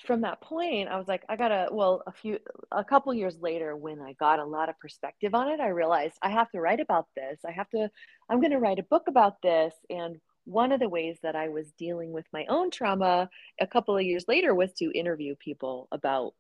from 0.01 0.21
that 0.21 0.41
point 0.41 0.89
i 0.89 0.97
was 0.97 1.07
like 1.07 1.25
i 1.29 1.37
gotta 1.37 1.69
well 1.71 2.03
a 2.07 2.13
few 2.13 2.39
a 2.73 2.85
couple 2.85 3.15
years 3.15 3.37
later 3.41 3.77
when 3.77 4.01
i 4.01 4.13
got 4.15 4.39
a 4.39 4.45
lot 4.45 4.69
of 4.69 4.79
perspective 4.81 5.35
on 5.35 5.49
it 5.49 5.61
i 5.61 5.69
realized 5.69 6.17
i 6.23 6.29
have 6.29 6.51
to 6.51 6.61
write 6.61 6.81
about 6.81 7.07
this. 7.15 7.39
I 7.47 7.53
have 7.53 7.71
to 7.71 7.91
i'm 8.29 8.41
to 8.43 8.59
write 8.59 8.79
a 8.79 8.85
book 8.85 9.05
about 9.09 9.41
this. 9.43 9.75
And 9.91 10.21
one 10.47 10.73
of 10.73 10.81
the 10.81 10.89
ways 10.89 11.19
that 11.23 11.37
i 11.37 11.49
was 11.49 11.73
dealing 11.79 12.13
with 12.13 12.27
my 12.33 12.45
own 12.49 12.71
trauma 12.71 13.31
a 13.61 13.67
couple 13.67 13.97
of 13.97 14.03
years 14.03 14.25
later 14.29 14.55
was 14.55 14.73
to 14.75 14.93
interview 14.93 15.35
people 15.37 15.89
about 15.93 16.35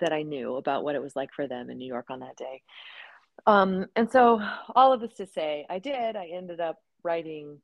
that 0.00 0.12
i 0.12 0.22
knew 0.22 0.56
about 0.56 0.84
what 0.84 0.94
it 0.94 1.02
was 1.02 1.16
like 1.16 1.32
for 1.32 1.46
them 1.46 1.70
in 1.70 1.78
new 1.78 1.86
york 1.86 2.06
on 2.10 2.20
that 2.20 2.36
day. 2.36 2.62
Um, 3.46 3.86
and 3.94 4.10
so 4.10 4.40
all 4.74 4.92
of 4.92 5.00
this 5.00 5.14
to 5.14 5.26
say 5.26 5.66
i 5.70 5.78
did. 5.78 6.16
I 6.16 6.30
ended 6.32 6.60
up 6.60 6.82
writing 7.02 7.60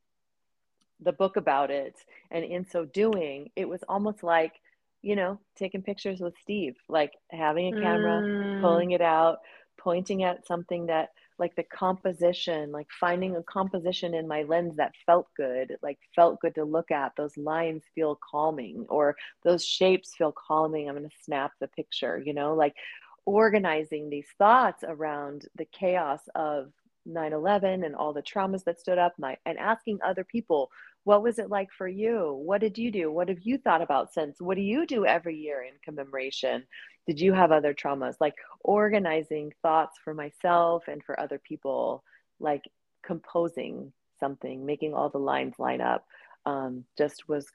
the 1.04 1.12
book 1.12 1.36
about 1.36 1.70
it. 1.70 1.96
And 2.30 2.44
in 2.44 2.66
so 2.66 2.84
doing 2.84 3.50
it 3.56 3.68
was 3.68 3.82
almost 3.88 4.22
like 4.22 4.60
you 5.02 5.16
know, 5.16 5.38
taking 5.56 5.82
pictures 5.82 6.20
with 6.20 6.34
Steve, 6.40 6.76
like 6.88 7.12
having 7.30 7.74
a 7.74 7.80
camera, 7.80 8.22
mm. 8.22 8.60
pulling 8.60 8.92
it 8.92 9.00
out, 9.00 9.38
pointing 9.76 10.22
at 10.22 10.46
something 10.46 10.86
that 10.86 11.10
like 11.38 11.56
the 11.56 11.64
composition, 11.64 12.70
like 12.70 12.86
finding 13.00 13.34
a 13.34 13.42
composition 13.42 14.14
in 14.14 14.28
my 14.28 14.44
lens 14.44 14.76
that 14.76 14.92
felt 15.04 15.26
good, 15.36 15.76
like 15.82 15.98
felt 16.14 16.40
good 16.40 16.54
to 16.54 16.64
look 16.64 16.92
at. 16.92 17.12
Those 17.16 17.36
lines 17.36 17.82
feel 17.94 18.18
calming 18.30 18.86
or 18.88 19.16
those 19.42 19.64
shapes 19.64 20.14
feel 20.14 20.32
calming. 20.32 20.88
I'm 20.88 20.96
going 20.96 21.08
to 21.08 21.16
snap 21.24 21.52
the 21.58 21.66
picture, 21.68 22.22
you 22.24 22.32
know, 22.32 22.54
like 22.54 22.76
organizing 23.24 24.08
these 24.08 24.28
thoughts 24.38 24.84
around 24.86 25.46
the 25.56 25.64
chaos 25.64 26.20
of 26.36 26.70
9-11 27.08 27.84
and 27.84 27.96
all 27.96 28.12
the 28.12 28.22
traumas 28.22 28.62
that 28.64 28.78
stood 28.78 28.98
up 28.98 29.14
my, 29.18 29.36
and 29.44 29.58
asking 29.58 29.98
other 30.04 30.24
people 30.24 30.70
what 31.04 31.22
was 31.22 31.38
it 31.38 31.50
like 31.50 31.70
for 31.76 31.88
you? 31.88 32.40
What 32.44 32.60
did 32.60 32.78
you 32.78 32.90
do? 32.90 33.10
What 33.10 33.28
have 33.28 33.40
you 33.42 33.58
thought 33.58 33.82
about 33.82 34.12
since? 34.12 34.40
What 34.40 34.56
do 34.56 34.62
you 34.62 34.86
do 34.86 35.04
every 35.04 35.36
year 35.36 35.62
in 35.62 35.74
commemoration? 35.84 36.64
Did 37.06 37.20
you 37.20 37.32
have 37.32 37.50
other 37.50 37.74
traumas 37.74 38.14
like 38.20 38.34
organizing 38.60 39.52
thoughts 39.62 39.98
for 40.04 40.14
myself 40.14 40.84
and 40.86 41.02
for 41.02 41.18
other 41.18 41.38
people 41.38 42.04
like 42.38 42.62
composing 43.04 43.92
something 44.20 44.64
making 44.64 44.94
all 44.94 45.08
the 45.08 45.18
lines 45.18 45.58
line 45.58 45.80
up 45.80 46.06
um, 46.46 46.84
just 46.96 47.28
was 47.28 47.46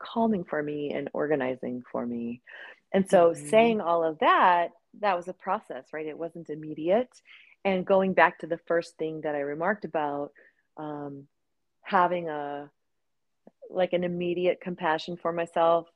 calming 0.00 0.42
for 0.42 0.60
me 0.60 0.92
and 0.92 1.08
organizing 1.12 1.84
for 1.92 2.04
me. 2.04 2.42
And 2.92 3.08
so 3.08 3.30
mm-hmm. 3.30 3.48
saying 3.48 3.80
all 3.80 4.02
of 4.02 4.18
that 4.18 4.70
that 5.00 5.16
was 5.16 5.28
a 5.28 5.32
process 5.32 5.84
right? 5.92 6.06
It 6.06 6.18
wasn't 6.18 6.50
immediate. 6.50 7.10
And 7.64 7.86
going 7.86 8.14
back 8.14 8.40
to 8.40 8.48
the 8.48 8.58
first 8.66 8.96
thing 8.96 9.20
that 9.20 9.34
i 9.34 9.40
remarked 9.40 9.84
about 9.84 10.32
um, 10.76 11.28
having 11.82 12.28
a 12.28 12.70
like 13.70 13.92
an 13.92 14.04
immediate 14.04 14.60
compassion 14.60 15.16
for 15.16 15.32
myself, 15.32 15.88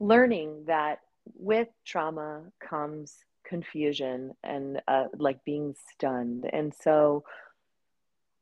learning 0.00 0.64
that 0.66 1.00
with 1.34 1.68
trauma 1.84 2.42
comes 2.60 3.16
confusion 3.44 4.34
and 4.42 4.80
uh, 4.88 5.04
like 5.18 5.44
being 5.44 5.74
stunned. 5.92 6.48
And 6.52 6.72
so 6.82 7.24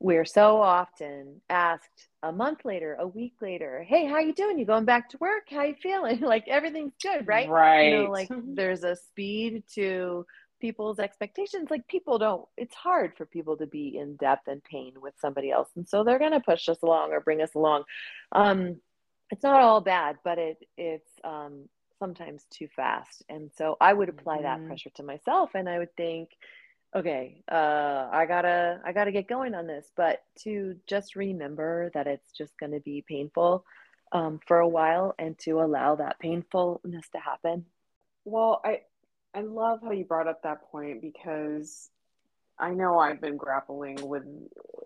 we're 0.01 0.25
so 0.25 0.61
often 0.61 1.41
asked 1.49 2.09
a 2.23 2.33
month 2.33 2.65
later, 2.65 2.97
a 2.99 3.07
week 3.07 3.35
later, 3.41 3.85
hey, 3.87 4.07
how 4.07 4.19
you 4.19 4.35
doing? 4.35 4.59
You 4.59 4.67
going 4.67 4.85
back 4.85 5.09
to 5.11 5.19
work? 5.19 5.45
How 5.51 5.63
you 5.63 5.75
feeling? 5.83 6.21
like 6.23 6.47
everything's 6.49 6.95
good, 7.03 7.27
right? 7.27 7.49
Right. 7.49 7.89
You 7.89 8.05
know, 8.05 8.11
like 8.11 8.31
there's 8.55 8.85
a 8.85 8.97
speed 8.97 9.65
to 9.75 10.27
people's 10.65 10.99
expectations 10.99 11.69
like 11.71 11.87
people 11.89 12.17
don't 12.17 12.49
it's 12.57 12.75
hard 12.75 13.13
for 13.19 13.27
people 13.27 13.55
to 13.55 13.67
be 13.67 13.99
in 13.99 14.17
depth 14.17 14.49
and 14.49 14.65
pain 14.65 14.95
with 14.99 15.13
somebody 15.21 15.51
else 15.51 15.69
and 15.77 15.87
so 15.87 16.03
they're 16.03 16.19
going 16.19 16.33
to 16.33 16.41
push 16.41 16.71
us 16.71 16.79
along 16.83 17.13
or 17.13 17.21
bring 17.21 17.43
us 17.43 17.55
along 17.55 17.85
um 18.33 18.75
it's 19.31 19.43
not 19.43 19.61
all 19.61 19.83
bad 19.83 20.17
but 20.25 20.39
it 20.39 20.57
it's 20.79 21.11
um 21.23 21.69
sometimes 21.99 22.47
too 22.49 22.67
fast 22.75 23.23
and 23.29 23.51
so 23.59 23.77
i 23.79 23.93
would 23.93 24.09
apply 24.09 24.39
mm-hmm. 24.39 24.63
that 24.63 24.67
pressure 24.67 24.89
to 24.89 25.03
myself 25.03 25.51
and 25.55 25.69
i 25.69 25.79
would 25.79 25.95
think 25.99 26.31
okay 26.97 27.43
uh 27.53 28.09
i 28.11 28.25
gotta 28.27 28.81
i 28.87 28.93
gotta 28.93 29.13
get 29.13 29.29
going 29.29 29.55
on 29.55 29.67
this 29.67 29.91
but 29.99 30.23
to 30.39 30.75
just 30.87 31.15
remember 31.15 31.91
that 31.93 32.07
it's 32.07 32.33
just 32.33 32.57
going 32.59 32.73
to 32.73 32.81
be 32.81 33.05
painful 33.07 33.67
um, 34.13 34.41
for 34.47 34.61
a 34.61 34.69
while 34.69 35.15
and 35.19 35.39
to 35.41 35.61
allow 35.61 35.95
that 35.95 36.19
painfulness 36.21 37.07
to 37.11 37.19
happen 37.19 37.67
well 38.25 38.63
i 38.65 38.81
I 39.35 39.41
love 39.41 39.81
how 39.83 39.91
you 39.91 40.05
brought 40.05 40.29
up 40.29 40.43
that 40.43 40.71
point 40.71 41.03
because 41.03 41.91
I 42.59 42.71
know 42.71 42.99
I've 42.99 43.21
been 43.21 43.37
grappling 43.37 43.99
with 44.01 44.23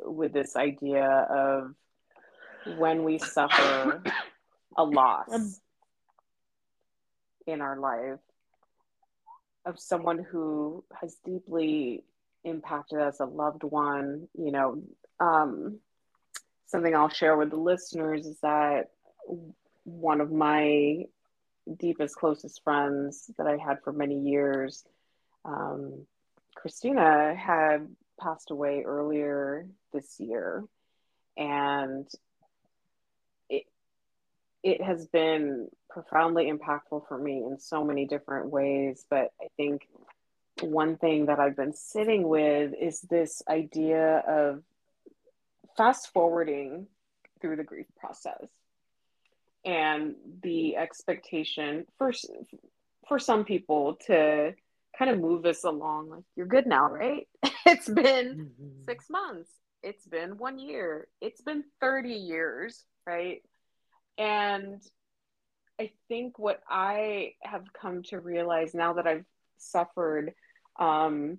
with 0.05 0.33
this 0.33 0.57
idea 0.57 1.07
of 1.07 1.75
when 2.79 3.05
we 3.05 3.19
suffer 3.19 4.03
a 4.77 4.85
loss 4.85 5.29
um, 5.33 5.55
in 7.47 7.61
our 7.61 7.79
life 7.79 8.21
of 9.67 9.79
someone 9.79 10.25
who 10.31 10.83
has 10.99 11.17
deeply 11.27 12.05
impacted 12.45 13.01
us, 13.01 13.21
a 13.21 13.27
loved 13.27 13.65
one, 13.65 14.29
you 14.35 14.51
know, 14.51 14.83
um, 15.21 15.79
something 16.67 16.95
I'll 16.95 17.11
share 17.11 17.37
with 17.37 17.51
the 17.51 17.57
listeners 17.57 18.27
is 18.27 18.39
that 18.41 18.91
one 19.85 20.23
of 20.23 20.33
my 20.33 21.05
deepest, 21.77 22.17
closest 22.17 22.63
friends 22.63 23.31
that 23.39 23.47
I 23.47 23.57
had 23.57 23.83
for 23.83 23.93
many 23.93 24.19
years, 24.19 24.85
um, 25.45 26.07
Christina 26.55 27.35
had 27.35 27.89
passed 28.21 28.51
away 28.51 28.83
earlier 28.85 29.67
this 29.93 30.19
year. 30.19 30.65
And 31.37 32.09
it, 33.49 33.65
it 34.63 34.83
has 34.83 35.07
been 35.07 35.69
profoundly 35.89 36.51
impactful 36.51 37.07
for 37.07 37.19
me 37.19 37.45
in 37.45 37.59
so 37.59 37.85
many 37.85 38.07
different 38.07 38.51
ways. 38.51 39.05
But 39.09 39.33
I 39.41 39.47
think 39.57 39.87
one 40.61 40.97
thing 40.97 41.27
that 41.27 41.39
I've 41.39 41.57
been 41.57 41.73
sitting 41.73 42.29
with 42.29 42.75
is 42.79 43.01
this 43.03 43.43
idea 43.49 44.19
of 44.27 44.63
fast 45.77 46.13
forwarding 46.13 46.89
through 47.41 47.57
the 47.57 47.65
grief 47.65 47.87
process 47.97 48.49
and 49.69 50.15
the 50.43 50.77
expectation 50.77 51.85
for 51.99 52.11
for 53.07 53.19
some 53.19 53.45
people 53.45 53.99
to 54.07 54.55
kind 54.99 55.11
of 55.11 55.21
move 55.21 55.45
us 55.45 55.65
along 55.65 56.09
like 56.09 56.25
you're 56.35 56.47
good 56.47 56.67
now 56.67 56.91
right? 56.91 57.29
It's 57.67 57.89
been 57.89 58.51
mm-hmm. 58.61 58.85
6 58.87 59.11
months. 59.11 59.51
It's 59.83 60.07
been 60.07 60.39
1 60.39 60.59
year. 60.59 61.07
It's 61.21 61.43
been 61.43 61.65
30 61.81 62.15
years 62.15 62.85
right? 63.07 63.43
And 64.17 64.81
i 65.81 65.93
think 66.09 66.41
what 66.41 66.61
i 66.69 67.35
have 67.43 67.63
come 67.81 68.03
to 68.03 68.19
realize 68.19 68.75
now 68.75 68.95
that 68.95 69.07
i've 69.07 69.25
suffered 69.59 70.33
um, 70.81 71.39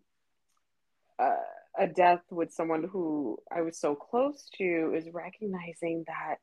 uh, 1.20 1.36
a 1.78 1.88
death 1.88 2.22
with 2.30 2.52
someone 2.52 2.84
who 2.92 3.38
I 3.52 3.62
was 3.62 3.80
so 3.80 3.96
close 3.96 4.50
to 4.58 4.94
is 4.96 5.08
recognizing 5.14 6.04
that 6.08 6.38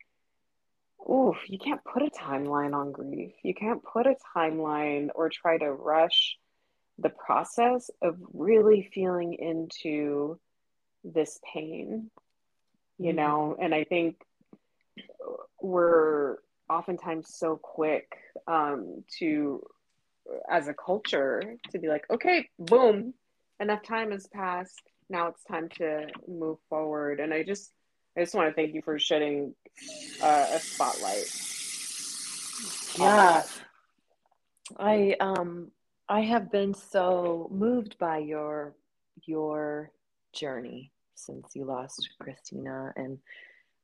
oof, 1.08 1.36
you 1.48 1.58
can't 1.58 1.82
put 1.84 2.02
a 2.02 2.10
timeline 2.10 2.74
on 2.74 2.92
grief. 2.92 3.32
You 3.42 3.54
can't 3.54 3.82
put 3.82 4.06
a 4.06 4.16
timeline 4.36 5.08
or 5.14 5.28
try 5.28 5.58
to 5.58 5.72
rush 5.72 6.36
the 6.98 7.10
process 7.10 7.90
of 8.02 8.16
really 8.32 8.88
feeling 8.92 9.34
into 9.34 10.38
this 11.04 11.38
pain, 11.52 12.10
you 12.98 13.08
mm-hmm. 13.08 13.16
know? 13.16 13.56
And 13.60 13.74
I 13.74 13.84
think 13.84 14.16
we're 15.60 16.36
oftentimes 16.68 17.34
so 17.34 17.56
quick 17.56 18.16
um, 18.46 19.04
to, 19.18 19.62
as 20.50 20.68
a 20.68 20.74
culture, 20.74 21.42
to 21.70 21.78
be 21.78 21.88
like, 21.88 22.04
okay, 22.10 22.48
boom, 22.58 23.14
enough 23.60 23.82
time 23.82 24.10
has 24.10 24.26
passed. 24.26 24.82
Now 25.08 25.28
it's 25.28 25.44
time 25.44 25.68
to 25.78 26.08
move 26.26 26.58
forward. 26.68 27.20
And 27.20 27.32
I 27.32 27.44
just, 27.44 27.72
I 28.16 28.20
just 28.20 28.34
want 28.34 28.48
to 28.48 28.54
thank 28.54 28.74
you 28.74 28.80
for 28.82 28.98
shedding 28.98 29.54
uh, 30.22 30.46
a 30.50 30.58
spotlight. 30.58 31.26
Yeah, 32.98 33.42
I 34.78 35.16
um 35.20 35.70
I 36.08 36.22
have 36.22 36.50
been 36.50 36.72
so 36.72 37.48
moved 37.52 37.98
by 37.98 38.18
your 38.18 38.74
your 39.26 39.90
journey 40.32 40.92
since 41.14 41.48
you 41.54 41.64
lost 41.64 42.08
Christina 42.20 42.92
and 42.96 43.18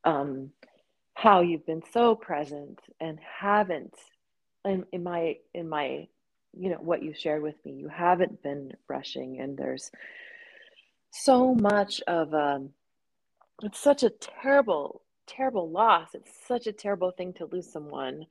um 0.04 0.50
how 1.14 1.40
you've 1.40 1.66
been 1.66 1.82
so 1.92 2.14
present 2.14 2.80
and 3.00 3.18
haven't 3.20 3.94
in, 4.64 4.84
in 4.92 5.02
my 5.02 5.36
in 5.52 5.68
my 5.68 6.08
you 6.54 6.70
know 6.70 6.78
what 6.80 7.02
you 7.02 7.12
shared 7.14 7.42
with 7.42 7.56
me 7.64 7.72
you 7.72 7.88
haven't 7.88 8.42
been 8.42 8.72
rushing 8.88 9.40
and 9.40 9.56
there's 9.56 9.90
so 11.10 11.54
much 11.54 12.00
of 12.06 12.32
um 12.32 12.70
it's 13.62 13.80
such 13.80 14.02
a 14.02 14.10
terrible 14.10 15.02
terrible 15.26 15.70
loss. 15.70 16.10
It's 16.14 16.32
such 16.46 16.66
a 16.66 16.72
terrible 16.72 17.10
thing 17.10 17.32
to 17.34 17.46
lose 17.46 17.70
someone 17.70 18.26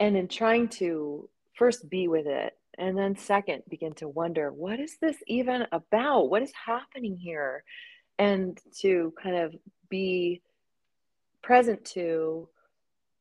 and 0.00 0.16
in 0.16 0.28
trying 0.28 0.68
to 0.68 1.28
first 1.54 1.88
be 1.88 2.08
with 2.08 2.26
it 2.26 2.56
and 2.78 2.98
then 2.98 3.16
second 3.16 3.62
begin 3.68 3.94
to 3.94 4.08
wonder 4.08 4.52
what 4.52 4.80
is 4.80 4.96
this 5.00 5.16
even 5.26 5.66
about? 5.70 6.28
What 6.28 6.42
is 6.42 6.52
happening 6.52 7.16
here? 7.16 7.62
And 8.18 8.58
to 8.80 9.12
kind 9.22 9.36
of 9.36 9.54
be 9.88 10.42
present 11.42 11.84
to 11.84 12.48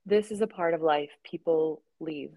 this 0.05 0.31
is 0.31 0.41
a 0.41 0.47
part 0.47 0.73
of 0.73 0.81
life. 0.81 1.11
People 1.23 1.81
leave. 1.99 2.35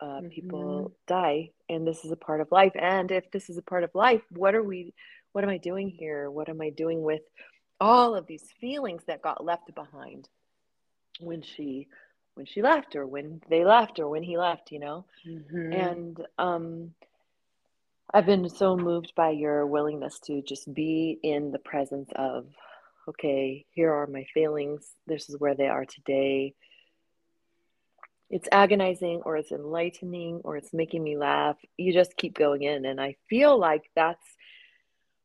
Uh, 0.00 0.20
mm-hmm. 0.20 0.28
people 0.28 0.92
die 1.08 1.50
and 1.68 1.84
this 1.84 2.04
is 2.04 2.12
a 2.12 2.16
part 2.16 2.40
of 2.40 2.52
life. 2.52 2.72
And 2.78 3.10
if 3.10 3.28
this 3.32 3.50
is 3.50 3.58
a 3.58 3.62
part 3.62 3.82
of 3.82 3.90
life 3.94 4.22
what 4.30 4.54
are 4.54 4.62
we 4.62 4.94
what 5.32 5.44
am 5.44 5.50
i 5.50 5.58
doing 5.58 5.88
here? 5.88 6.30
What 6.30 6.48
am 6.48 6.60
i 6.60 6.70
doing 6.70 7.02
with 7.02 7.22
all 7.80 8.14
of 8.14 8.26
these 8.26 8.44
feelings 8.60 9.02
that 9.06 9.22
got 9.22 9.44
left 9.44 9.74
behind 9.74 10.28
when 11.20 11.42
she 11.42 11.88
when 12.34 12.46
she 12.46 12.62
left 12.62 12.94
or 12.94 13.06
when 13.06 13.40
they 13.50 13.64
left 13.64 13.98
or 13.98 14.08
when 14.08 14.22
he 14.22 14.38
left 14.38 14.70
you 14.70 14.78
know? 14.78 15.04
Mm-hmm. 15.28 15.72
and 15.72 16.26
um 16.38 16.94
i've 18.12 18.26
been 18.26 18.48
so 18.48 18.76
moved 18.76 19.12
by 19.16 19.30
your 19.30 19.66
willingness 19.66 20.18
to 20.20 20.42
just 20.42 20.72
be 20.72 21.18
in 21.22 21.50
the 21.50 21.58
presence 21.58 22.10
of 22.14 22.46
okay 23.08 23.64
here 23.72 23.92
are 23.92 24.06
my 24.06 24.26
feelings. 24.34 24.86
This 25.06 25.28
is 25.28 25.38
where 25.38 25.54
they 25.54 25.68
are 25.68 25.84
today. 25.84 26.54
It's 28.28 28.48
agonizing 28.52 29.22
or 29.24 29.36
it's 29.38 29.52
enlightening 29.52 30.42
or 30.44 30.56
it's 30.58 30.74
making 30.74 31.02
me 31.02 31.16
laugh. 31.16 31.56
You 31.78 31.94
just 31.94 32.16
keep 32.16 32.36
going 32.36 32.62
in. 32.62 32.84
And 32.84 33.00
i 33.00 33.16
feel 33.30 33.58
like 33.58 33.90
that's 33.94 34.26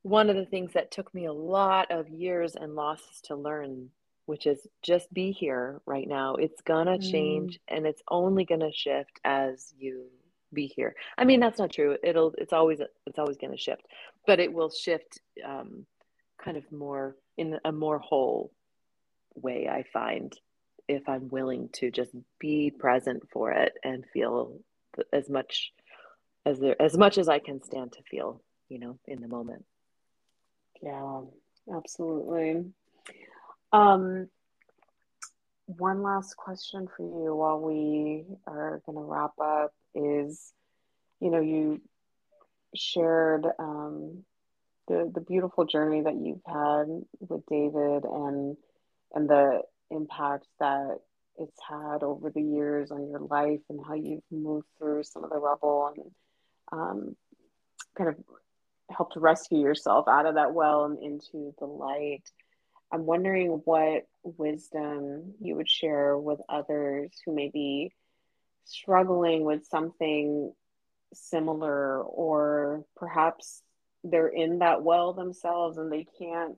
one 0.04 0.30
of 0.30 0.36
the 0.36 0.46
things 0.46 0.74
that 0.74 0.92
took 0.92 1.14
me 1.14 1.26
a 1.26 1.34
lot 1.34 1.92
of 1.92 2.10
years 2.10 2.56
and 2.56 2.76
losses 2.76 3.22
to 3.24 3.36
learn 3.36 3.90
which 4.26 4.48
is 4.48 4.66
just 4.82 5.14
be 5.14 5.32
here 5.32 5.82
right 5.86 6.08
now 6.08 6.36
it's 6.36 6.62
gonna 6.62 6.98
mm. 6.98 7.12
change 7.12 7.60
and 7.68 7.86
it's 7.86 8.02
only 8.10 8.46
gonna 8.46 8.72
shift 8.72 9.20
as 9.24 9.74
you 9.78 10.06
be 10.54 10.68
here 10.68 10.96
i 11.18 11.26
mean 11.26 11.40
that's 11.40 11.58
not 11.58 11.72
true 11.72 11.98
it'll 12.04 12.34
it's 12.38 12.54
always 12.54 12.80
it's 13.08 13.18
always 13.18 13.38
gonna 13.38 13.58
shift 13.58 13.82
but 14.28 14.40
it 14.40 14.54
will 14.54 14.70
shift 14.70 15.20
um, 15.46 15.86
kind 16.44 16.58
of 16.58 16.72
more 16.72 17.16
in 17.38 17.58
a 17.66 17.72
more 17.72 17.98
whole 17.98 18.52
way 19.36 19.68
i 19.68 19.84
find 19.92 20.38
if 20.88 21.08
I'm 21.08 21.30
willing 21.30 21.70
to 21.74 21.92
just 21.92 22.12
be 22.40 22.72
present 22.72 23.24
for 23.32 23.52
it 23.52 23.74
and 23.84 24.06
feel 24.12 24.60
as 25.12 25.30
much 25.30 25.72
as 26.46 26.60
there 26.60 26.80
as 26.82 26.98
much 26.98 27.18
as 27.18 27.30
I 27.30 27.40
can 27.40 27.64
stand 27.64 27.94
to 27.94 28.04
feel, 28.04 28.42
you 28.70 28.80
know, 28.80 29.00
in 29.08 29.22
the 29.22 29.28
moment. 29.28 29.66
Yeah, 30.84 31.22
absolutely. 31.74 32.66
Um, 33.72 34.28
one 35.66 36.04
last 36.04 36.36
question 36.36 36.90
for 36.96 37.04
you 37.04 37.34
while 37.34 37.60
we 37.60 38.26
are 38.46 38.82
going 38.86 38.98
to 38.98 39.04
wrap 39.04 39.32
up 39.42 39.74
is, 39.96 40.52
you 41.22 41.32
know, 41.32 41.40
you 41.40 41.82
shared 42.76 43.46
um, 43.60 44.26
the 44.88 45.10
the 45.14 45.22
beautiful 45.22 45.66
journey 45.66 46.02
that 46.02 46.16
you've 46.16 46.44
had 46.46 46.88
with 47.20 47.46
David 47.46 48.04
and 48.04 48.58
and 49.14 49.30
the 49.30 49.62
impact 49.90 50.48
that 50.60 50.98
it's 51.38 51.60
had 51.68 52.04
over 52.04 52.30
the 52.30 52.42
years 52.42 52.92
on 52.92 53.08
your 53.10 53.22
life 53.22 53.62
and 53.70 53.80
how 53.88 53.94
you've 53.94 54.24
moved 54.32 54.68
through 54.78 55.04
some 55.04 55.24
of 55.24 55.30
the 55.30 55.38
rubble 55.38 55.94
and 55.96 56.12
um, 56.72 57.16
kind 57.98 58.10
of 58.10 58.16
helped 58.96 59.16
rescue 59.16 59.60
yourself 59.60 60.08
out 60.08 60.26
of 60.26 60.36
that 60.36 60.54
well 60.54 60.86
and 60.86 61.00
into 61.02 61.54
the 61.60 61.66
light. 61.66 62.24
I'm 62.92 63.06
wondering 63.06 63.62
what 63.66 64.08
wisdom 64.24 65.34
you 65.42 65.56
would 65.56 65.70
share 65.70 66.18
with 66.18 66.40
others 66.48 67.12
who 67.26 67.34
may 67.34 67.50
be 67.50 67.92
struggling 68.66 69.44
with 69.44 69.66
something 69.66 70.54
similar, 71.14 72.02
or 72.02 72.86
perhaps 72.96 73.62
they're 74.04 74.28
in 74.28 74.60
that 74.60 74.84
well 74.84 75.14
themselves 75.14 75.78
and 75.78 75.92
they 75.92 76.06
can't 76.20 76.58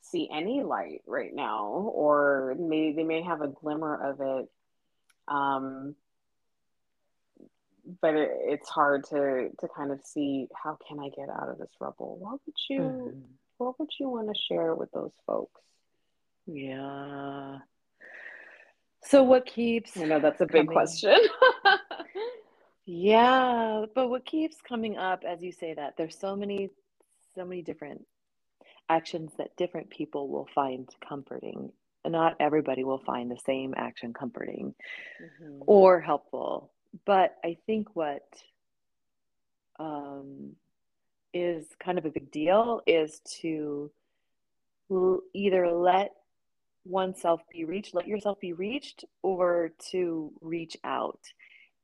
see 0.00 0.28
any 0.32 0.62
light 0.62 1.02
right 1.06 1.34
now, 1.34 1.66
or 1.66 2.56
maybe 2.58 2.92
they 2.94 3.04
may 3.04 3.22
have 3.22 3.42
a 3.42 3.48
glimmer 3.48 4.10
of 4.10 4.20
it. 4.20 4.48
Um, 5.26 5.94
but 8.00 8.14
it, 8.14 8.30
it's 8.42 8.68
hard 8.68 9.04
to 9.04 9.50
to 9.60 9.68
kind 9.76 9.90
of 9.90 10.00
see 10.04 10.48
how 10.54 10.78
can 10.86 10.98
I 11.00 11.08
get 11.08 11.28
out 11.28 11.48
of 11.48 11.58
this 11.58 11.70
rubble. 11.80 12.18
What 12.18 12.40
would 12.44 12.54
you 12.68 12.80
mm-hmm. 12.80 13.20
what 13.58 13.78
would 13.78 13.90
you 13.98 14.08
want 14.08 14.28
to 14.28 14.40
share 14.48 14.74
with 14.74 14.90
those 14.92 15.12
folks? 15.26 15.60
Yeah. 16.46 17.58
So 19.04 19.22
what 19.22 19.46
keeps 19.46 19.96
I 19.96 20.04
know 20.04 20.20
that's 20.20 20.40
a 20.40 20.46
big 20.46 20.66
coming... 20.66 20.66
question. 20.66 21.16
yeah, 22.86 23.84
but 23.94 24.08
what 24.08 24.26
keeps 24.26 24.56
coming 24.60 24.96
up 24.96 25.22
as 25.26 25.42
you 25.42 25.52
say 25.52 25.74
that 25.74 25.94
there's 25.96 26.18
so 26.18 26.36
many 26.36 26.70
so 27.34 27.44
many 27.44 27.62
different 27.62 28.04
actions 28.88 29.32
that 29.38 29.56
different 29.56 29.90
people 29.90 30.28
will 30.28 30.48
find 30.54 30.88
comforting. 31.06 31.70
Not 32.06 32.36
everybody 32.40 32.84
will 32.84 33.02
find 33.04 33.30
the 33.30 33.38
same 33.44 33.74
action 33.76 34.14
comforting 34.14 34.74
mm-hmm. 35.22 35.62
or 35.66 36.00
helpful. 36.00 36.70
But 37.04 37.36
I 37.44 37.56
think 37.66 37.94
what 37.94 38.26
um, 39.78 40.52
is 41.32 41.66
kind 41.78 41.98
of 41.98 42.04
a 42.04 42.10
big 42.10 42.30
deal 42.30 42.80
is 42.86 43.20
to 43.40 43.90
l- 44.90 45.20
either 45.34 45.70
let 45.70 46.12
oneself 46.84 47.42
be 47.52 47.64
reached, 47.64 47.94
let 47.94 48.08
yourself 48.08 48.40
be 48.40 48.52
reached, 48.52 49.04
or 49.22 49.72
to 49.90 50.32
reach 50.40 50.76
out. 50.84 51.20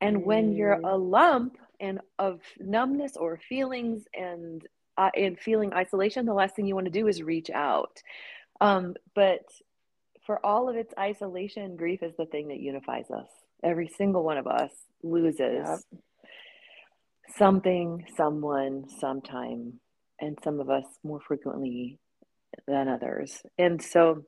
And 0.01 0.17
mm. 0.17 0.25
when 0.25 0.53
you're 0.53 0.77
mm. 0.77 0.91
a 0.91 0.95
lump 0.95 1.57
and 1.79 1.99
of 2.19 2.41
numbness 2.59 3.15
or 3.17 3.39
feelings 3.49 4.05
and 4.13 4.65
uh, 4.97 5.11
and 5.15 5.37
feeling 5.37 5.73
isolation, 5.73 6.25
the 6.25 6.33
last 6.33 6.55
thing 6.55 6.65
you 6.65 6.75
want 6.75 6.85
to 6.85 6.91
do 6.91 7.07
is 7.07 7.21
reach 7.21 7.49
out. 7.49 8.01
Um, 8.61 8.95
but 9.13 9.45
for 10.25 10.43
all 10.43 10.69
of 10.69 10.75
its 10.75 10.93
isolation, 10.97 11.75
grief 11.75 12.01
is 12.01 12.13
the 12.17 12.25
thing 12.25 12.47
that 12.47 12.59
unifies 12.59 13.11
us. 13.11 13.27
Every 13.61 13.87
single 13.87 14.23
one 14.23 14.37
of 14.37 14.47
us 14.47 14.71
loses 15.05 15.39
yep. 15.39 15.79
something, 17.37 18.05
someone, 18.17 18.85
sometime, 18.99 19.79
and 20.19 20.37
some 20.43 20.59
of 20.59 20.69
us 20.69 20.85
more 21.03 21.19
frequently 21.21 21.99
than 22.67 22.87
others. 22.87 23.41
And 23.57 23.81
so, 23.81 24.23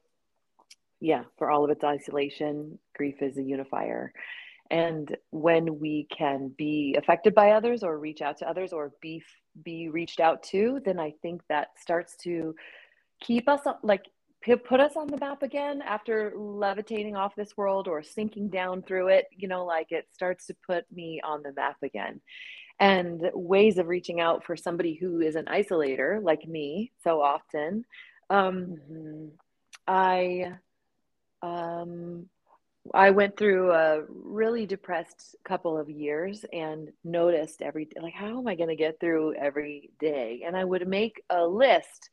yeah, 1.00 1.24
for 1.38 1.50
all 1.50 1.64
of 1.64 1.72
its 1.72 1.84
isolation, 1.84 2.80
grief 2.96 3.16
is 3.22 3.38
a 3.38 3.44
unifier. 3.44 4.12
And 4.70 5.16
when 5.32 5.80
we 5.80 6.08
can 6.16 6.54
be 6.58 6.96
affected 6.98 7.34
by 7.34 7.52
others 7.52 7.84
or 7.84 7.98
reach 7.98 8.22
out 8.22 8.38
to 8.40 8.50
others 8.50 8.74
or 8.74 8.92
be 9.02 9.24
be 9.64 9.90
reached 9.90 10.20
out 10.20 10.44
to, 10.44 10.80
then 10.86 11.00
I 11.00 11.14
think 11.22 11.42
that 11.50 11.70
starts 11.82 12.16
to 12.24 12.54
keep 13.22 13.50
us 13.50 13.62
like 13.82 14.04
put 14.56 14.80
us 14.80 14.96
on 14.96 15.08
the 15.08 15.18
map 15.18 15.44
again 15.44 15.82
after 15.82 16.34
levitating 16.36 17.16
off 17.16 17.36
this 17.36 17.58
world 17.58 17.88
or 17.88 18.02
sinking 18.02 18.50
down 18.50 18.82
through 18.82 19.08
it 19.08 19.26
you 19.36 19.48
know 19.48 19.66
like 19.66 19.92
it 19.92 20.08
starts 20.14 20.48
to 20.48 20.56
put 20.66 20.86
me 20.92 21.20
on 21.24 21.44
the 21.44 21.54
map 21.54 21.78
again 21.84 22.22
and 22.80 23.22
ways 23.34 23.78
of 23.78 23.88
reaching 23.88 24.22
out 24.22 24.44
for 24.44 24.56
somebody 24.56 24.94
who 24.94 25.20
is 25.20 25.36
an 25.36 25.46
isolator 25.46 26.24
like 26.24 26.48
me 26.48 26.92
so 27.04 27.22
often 27.22 27.84
um, 28.30 28.78
mm-hmm. 28.92 29.28
i 29.88 30.54
um, 31.42 32.28
I 32.94 33.12
went 33.12 33.38
through 33.38 33.72
a 33.72 34.04
really 34.10 34.66
depressed 34.66 35.36
couple 35.44 35.78
of 35.78 35.90
years 35.90 36.46
and 36.54 36.92
noticed 37.04 37.62
every 37.62 37.90
like 38.02 38.14
how 38.14 38.40
am 38.40 38.48
I 38.48 38.56
going 38.56 38.70
to 38.70 38.76
get 38.76 39.00
through 39.00 39.36
every 39.36 39.92
day 40.00 40.44
and 40.46 40.56
I 40.56 40.64
would 40.64 40.88
make 40.88 41.22
a 41.30 41.46
list 41.46 42.10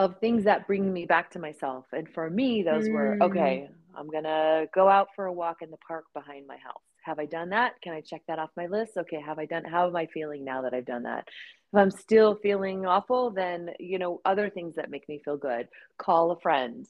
of 0.00 0.18
things 0.18 0.44
that 0.44 0.66
bring 0.66 0.90
me 0.92 1.04
back 1.04 1.30
to 1.30 1.38
myself. 1.38 1.84
And 1.92 2.08
for 2.08 2.30
me 2.30 2.62
those 2.62 2.88
mm. 2.88 2.92
were 2.92 3.18
okay 3.22 3.68
I'm 3.94 4.08
going 4.08 4.24
to 4.24 4.66
go 4.74 4.88
out 4.88 5.08
for 5.14 5.26
a 5.26 5.32
walk 5.32 5.62
in 5.62 5.70
the 5.70 5.76
park 5.86 6.04
behind 6.14 6.46
my 6.46 6.56
house. 6.56 6.80
Have 7.02 7.18
I 7.18 7.26
done 7.26 7.50
that? 7.50 7.72
Can 7.82 7.92
I 7.92 8.00
check 8.00 8.22
that 8.26 8.38
off 8.38 8.50
my 8.56 8.66
list? 8.66 8.96
Okay 8.96 9.20
have 9.20 9.38
I 9.38 9.44
done 9.44 9.64
how 9.64 9.86
am 9.86 9.96
I 9.96 10.06
feeling 10.06 10.44
now 10.44 10.62
that 10.62 10.72
I've 10.72 10.86
done 10.86 11.02
that? 11.02 11.28
If 11.72 11.78
I'm 11.78 11.90
still 11.90 12.34
feeling 12.36 12.86
awful 12.86 13.30
then 13.30 13.70
you 13.78 13.98
know 13.98 14.20
other 14.24 14.48
things 14.48 14.74
that 14.76 14.90
make 14.90 15.06
me 15.08 15.20
feel 15.22 15.36
good. 15.36 15.68
Call 15.98 16.30
a 16.30 16.40
friend. 16.40 16.86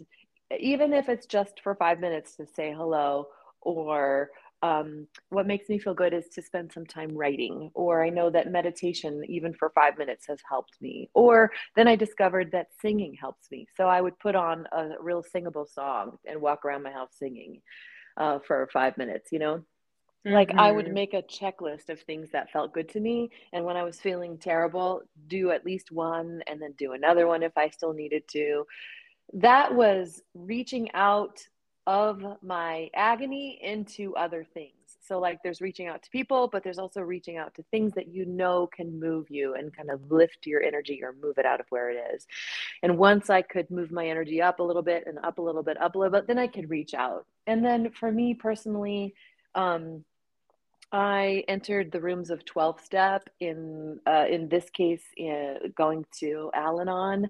Even 0.58 0.92
if 0.92 1.08
it's 1.08 1.26
just 1.26 1.61
for 1.62 1.74
five 1.74 1.98
minutes 1.98 2.36
to 2.36 2.46
say 2.46 2.72
hello 2.72 3.26
or 3.61 4.30
um, 4.62 5.06
what 5.30 5.46
makes 5.46 5.68
me 5.68 5.78
feel 5.78 5.94
good 5.94 6.12
is 6.12 6.28
to 6.28 6.42
spend 6.42 6.70
some 6.72 6.84
time 6.84 7.16
writing 7.16 7.70
or 7.74 8.04
i 8.04 8.11
know 8.11 8.28
that 8.30 8.52
meditation 8.52 9.22
even 9.28 9.54
for 9.54 9.70
five 9.70 9.96
minutes 9.96 10.26
has 10.26 10.38
helped 10.48 10.76
me. 10.80 11.08
Or 11.14 11.50
then 11.76 11.88
i 11.88 11.96
discovered 11.96 12.52
that 12.52 12.68
singing 12.80 13.14
helps 13.14 13.50
me. 13.50 13.66
So 13.76 13.86
i 13.86 14.00
would 14.00 14.18
put 14.18 14.34
on 14.34 14.66
a 14.72 14.90
real 15.00 15.22
singable 15.22 15.66
song 15.66 16.18
and 16.26 16.40
walk 16.40 16.64
around 16.64 16.82
my 16.82 16.90
house 16.92 17.12
singing 17.18 17.62
uh, 18.16 18.38
for 18.46 18.68
five 18.72 18.96
minutes 18.98 19.32
you 19.32 19.38
know? 19.38 19.64
Like 20.24 20.52
i 20.58 20.70
would 20.70 20.92
make 20.92 21.14
a 21.14 21.22
checklist 21.22 21.88
of 21.88 22.00
things 22.02 22.28
that 22.32 22.50
felt 22.50 22.74
good 22.74 22.90
to 22.90 23.00
me 23.00 23.30
and 23.54 23.64
when 23.64 23.78
i 23.78 23.82
was 23.82 23.98
feeling 23.98 24.36
terrible 24.36 25.00
do 25.28 25.50
at 25.50 25.64
least 25.64 25.90
one 25.90 26.42
and 26.46 26.61
then 26.61 26.74
do 26.76 26.92
another 26.92 27.26
one 27.26 27.42
if 27.42 27.56
i 27.56 27.70
still 27.70 27.94
needed 27.94 28.24
to. 28.32 28.66
That 29.32 29.74
was 29.74 30.22
reaching 30.34 30.90
out 30.92 31.40
of 31.91 32.22
my 32.41 32.88
agony 32.95 33.59
into 33.61 34.14
other 34.14 34.47
things 34.55 34.70
so 35.05 35.18
like 35.18 35.43
there's 35.43 35.61
reaching 35.61 35.88
out 35.88 36.01
to 36.05 36.11
people 36.11 36.47
but 36.47 36.62
there's 36.62 36.78
also 36.78 37.01
reaching 37.01 37.36
out 37.36 37.53
to 37.53 37.64
things 37.64 37.93
that 37.95 38.07
you 38.14 38.24
know 38.26 38.68
can 38.68 39.01
move 39.01 39.28
you 39.28 39.55
and 39.55 39.76
kind 39.76 39.91
of 39.91 40.01
lift 40.09 40.47
your 40.47 40.62
energy 40.62 41.01
or 41.03 41.16
move 41.20 41.36
it 41.36 41.45
out 41.45 41.59
of 41.59 41.66
where 41.70 41.91
it 41.91 42.01
is 42.14 42.28
and 42.84 42.97
once 42.97 43.28
i 43.28 43.43
could 43.43 43.68
move 43.72 43.91
my 43.91 44.07
energy 44.07 44.41
up 44.41 44.61
a 44.61 44.62
little 44.62 44.82
bit 44.82 45.03
and 45.09 45.18
up 45.24 45.38
a 45.38 45.43
little 45.43 45.64
bit 45.64 45.82
up 45.82 45.97
a 45.97 45.99
little 45.99 46.12
bit 46.12 46.28
then 46.28 46.38
i 46.38 46.47
could 46.47 46.70
reach 46.70 46.95
out 46.95 47.26
and 47.49 47.64
then 47.64 47.91
for 47.91 48.12
me 48.12 48.34
personally 48.34 49.12
um, 49.57 50.05
I 50.93 51.45
entered 51.49 51.91
the 51.91 52.01
rooms 52.01 52.30
of 52.30 52.45
12 52.45 52.80
step 52.80 53.28
in 53.41 53.99
uh, 54.07 54.26
in 54.28 54.49
this 54.49 54.70
case 54.70 55.03
uh, 55.20 55.68
going 55.76 56.05
to 56.20 56.51
Al-Anon. 56.55 57.28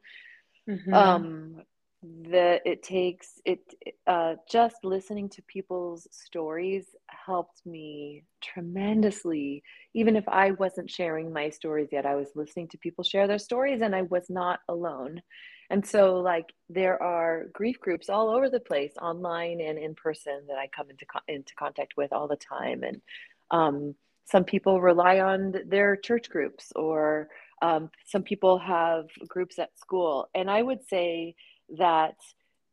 Mm-hmm. 0.68 0.94
Um, 0.94 1.62
the 2.02 2.60
it 2.64 2.82
takes 2.82 3.40
it 3.44 3.60
uh, 4.06 4.34
just 4.50 4.76
listening 4.84 5.28
to 5.28 5.42
people's 5.42 6.08
stories 6.10 6.86
helped 7.08 7.60
me 7.66 8.24
tremendously. 8.40 9.62
Even 9.92 10.16
if 10.16 10.26
I 10.28 10.52
wasn't 10.52 10.90
sharing 10.90 11.32
my 11.32 11.50
stories 11.50 11.88
yet, 11.92 12.06
I 12.06 12.16
was 12.16 12.28
listening 12.34 12.68
to 12.68 12.78
people 12.78 13.04
share 13.04 13.26
their 13.26 13.38
stories, 13.38 13.82
and 13.82 13.94
I 13.94 14.02
was 14.02 14.30
not 14.30 14.60
alone. 14.68 15.20
And 15.68 15.86
so, 15.86 16.16
like, 16.16 16.46
there 16.68 17.00
are 17.02 17.46
grief 17.52 17.78
groups 17.78 18.08
all 18.08 18.30
over 18.30 18.48
the 18.48 18.60
place, 18.60 18.92
online 19.00 19.60
and 19.60 19.78
in 19.78 19.94
person, 19.94 20.40
that 20.48 20.58
I 20.58 20.68
come 20.68 20.88
into 20.90 21.04
into 21.28 21.54
contact 21.54 21.94
with 21.98 22.12
all 22.12 22.28
the 22.28 22.36
time, 22.36 22.82
and 22.82 23.02
um, 23.50 23.94
some 24.24 24.44
people 24.44 24.80
rely 24.80 25.20
on 25.20 25.54
their 25.66 25.96
church 25.96 26.30
groups, 26.30 26.72
or 26.76 27.28
um, 27.62 27.90
some 28.06 28.22
people 28.22 28.58
have 28.58 29.04
groups 29.28 29.58
at 29.58 29.78
school. 29.78 30.28
And 30.34 30.50
I 30.50 30.62
would 30.62 30.86
say 30.88 31.34
that 31.78 32.16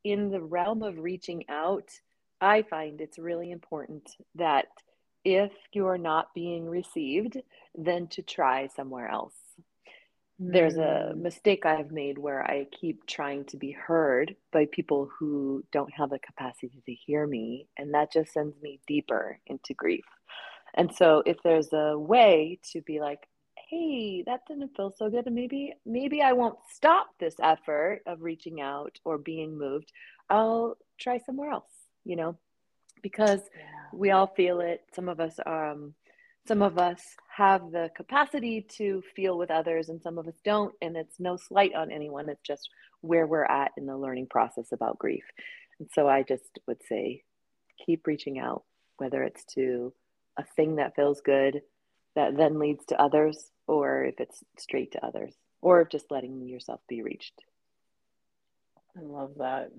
in 0.04 0.30
the 0.30 0.42
realm 0.42 0.84
of 0.84 0.98
reaching 0.98 1.44
out, 1.50 1.90
I 2.40 2.64
find 2.64 3.02
it's 3.02 3.20
really 3.20 3.52
important 3.52 4.10
that 4.36 4.68
if 5.26 5.52
you 5.74 5.88
are 5.88 5.98
not 5.98 6.34
being 6.34 6.70
received, 6.70 7.38
then 7.76 8.08
to 8.08 8.22
try 8.22 8.68
somewhere 8.68 9.10
else. 9.10 9.36
Mm. 10.42 10.54
There's 10.54 10.78
a 10.78 11.12
mm. 11.14 11.18
mistake 11.18 11.66
I've 11.66 11.92
made 11.92 12.18
where 12.18 12.44
I 12.44 12.68
keep 12.80 13.06
trying 13.06 13.46
to 13.46 13.58
be 13.58 13.72
heard 13.72 14.36
by 14.52 14.68
people 14.72 15.10
who 15.20 15.64
don't 15.72 15.94
have 15.94 16.12
the 16.12 16.20
capacity 16.20 16.82
to 16.86 16.94
hear 16.94 17.26
me, 17.28 17.68
and 17.78 17.94
that 17.94 18.14
just 18.14 18.34
sends 18.34 18.56
me 18.62 18.80
deeper 18.88 19.40
into 19.48 19.74
grief. 19.74 20.06
And 20.76 20.94
so 20.94 21.24
if 21.26 21.38
there's 21.44 21.74
a 21.74 21.98
way 21.98 22.60
to 22.72 22.82
be 22.82 23.00
like, 23.00 23.28
hey, 23.70 24.24
that 24.26 24.42
didn't 24.48 24.76
feel 24.76 24.94
so 24.98 25.10
good, 25.10 25.26
and 25.26 25.36
maybe 25.36 25.74
maybe 25.86 26.22
I 26.22 26.34
won't 26.34 26.58
stop 26.72 27.08
this 27.20 27.36
effort 27.42 28.02
of 28.06 28.22
reaching 28.22 28.62
out 28.62 29.00
or 29.04 29.18
being 29.18 29.58
moved. 29.58 29.92
I'll 30.30 30.78
try 31.00 31.20
somewhere 31.20 31.52
else, 31.52 31.72
you 32.04 32.16
know, 32.16 32.38
because 33.02 33.42
yeah. 33.56 33.64
we 33.94 34.12
all 34.12 34.28
feel 34.28 34.62
it. 34.62 34.82
Some 34.94 35.10
of 35.10 35.20
us 35.20 35.40
um 35.46 35.94
some 36.48 36.62
of 36.62 36.78
us 36.78 37.02
have 37.36 37.72
the 37.72 37.92
capacity 37.96 38.66
to 38.78 39.04
feel 39.16 39.38
with 39.38 39.52
others 39.52 39.90
and 39.90 40.02
some 40.02 40.18
of 40.18 40.28
us 40.30 40.40
don't 40.46 40.74
and 40.82 40.96
it's 40.96 41.20
no 41.20 41.36
slight 41.36 41.76
on 41.76 41.92
anyone 41.92 42.30
it's 42.30 42.42
just 42.42 42.70
where 43.02 43.28
we're 43.28 43.44
at 43.44 43.72
in 43.78 43.86
the 43.86 43.98
learning 43.98 44.26
process 44.28 44.72
about 44.72 44.98
grief 44.98 45.26
and 45.80 45.90
so 45.94 46.08
i 46.08 46.24
just 46.24 46.58
would 46.66 46.82
say 46.88 47.22
keep 47.86 48.08
reaching 48.08 48.40
out 48.40 48.64
whether 48.96 49.24
it's 49.24 49.44
to 49.44 49.94
a 50.38 50.44
thing 50.56 50.78
that 50.78 50.96
feels 50.96 51.20
good 51.20 51.62
that 52.18 52.36
then 52.36 52.58
leads 52.58 52.84
to 52.88 53.00
others, 53.00 53.52
or 53.68 54.06
if 54.06 54.20
it's 54.20 54.44
straight 54.58 54.94
to 54.94 55.06
others, 55.06 55.34
or 55.62 55.86
just 55.86 56.12
letting 56.12 56.48
yourself 56.48 56.80
be 56.88 57.02
reached. 57.02 57.34
I 58.98 59.02
love 59.02 59.34
that. 59.38 59.72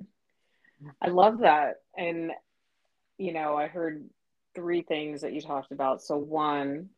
I 1.02 1.08
love 1.08 1.40
that. 1.40 1.80
And, 1.96 2.30
you 3.16 3.32
know, 3.32 3.56
I 3.56 3.66
heard 3.66 4.08
three 4.54 4.82
things 4.82 5.22
that 5.22 5.32
you 5.32 5.40
talked 5.40 5.72
about. 5.72 6.02
So, 6.02 6.16
one, 6.16 6.90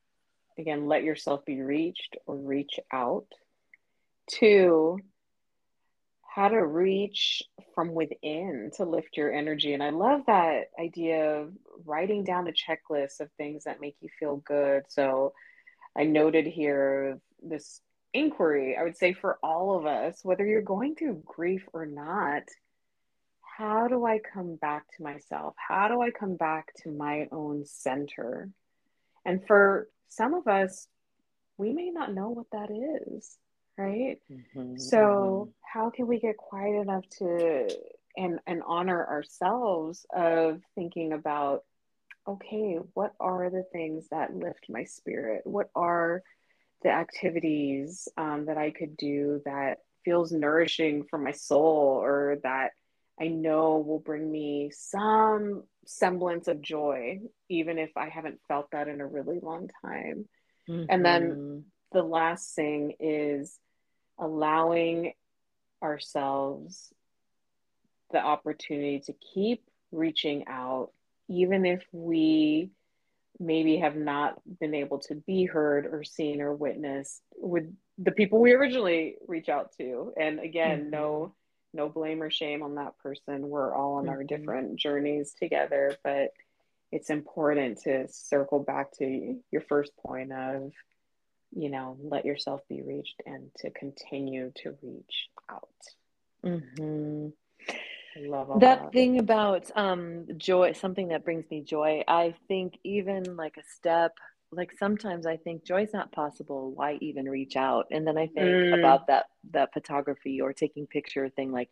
again, 0.59 0.86
let 0.86 1.03
yourself 1.03 1.45
be 1.45 1.62
reached 1.62 2.16
or 2.26 2.36
reach 2.36 2.78
out. 2.93 3.26
Two, 4.28 4.99
how 6.22 6.49
to 6.49 6.64
reach 6.64 7.43
from 7.74 7.93
within 7.93 8.70
to 8.76 8.84
lift 8.84 9.16
your 9.16 9.32
energy. 9.32 9.74
And 9.74 9.82
I 9.82 9.91
love 9.91 10.22
that 10.26 10.70
idea 10.78 11.41
of 11.41 11.53
writing 11.84 12.22
down 12.24 12.49
a 12.49 12.53
checklist 12.53 13.20
of 13.20 13.30
things 13.32 13.64
that 13.64 13.80
make 13.80 13.97
you 14.01 14.09
feel 14.18 14.36
good. 14.36 14.84
So 14.88 15.32
I 16.01 16.05
noted 16.05 16.47
here 16.47 17.21
this 17.43 17.83
inquiry, 18.15 18.75
I 18.75 18.85
would 18.85 18.97
say 18.97 19.13
for 19.13 19.39
all 19.43 19.79
of 19.79 19.85
us, 19.85 20.21
whether 20.23 20.47
you're 20.47 20.63
going 20.63 20.95
through 20.95 21.23
grief 21.27 21.63
or 21.75 21.85
not, 21.85 22.45
how 23.43 23.87
do 23.87 24.07
I 24.07 24.19
come 24.19 24.57
back 24.57 24.87
to 24.97 25.03
myself? 25.03 25.55
How 25.59 25.89
do 25.89 26.01
I 26.01 26.11
come 26.11 26.37
back 26.37 26.73
to 26.85 26.91
my 26.91 27.29
own 27.31 27.67
center? 27.67 28.49
And 29.27 29.47
for 29.47 29.89
some 30.09 30.33
of 30.33 30.49
us, 30.49 30.89
we 31.59 31.75
may 31.75 31.91
not 31.91 32.15
know 32.15 32.31
what 32.31 32.51
that 32.53 32.71
is 32.71 33.37
right 33.77 34.19
mm-hmm, 34.31 34.77
so 34.77 35.53
how 35.61 35.91
can 35.91 36.07
we 36.07 36.19
get 36.19 36.37
quiet 36.37 36.81
enough 36.81 37.05
to 37.19 37.69
and 38.17 38.41
and 38.47 38.63
honor 38.67 39.07
ourselves 39.07 40.07
of 40.15 40.61
thinking 40.75 41.13
about 41.13 41.65
okay 42.31 42.78
what 42.95 43.12
are 43.20 43.51
the 43.51 43.64
things 43.72 44.07
that 44.11 44.35
lift 44.35 44.66
my 44.68 44.85
spirit 44.85 45.43
what 45.45 45.68
are 45.74 46.22
the 46.83 46.91
activities 46.91 48.09
um, 48.16 48.47
that 48.47 48.59
i 48.59 48.70
could 48.70 48.97
do 48.97 49.41
that 49.45 49.78
feels 50.05 50.33
nourishing 50.33 51.05
for 51.09 51.18
my 51.18 51.33
soul 51.33 52.01
or 52.03 52.39
that 52.43 52.70
i 53.20 53.26
know 53.26 53.78
will 53.78 53.99
bring 53.99 54.31
me 54.31 54.70
some 54.72 55.62
semblance 55.87 56.49
of 56.49 56.62
joy 56.62 57.18
even 57.49 57.78
if 57.78 57.91
i 57.97 58.09
haven't 58.09 58.41
felt 58.49 58.70
that 58.70 58.89
in 58.89 59.01
a 59.01 59.07
really 59.07 59.41
long 59.41 59.68
time 59.85 60.26
mm-hmm. 60.68 60.85
and 60.89 61.05
then 61.05 61.22
mm-hmm. 61.31 61.59
the 61.93 62.03
last 62.03 62.55
thing 62.55 62.95
is 63.01 63.59
allowing 64.18 65.12
ourselves 65.83 66.93
the 68.12 68.18
opportunity 68.18 69.01
to 69.01 69.14
keep 69.35 69.64
reaching 69.93 70.45
out, 70.47 70.91
even 71.31 71.64
if 71.64 71.83
we 71.93 72.70
maybe 73.39 73.78
have 73.78 73.97
not 73.97 74.35
been 74.59 74.74
able 74.74 74.99
to 74.99 75.14
be 75.14 75.47
heard 75.47 75.87
or 75.87 76.05
seen 76.05 76.43
or 76.43 76.53
witnessed 76.55 77.22
with 77.37 77.72
the 77.97 78.11
people 78.11 78.41
we 78.41 78.53
originally 78.53 79.16
reach 79.26 79.49
out 79.49 79.72
to. 79.78 80.12
And 80.20 80.41
again, 80.41 80.81
mm-hmm. 80.81 80.91
no 80.91 81.35
no 81.72 81.89
blame 81.89 82.20
or 82.20 82.31
shame 82.31 82.62
on 82.62 82.74
that 82.74 82.99
person. 82.99 83.49
We're 83.49 83.74
all 83.74 83.95
on 83.95 84.05
mm-hmm. 84.05 84.12
our 84.12 84.24
different 84.24 84.76
journeys 84.76 85.33
together, 85.39 85.97
but 86.03 86.33
it's 86.91 87.11
important 87.11 87.83
to 87.83 88.09
circle 88.09 88.59
back 88.59 88.91
to 88.99 89.39
your 89.53 89.62
first 89.62 89.93
point 90.05 90.33
of 90.33 90.72
you 91.55 91.68
know, 91.68 91.97
let 92.01 92.24
yourself 92.24 92.61
be 92.68 92.83
reached 92.83 93.22
and 93.26 93.51
to 93.59 93.70
continue 93.70 94.53
to 94.62 94.76
reach 94.83 95.28
out. 95.51 95.68
Mm-hmm. 96.45 97.28
Love 98.19 98.49
that, 98.61 98.61
that 98.61 98.93
thing 98.93 99.19
about 99.19 99.71
um, 99.77 100.27
joy, 100.37 100.73
something 100.73 101.09
that 101.09 101.25
brings 101.25 101.45
me 101.51 101.63
joy. 101.63 102.03
I 102.09 102.35
think 102.49 102.79
even 102.85 103.37
like 103.37 103.57
a 103.57 103.63
step, 103.77 104.17
like 104.53 104.73
sometimes 104.79 105.27
I 105.27 105.37
think 105.37 105.65
joy's 105.65 105.93
not 105.93 106.11
possible. 106.13 106.73
Why 106.73 106.99
even 107.01 107.27
reach 107.29 107.57
out? 107.57 107.87
And 107.91 108.07
then 108.07 108.19
I 108.19 108.27
think 108.27 108.47
mm. 108.47 108.79
about 108.79 109.07
that 109.07 109.27
that 109.53 109.73
photography 109.73 110.41
or 110.41 110.53
taking 110.53 110.87
picture 110.87 111.29
thing, 111.29 111.53
like 111.53 111.71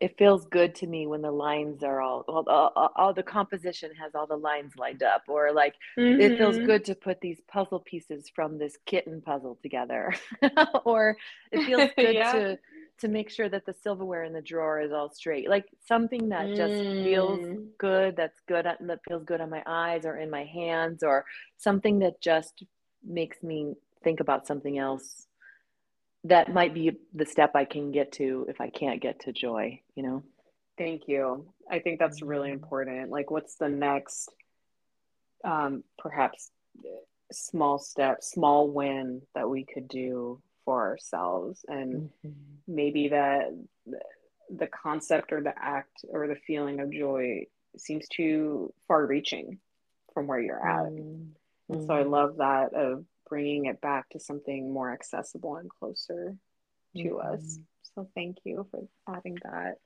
it 0.00 0.16
feels 0.18 0.46
good 0.46 0.74
to 0.74 0.86
me 0.86 1.06
when 1.06 1.22
the 1.22 1.30
lines 1.30 1.82
are 1.84 2.00
all 2.00 2.24
all, 2.26 2.44
all, 2.48 2.92
all 2.96 3.14
the 3.14 3.22
composition 3.22 3.90
has 3.94 4.14
all 4.14 4.26
the 4.26 4.36
lines 4.36 4.72
lined 4.76 5.02
up 5.02 5.22
or 5.28 5.52
like 5.52 5.74
mm-hmm. 5.98 6.20
it 6.20 6.38
feels 6.38 6.56
mm-hmm. 6.56 6.66
good 6.66 6.84
to 6.84 6.94
put 6.94 7.20
these 7.20 7.40
puzzle 7.46 7.78
pieces 7.78 8.30
from 8.34 8.58
this 8.58 8.76
kitten 8.86 9.20
puzzle 9.20 9.58
together 9.62 10.12
or 10.84 11.16
it 11.52 11.64
feels 11.66 11.90
good 11.96 12.14
yeah. 12.14 12.32
to 12.32 12.58
to 13.02 13.08
make 13.08 13.28
sure 13.28 13.48
that 13.48 13.66
the 13.66 13.74
silverware 13.82 14.24
in 14.24 14.32
the 14.32 14.40
drawer 14.40 14.80
is 14.80 14.92
all 14.92 15.10
straight 15.10 15.48
like 15.48 15.66
something 15.86 16.30
that 16.30 16.48
just 16.54 16.72
mm. 16.72 17.04
feels 17.04 17.58
good 17.76 18.16
that's 18.16 18.40
good 18.48 18.64
that 18.64 19.00
feels 19.06 19.24
good 19.24 19.40
on 19.40 19.50
my 19.50 19.62
eyes 19.66 20.06
or 20.06 20.16
in 20.16 20.30
my 20.30 20.44
hands 20.44 21.02
or 21.02 21.24
something 21.58 21.98
that 21.98 22.20
just 22.20 22.64
makes 23.04 23.42
me 23.42 23.74
think 24.02 24.20
about 24.20 24.46
something 24.46 24.78
else 24.78 25.26
that 26.24 26.52
might 26.52 26.72
be 26.72 26.92
the 27.14 27.26
step 27.26 27.52
I 27.54 27.64
can 27.64 27.90
get 27.90 28.12
to 28.12 28.46
if 28.48 28.60
I 28.60 28.70
can't 28.70 29.00
get 29.00 29.20
to 29.20 29.32
joy, 29.32 29.80
you 29.96 30.02
know? 30.02 30.22
Thank 30.78 31.08
you. 31.08 31.46
I 31.70 31.80
think 31.80 31.98
that's 31.98 32.22
really 32.22 32.48
mm-hmm. 32.48 32.62
important. 32.62 33.10
Like, 33.10 33.30
what's 33.30 33.56
the 33.56 33.68
next, 33.68 34.30
um, 35.44 35.82
perhaps 35.98 36.50
small 37.32 37.78
step, 37.78 38.22
small 38.22 38.70
win 38.70 39.22
that 39.34 39.48
we 39.48 39.64
could 39.64 39.88
do 39.88 40.40
for 40.64 40.88
ourselves? 40.88 41.64
And 41.68 42.10
mm-hmm. 42.24 42.30
maybe 42.66 43.08
that 43.08 43.56
the 44.54 44.66
concept 44.66 45.32
or 45.32 45.40
the 45.40 45.54
act 45.56 46.04
or 46.08 46.26
the 46.28 46.36
feeling 46.46 46.80
of 46.80 46.92
joy 46.92 47.46
seems 47.76 48.06
too 48.08 48.72
far 48.86 49.06
reaching 49.06 49.58
from 50.12 50.26
where 50.26 50.40
you're 50.40 50.66
at. 50.66 50.92
Mm-hmm. 50.92 51.86
So 51.86 51.94
I 51.94 52.02
love 52.02 52.36
that 52.36 52.74
of 52.74 53.04
bringing 53.28 53.64
it 53.66 53.80
back 53.80 54.10
to 54.10 54.20
something 54.20 54.72
more 54.72 54.92
accessible 54.92 55.56
and 55.56 55.70
closer 55.70 56.36
to 56.96 57.02
mm-hmm. 57.02 57.34
us. 57.34 57.58
So 57.94 58.08
thank 58.14 58.38
you 58.44 58.66
for 58.70 58.86
adding 59.08 59.38
that. 59.44 59.76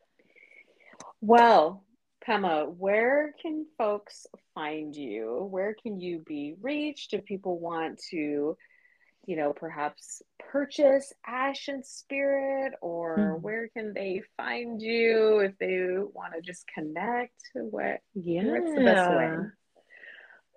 Well, 1.20 1.85
Pema, 2.27 2.68
where 2.77 3.35
can 3.41 3.66
folks 3.79 4.27
find 4.55 4.95
you? 4.97 5.47
Where 5.51 5.74
can 5.81 6.01
you 6.01 6.24
be 6.27 6.57
reached 6.61 7.14
if 7.14 7.24
people 7.24 7.59
want 7.59 8.01
to, 8.11 8.57
you 9.27 9.37
know, 9.37 9.53
perhaps 9.53 10.22
purchase 10.39 11.12
Ash 11.27 11.68
and 11.68 11.85
Spirit, 11.85 12.74
or 12.81 13.18
mm. 13.18 13.41
where 13.41 13.68
can 13.68 13.93
they 13.93 14.22
find 14.37 14.81
you 14.81 15.41
if 15.41 15.59
they 15.59 15.99
want 16.14 16.35
to 16.35 16.41
just 16.41 16.64
connect? 16.72 17.35
What? 17.55 18.01
Yeah. 18.14 18.45
What's 18.45 18.74
the 18.74 18.81
best 18.81 19.11
way? 19.11 19.37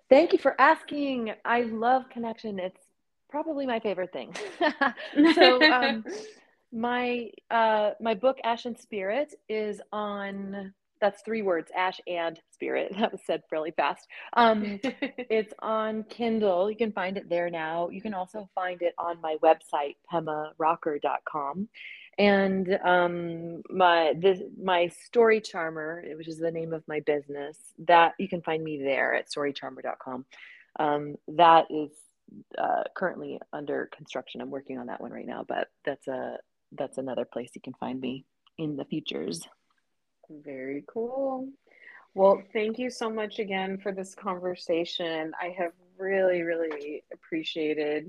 Thank 0.08 0.32
you 0.32 0.38
for 0.38 0.60
asking. 0.60 1.32
I 1.44 1.62
love 1.62 2.08
connection. 2.10 2.58
It's 2.58 2.80
probably 3.28 3.66
my 3.66 3.80
favorite 3.80 4.12
thing. 4.12 4.34
so, 5.34 5.62
um, 5.72 6.04
my 6.72 7.30
uh, 7.50 7.90
my 8.00 8.14
book 8.14 8.38
Ash 8.44 8.64
and 8.64 8.78
Spirit 8.78 9.34
is 9.48 9.80
on 9.92 10.72
that's 11.00 11.22
three 11.22 11.42
words 11.42 11.70
ash 11.76 12.00
and 12.06 12.40
spirit. 12.50 12.92
That 13.00 13.12
was 13.12 13.22
said 13.24 13.42
really 13.50 13.70
fast. 13.70 14.06
Um, 14.34 14.78
it's 14.84 15.54
on 15.60 16.04
kindle. 16.04 16.70
You 16.70 16.76
can 16.76 16.92
find 16.92 17.16
it 17.16 17.30
there 17.30 17.48
now. 17.48 17.88
You 17.88 18.02
can 18.02 18.12
also 18.12 18.48
find 18.54 18.82
it 18.82 18.94
on 18.98 19.20
my 19.22 19.36
website 19.42 19.96
pemarocker.com 20.12 21.68
and 22.18 22.78
um, 22.84 23.62
my 23.70 24.12
this 24.18 24.40
my 24.62 24.88
story 24.88 25.40
charmer 25.40 26.04
which 26.16 26.28
is 26.28 26.38
the 26.38 26.50
name 26.50 26.74
of 26.74 26.86
my 26.86 27.00
business 27.00 27.56
that 27.86 28.14
you 28.18 28.28
can 28.28 28.42
find 28.42 28.62
me 28.62 28.76
there 28.82 29.14
at 29.14 29.30
storycharmer.com 29.30 30.26
um, 30.78 31.14
that 31.28 31.66
is 31.70 31.90
uh, 32.58 32.84
currently 32.94 33.40
under 33.52 33.88
construction. 33.96 34.40
I'm 34.40 34.50
working 34.50 34.78
on 34.78 34.86
that 34.86 35.00
one 35.00 35.12
right 35.12 35.26
now 35.26 35.44
but 35.48 35.68
that's 35.84 36.06
a 36.08 36.36
that's 36.72 36.98
another 36.98 37.24
place 37.24 37.50
you 37.54 37.60
can 37.62 37.74
find 37.74 37.98
me 38.00 38.26
in 38.58 38.76
the 38.76 38.84
futures 38.84 39.48
very 40.44 40.84
cool. 40.86 41.48
Well, 42.14 42.42
thank 42.52 42.78
you 42.78 42.90
so 42.90 43.08
much 43.10 43.38
again 43.38 43.78
for 43.78 43.92
this 43.92 44.14
conversation. 44.14 45.32
I 45.40 45.54
have 45.56 45.72
really, 45.98 46.42
really 46.42 47.04
appreciated 47.12 48.08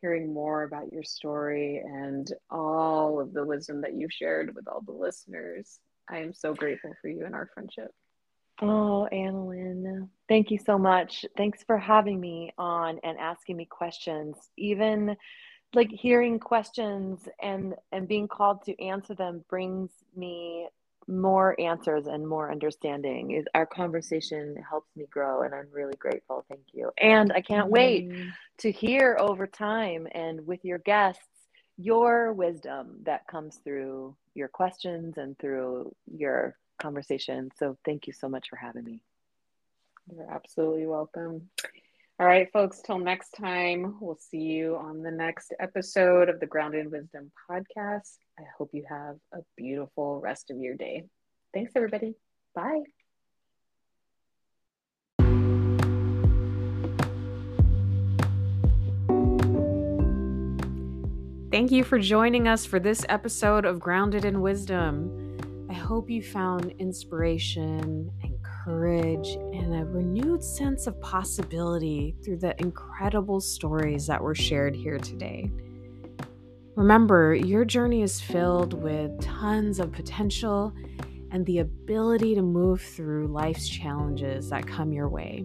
hearing 0.00 0.32
more 0.32 0.62
about 0.62 0.92
your 0.92 1.02
story 1.02 1.82
and 1.84 2.32
all 2.50 3.20
of 3.20 3.32
the 3.32 3.44
wisdom 3.44 3.80
that 3.82 3.94
you've 3.94 4.12
shared 4.12 4.54
with 4.54 4.66
all 4.66 4.82
the 4.82 4.92
listeners. 4.92 5.78
I 6.08 6.18
am 6.18 6.32
so 6.32 6.54
grateful 6.54 6.92
for 7.00 7.08
you 7.08 7.24
and 7.26 7.34
our 7.34 7.50
friendship. 7.52 7.90
Oh, 8.62 9.08
Annalyn, 9.12 10.08
thank 10.28 10.50
you 10.50 10.58
so 10.58 10.78
much. 10.78 11.24
Thanks 11.36 11.62
for 11.64 11.78
having 11.78 12.20
me 12.20 12.52
on 12.58 12.98
and 13.02 13.18
asking 13.18 13.56
me 13.56 13.64
questions. 13.64 14.36
Even 14.58 15.16
like 15.74 15.90
hearing 15.90 16.38
questions 16.38 17.20
and 17.40 17.74
and 17.92 18.08
being 18.08 18.28
called 18.28 18.64
to 18.64 18.82
answer 18.82 19.14
them 19.14 19.44
brings 19.48 19.90
me 20.16 20.68
more 21.08 21.58
answers 21.60 22.06
and 22.06 22.26
more 22.26 22.50
understanding. 22.50 23.32
Is 23.32 23.46
our 23.54 23.66
conversation 23.66 24.56
helps 24.68 24.94
me 24.96 25.06
grow 25.10 25.42
and 25.42 25.54
i'm 25.54 25.68
really 25.72 25.96
grateful. 25.96 26.44
Thank 26.48 26.66
you. 26.72 26.90
And 26.98 27.32
i 27.32 27.40
can't 27.40 27.68
wait 27.68 28.10
to 28.58 28.70
hear 28.70 29.16
over 29.18 29.46
time 29.46 30.06
and 30.12 30.46
with 30.46 30.64
your 30.64 30.78
guests 30.78 31.24
your 31.80 32.34
wisdom 32.34 32.98
that 33.04 33.26
comes 33.26 33.58
through 33.64 34.14
your 34.34 34.48
questions 34.48 35.16
and 35.16 35.38
through 35.38 35.94
your 36.14 36.56
conversation. 36.80 37.50
So 37.58 37.78
thank 37.86 38.06
you 38.06 38.12
so 38.12 38.28
much 38.28 38.50
for 38.50 38.56
having 38.56 38.84
me. 38.84 39.02
You're 40.14 40.30
absolutely 40.30 40.86
welcome 40.86 41.48
all 42.20 42.26
right, 42.26 42.52
folks, 42.52 42.82
till 42.82 42.98
next 42.98 43.30
time, 43.30 43.96
we'll 43.98 44.18
see 44.18 44.42
you 44.42 44.76
on 44.76 45.00
the 45.00 45.10
next 45.10 45.54
episode 45.58 46.28
of 46.28 46.38
the 46.38 46.44
Grounded 46.44 46.84
in 46.84 46.90
Wisdom 46.90 47.32
podcast. 47.50 48.18
I 48.38 48.42
hope 48.58 48.68
you 48.74 48.84
have 48.90 49.16
a 49.32 49.38
beautiful 49.56 50.20
rest 50.20 50.50
of 50.50 50.58
your 50.58 50.74
day. 50.74 51.04
Thanks, 51.54 51.72
everybody. 51.74 52.12
Bye. 52.54 52.82
Thank 61.50 61.70
you 61.72 61.84
for 61.84 61.98
joining 61.98 62.46
us 62.46 62.66
for 62.66 62.78
this 62.78 63.06
episode 63.08 63.64
of 63.64 63.80
Grounded 63.80 64.26
in 64.26 64.42
Wisdom. 64.42 65.66
I 65.70 65.72
hope 65.72 66.10
you 66.10 66.22
found 66.22 66.74
inspiration 66.78 68.12
courage 68.64 69.28
and 69.52 69.74
a 69.74 69.84
renewed 69.84 70.42
sense 70.42 70.86
of 70.86 71.00
possibility 71.00 72.14
through 72.24 72.38
the 72.38 72.60
incredible 72.60 73.40
stories 73.40 74.06
that 74.06 74.22
were 74.22 74.34
shared 74.34 74.74
here 74.74 74.98
today. 74.98 75.50
Remember, 76.76 77.34
your 77.34 77.64
journey 77.64 78.02
is 78.02 78.20
filled 78.20 78.74
with 78.74 79.20
tons 79.20 79.80
of 79.80 79.92
potential 79.92 80.72
and 81.30 81.44
the 81.46 81.58
ability 81.58 82.34
to 82.34 82.42
move 82.42 82.80
through 82.80 83.28
life's 83.28 83.68
challenges 83.68 84.50
that 84.50 84.66
come 84.66 84.92
your 84.92 85.08
way. 85.08 85.44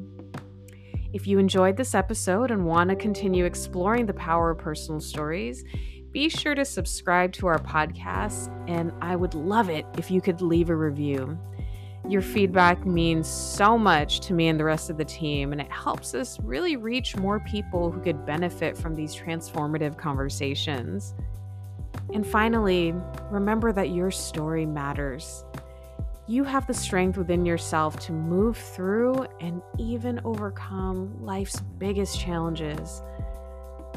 If 1.13 1.27
you 1.27 1.39
enjoyed 1.39 1.77
this 1.77 1.95
episode 1.95 2.51
and 2.51 2.65
want 2.65 2.89
to 2.89 2.95
continue 2.95 3.45
exploring 3.45 4.05
the 4.05 4.13
power 4.13 4.51
of 4.51 4.57
personal 4.57 4.99
stories, 4.99 5.63
be 6.11 6.29
sure 6.29 6.55
to 6.55 6.65
subscribe 6.65 7.33
to 7.33 7.47
our 7.47 7.59
podcast, 7.59 8.49
and 8.69 8.91
I 9.01 9.15
would 9.15 9.33
love 9.33 9.69
it 9.69 9.85
if 9.97 10.09
you 10.09 10.21
could 10.21 10.41
leave 10.41 10.69
a 10.69 10.75
review. 10.75 11.37
Your 12.07 12.21
feedback 12.21 12.85
means 12.85 13.27
so 13.27 13.79
much 13.79 14.19
to 14.21 14.33
me 14.33 14.47
and 14.47 14.59
the 14.59 14.63
rest 14.63 14.91
of 14.91 14.97
the 14.97 15.05
team, 15.05 15.51
and 15.51 15.59
it 15.59 15.71
helps 15.71 16.13
us 16.13 16.39
really 16.41 16.77
reach 16.77 17.15
more 17.17 17.39
people 17.39 17.91
who 17.91 17.99
could 17.99 18.27
benefit 18.27 18.77
from 18.77 18.93
these 18.93 19.15
transformative 19.15 19.97
conversations. 19.97 21.15
And 22.13 22.25
finally, 22.25 22.93
remember 23.31 23.71
that 23.73 23.89
your 23.89 24.11
story 24.11 24.67
matters. 24.67 25.45
You 26.27 26.43
have 26.43 26.67
the 26.67 26.75
strength 26.75 27.17
within 27.17 27.43
yourself 27.43 27.99
to 28.01 28.11
move 28.11 28.55
through 28.55 29.25
and 29.39 29.63
even 29.79 30.21
overcome 30.23 31.23
life's 31.23 31.59
biggest 31.79 32.19
challenges. 32.19 33.01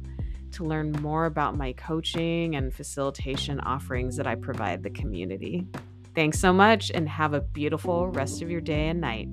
to 0.51 0.63
learn 0.63 0.91
more 1.01 1.25
about 1.25 1.57
my 1.57 1.73
coaching 1.73 2.55
and 2.55 2.73
facilitation 2.73 3.59
offerings 3.59 4.15
that 4.15 4.25
I 4.25 4.35
provide 4.35 4.83
the 4.83 4.89
community. 4.89 5.67
Thanks 6.15 6.39
so 6.39 6.53
much 6.53 6.91
and 6.91 7.09
have 7.09 7.33
a 7.33 7.41
beautiful 7.41 8.07
rest 8.07 8.41
of 8.41 8.49
your 8.49 8.61
day 8.61 8.87
and 8.87 9.01
night. 9.01 9.27